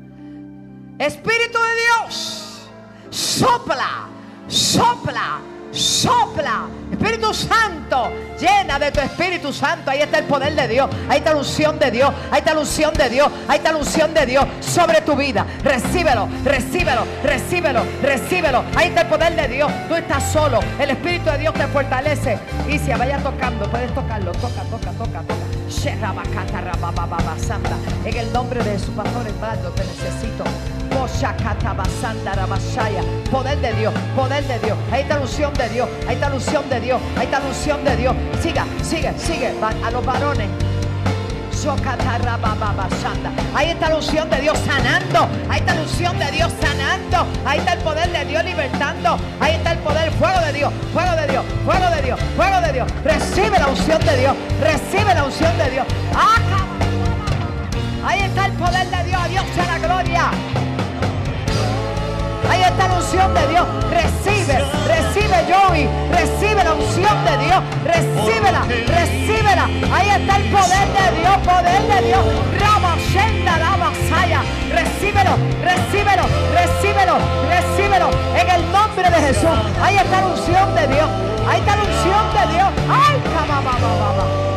Espíritu 0.99 1.59
de 1.59 2.07
Dios, 2.07 2.69
sopla, 3.09 4.07
sopla, 4.47 5.41
sopla. 5.71 6.67
Espíritu 6.91 7.33
Santo, 7.33 8.09
llena 8.39 8.79
de 8.79 8.91
tu 8.91 9.01
Espíritu 9.01 9.51
Santo. 9.51 9.91
Ahí 9.91 10.01
está 10.01 10.19
el 10.19 10.25
poder 10.25 10.55
de 10.55 10.67
Dios. 10.67 10.89
Ahí 11.09 11.17
está 11.19 11.31
la 11.31 11.37
unción 11.37 11.77
de 11.79 11.91
Dios. 11.91 12.13
Ahí 12.31 12.39
está 12.39 12.53
la 12.53 12.59
unción 12.61 12.93
de 12.93 13.09
Dios. 13.09 13.31
Ahí 13.47 13.57
está 13.57 13.71
la 13.71 13.77
unción 13.77 14.13
de 14.13 14.25
Dios 14.25 14.45
sobre 14.61 15.01
tu 15.01 15.15
vida. 15.15 15.45
Recíbelo, 15.63 16.27
recíbelo, 16.43 17.05
recíbelo, 17.23 17.83
recíbelo. 18.01 18.63
Ahí 18.75 18.89
está 18.89 19.01
el 19.01 19.07
poder 19.07 19.35
de 19.35 19.47
Dios. 19.47 19.71
Tú 19.87 19.95
estás 19.95 20.23
solo. 20.31 20.59
El 20.79 20.91
Espíritu 20.91 21.29
de 21.29 21.37
Dios 21.39 21.53
te 21.53 21.67
fortalece. 21.67 22.39
Y 22.69 22.79
si 22.79 22.91
vaya 22.91 23.17
tocando, 23.19 23.69
puedes 23.69 23.93
tocarlo. 23.93 24.31
Toca, 24.33 24.61
toca, 24.69 24.91
toca, 24.91 25.21
toca. 25.21 25.55
En 28.05 28.17
el 28.17 28.33
nombre 28.33 28.63
de 28.63 28.79
su 28.79 28.91
pastor 28.93 29.27
Eduardo 29.27 29.69
te 29.71 29.83
necesito. 29.83 30.43
Poder 33.31 33.59
de 33.59 33.73
Dios, 33.73 33.93
poder 34.15 34.43
de 34.45 34.59
Dios. 34.59 34.77
Ahí 34.91 35.01
está 35.01 35.15
la 35.15 35.21
unción 35.21 35.53
de 35.53 35.69
Dios. 35.69 35.89
Ahí 36.07 36.15
está 36.15 36.29
la 36.29 36.35
unción 36.35 36.69
de 36.69 36.79
Dios. 36.79 37.01
Ahí 37.17 37.25
está 37.25 37.39
la 37.39 37.45
unción 37.47 37.83
de 37.83 37.95
Dios. 37.95 38.15
Siga, 38.41 38.65
sigue, 38.83 39.13
sigue. 39.17 39.53
A 39.83 39.91
los 39.91 40.05
varones. 40.05 40.49
Ahí 43.55 43.69
está 43.69 43.89
la 43.89 43.95
unción 43.95 44.29
de 44.29 44.39
Dios 44.41 44.57
sanando. 44.59 45.27
Ahí 45.49 45.59
está 45.59 45.73
la 45.73 45.81
unción 45.81 46.19
de 46.19 46.31
Dios 46.31 46.51
sanando. 46.61 47.25
Ahí 47.45 47.59
está 47.59 47.73
el 47.73 47.79
poder 47.79 48.11
de 48.11 48.25
Dios 48.25 48.43
libertando. 48.43 49.17
Ahí 49.39 49.53
está 49.55 49.71
el 49.71 49.79
poder, 49.79 50.11
fuego 50.11 50.39
de 50.41 50.53
Dios, 50.53 50.73
fuego 50.93 51.15
de 51.15 51.27
Dios, 51.27 51.45
fuego 51.65 51.89
de 51.89 52.01
Dios, 52.01 52.19
fuego 52.35 52.61
de 52.61 52.73
Dios. 52.73 52.91
Recibe 53.03 53.57
la 53.57 53.67
unción 53.67 53.99
de 54.05 54.17
Dios. 54.17 54.35
Recibe 54.61 55.15
la 55.15 55.23
unción 55.23 55.57
de 55.57 55.69
Dios. 55.71 55.85
¡Ah, 56.13 56.35
Ahí 58.05 58.19
está 58.21 58.45
el 58.45 58.51
poder 58.53 58.87
de 58.87 59.03
Dios. 59.05 59.21
A 59.21 59.27
Dios 59.27 59.43
sea 59.55 59.65
la 59.65 59.79
gloria. 59.79 60.31
Ahí 62.49 62.61
está 62.61 62.87
la 62.87 62.95
unción 62.95 63.33
de 63.33 63.47
Dios. 63.47 63.65
Recibe, 63.89 64.63
recibe 64.87 65.35
Joey. 65.49 65.87
Recibe 66.11 66.63
la 66.63 66.73
unción 66.73 67.25
de 67.25 67.37
Dios. 67.45 67.63
Recíbela, 67.83 68.61
recíbela. 68.87 69.65
Ahí 69.93 70.09
está 70.09 70.37
el 70.37 70.43
poder 70.51 70.87
de 70.97 71.19
Dios, 71.19 71.37
poder 71.43 71.81
de 71.81 72.07
Dios. 72.07 72.25
Rama, 72.59 72.95
Shenda, 72.97 73.57
Rama, 73.57 73.91
Saya. 74.09 74.41
Recíbelo, 74.71 75.31
recíbelo, 75.63 76.23
recíbelo, 76.53 77.15
recíbelo. 77.49 78.09
En 78.35 78.49
el 78.49 78.71
nombre 78.71 79.09
de 79.09 79.27
Jesús. 79.27 79.57
Ahí 79.81 79.97
está 79.97 80.21
la 80.21 80.27
unción 80.27 80.75
de 80.75 80.87
Dios. 80.87 81.09
Ahí 81.47 81.59
está 81.59 81.75
la 81.75 81.83
unción 81.83 82.25
de 82.33 82.53
Dios. 82.53 82.67
Ay, 82.89 83.21
cababababa. 83.33 84.25
Allá, 84.25 84.54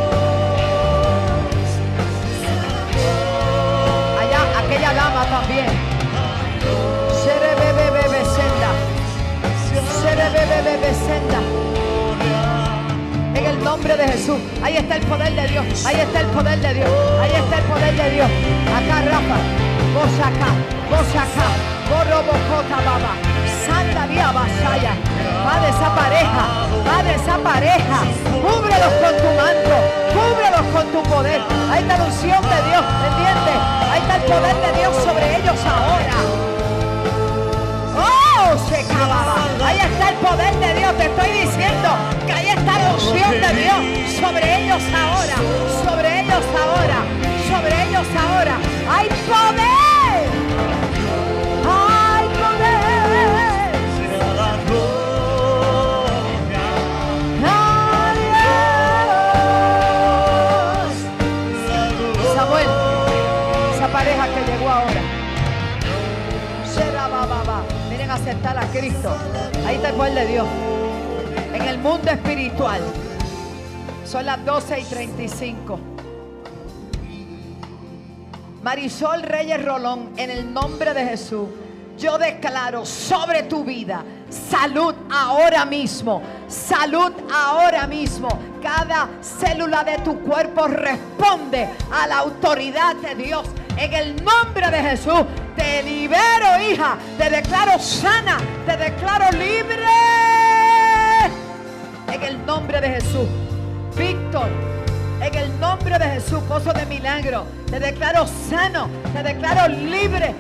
nombre 13.79 13.97
de 13.97 14.13
Jesús. 14.13 14.39
Ahí 14.63 14.77
está 14.77 14.97
el 14.97 15.03
poder 15.03 15.33
de 15.35 15.47
Dios. 15.49 15.87
Ahí 15.87 16.01
está 16.01 16.21
el 16.21 16.27
poder 16.29 16.59
de 16.61 16.75
Dios. 16.75 16.91
Ahí 17.23 17.31
está 17.31 17.59
el 17.59 17.65
poder 17.65 17.95
de 17.97 18.11
Dios. 18.11 18.31
Acá, 18.75 19.03
Rafa. 19.07 19.39
Vos 19.95 20.15
acá. 20.19 20.51
Vos 20.91 21.11
acá. 21.15 21.49
Borrobocota, 21.89 22.77
baba. 22.85 23.15
Sandaría 23.67 24.33
basaya. 24.33 24.95
Va 25.47 25.61
de 25.61 25.69
esa 25.69 25.95
pareja. 25.95 26.45
Va 26.87 27.03
de 27.05 27.15
esa 27.15 27.39
pareja. 27.39 27.99
Cúbrelos 28.43 28.95
con 29.03 29.15
tu 29.23 29.31
manto. 29.39 29.77
Cúbrelos 30.17 30.67
con 30.75 30.87
tu 30.93 31.03
poder. 31.09 31.41
Ahí 31.71 31.83
está 31.83 31.99
la 31.99 32.05
unción 32.05 32.43
de 32.43 32.59
Dios. 32.69 32.85
¿Entiendes? 33.09 33.59
Ahí 33.93 34.01
está 34.01 34.17
el 34.17 34.23
poder 34.23 34.57
de 34.57 34.79
Dios 34.81 34.97
sobre 35.07 35.37
ellos 35.39 35.59
ahora. 35.65 36.19
¡Oh! 37.95 38.69
Se 38.69 38.77
acababa. 38.77 39.58
Ahí 39.69 39.79
está 39.81 40.09
el 40.09 40.17
poder 40.17 40.55
de 40.61 40.75
Dios. 40.81 40.97
Te 40.97 41.05
estoy 41.05 41.31
diciendo 41.31 41.91
que 42.27 42.33
ahí 42.33 42.49
está 42.49 42.79
la 42.79 42.95
unción 42.95 43.33
de 43.33 43.53
Dios 43.63 43.77
sobre 44.19 44.65
ellos 44.65 44.83
ahora. 44.97 45.37
Sobre 45.85 46.21
ellos 46.21 46.45
ahora. 46.65 47.05
Sobre 47.51 47.75
ellos 47.85 48.07
ahora. 48.17 48.57
Hay 48.91 49.09
poder. 49.29 50.29
Hay 51.69 52.29
poder. 52.41 53.69
Se 53.99 54.07
Adiós. 57.99 58.49
Samuel, 62.35 62.71
esa 63.75 63.89
pareja 63.89 64.25
que 64.29 64.41
llegó 64.51 64.69
ahora. 64.71 65.03
Será 66.65 67.05
va, 67.09 67.27
va, 67.27 67.43
va. 67.43 67.63
Vienen 67.91 68.11
a 68.11 68.15
aceptar 68.15 68.57
a 68.57 68.67
Cristo. 68.69 69.11
Ahí 69.69 69.77
el 69.85 69.93
poder 69.93 70.15
de 70.15 70.27
Dios. 70.27 70.49
En 71.53 71.61
el 71.61 71.77
mundo 71.77 72.11
espiritual. 72.11 72.81
Son 74.07 74.25
las 74.25 74.43
12 74.43 74.81
y 74.81 74.85
35. 74.85 75.79
Marisol 78.63 79.23
Reyes 79.23 79.63
Rolón, 79.63 80.15
en 80.17 80.31
el 80.31 80.55
nombre 80.55 80.95
de 80.95 81.05
Jesús, 81.05 81.49
yo 81.99 82.17
declaro 82.17 82.87
sobre 82.87 83.43
tu 83.43 83.63
vida 83.63 84.03
salud 84.31 84.95
ahora 85.11 85.67
mismo. 85.67 86.23
Salud 86.49 87.13
ahora 87.31 87.87
mismo. 87.87 88.29
Cada 88.63 89.11
célula 89.21 89.85
de 89.85 89.99
tu 89.99 90.19
cuerpo 90.21 90.67
responde 90.67 91.69
a 91.93 92.07
la 92.07 92.21
autoridad 92.21 92.97
de 92.97 93.15
Dios. 93.17 93.47
En 93.79 93.95
el 93.95 94.25
nombre 94.25 94.71
de 94.71 94.83
Jesús, 94.83 95.23
te 95.57 95.83
libero, 95.85 96.61
hija. 96.69 96.97
Te 97.17 97.31
declaro 97.31 97.79
sana. 97.79 98.39
Te 98.67 98.77
declaro 98.77 99.31
libre. 99.33 99.87
En 102.13 102.23
el 102.23 102.45
nombre 102.45 102.81
de 102.81 102.89
Jesús. 102.89 103.29
Víctor, 103.97 104.49
en 105.21 105.35
el 105.35 105.61
nombre 105.61 105.99
de 105.99 106.05
Jesús, 106.07 106.41
pozo 106.49 106.73
de 106.73 106.87
milagro, 106.87 107.45
te 107.69 107.81
declaro 107.81 108.27
sano, 108.49 108.89
te 109.13 109.23
declaro 109.25 109.69
libre. 109.75 110.37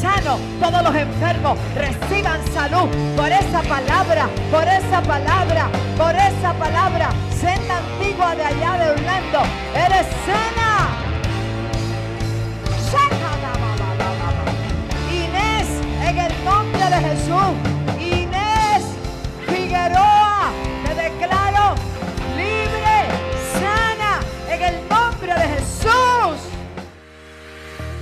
Todos 0.00 0.82
los 0.82 0.94
enfermos 0.94 1.58
reciban 1.74 2.40
salud 2.54 2.88
por 3.16 3.30
esa 3.30 3.60
palabra, 3.60 4.30
por 4.50 4.64
esa 4.66 5.02
palabra, 5.02 5.68
por 5.98 6.14
esa 6.14 6.54
palabra. 6.54 7.10
Senda 7.38 7.76
antigua 7.76 8.34
de 8.34 8.44
allá 8.44 8.78
de 8.78 8.90
Orlando, 8.92 9.40
eres 9.74 10.06
sana. 10.24 10.88
Inés, 15.12 15.68
en 16.08 16.18
el 16.18 16.44
nombre 16.44 16.84
de 16.84 17.00
Jesús. 17.08 17.52
Inés 18.00 18.84
Figueroa, 19.48 20.19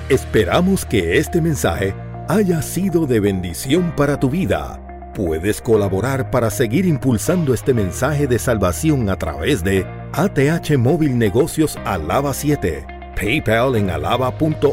Esperamos 0.09 0.87
que 0.87 1.19
este 1.19 1.43
mensaje 1.43 1.95
haya 2.29 2.63
sido 2.63 3.07
de 3.07 3.21
bendición 3.21 3.93
para 3.95 4.19
tu 4.19 4.31
vida. 4.31 4.81
Puedes 5.15 5.61
colaborar 5.61 6.31
para 6.31 6.49
seguir 6.49 6.87
impulsando 6.87 7.53
este 7.53 7.75
mensaje 7.75 8.27
de 8.27 8.39
salvación 8.39 9.11
a 9.11 9.17
través 9.17 9.63
de 9.63 9.85
ATH 10.15 10.79
Móvil 10.79 11.19
Negocios 11.19 11.79
Alaba 11.85 12.33
7, 12.33 12.87
PayPal 13.17 13.77
en 13.77 13.91
alaba.org 13.91 14.73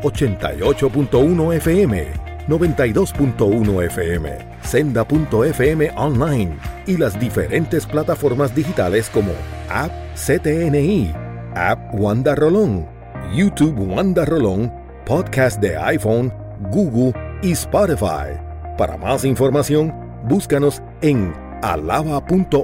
88.1 0.03 1.55
FM, 1.55 2.07
92.1 2.49 3.85
FM, 3.87 4.39
senda.fm 4.63 5.91
online 5.97 6.57
y 6.87 6.97
las 6.97 7.19
diferentes 7.19 7.87
plataformas 7.87 8.55
digitales 8.55 9.09
como 9.11 9.33
App 9.69 9.93
CTNI, 10.15 11.13
App 11.55 11.79
Wanda 11.95 12.35
Rolón, 12.35 12.87
YouTube 13.35 13.79
Wanda 13.79 14.25
Rolón, 14.25 14.73
Podcast 15.05 15.61
de 15.61 15.77
iPhone, 15.77 16.33
Google 16.71 17.13
y 17.43 17.53
Spotify. 17.53 18.46
Para 18.77 18.97
más 18.99 19.25
información, 19.25 19.95
búscanos 20.29 20.83
en 21.01 21.33
alaba.org 21.63 22.57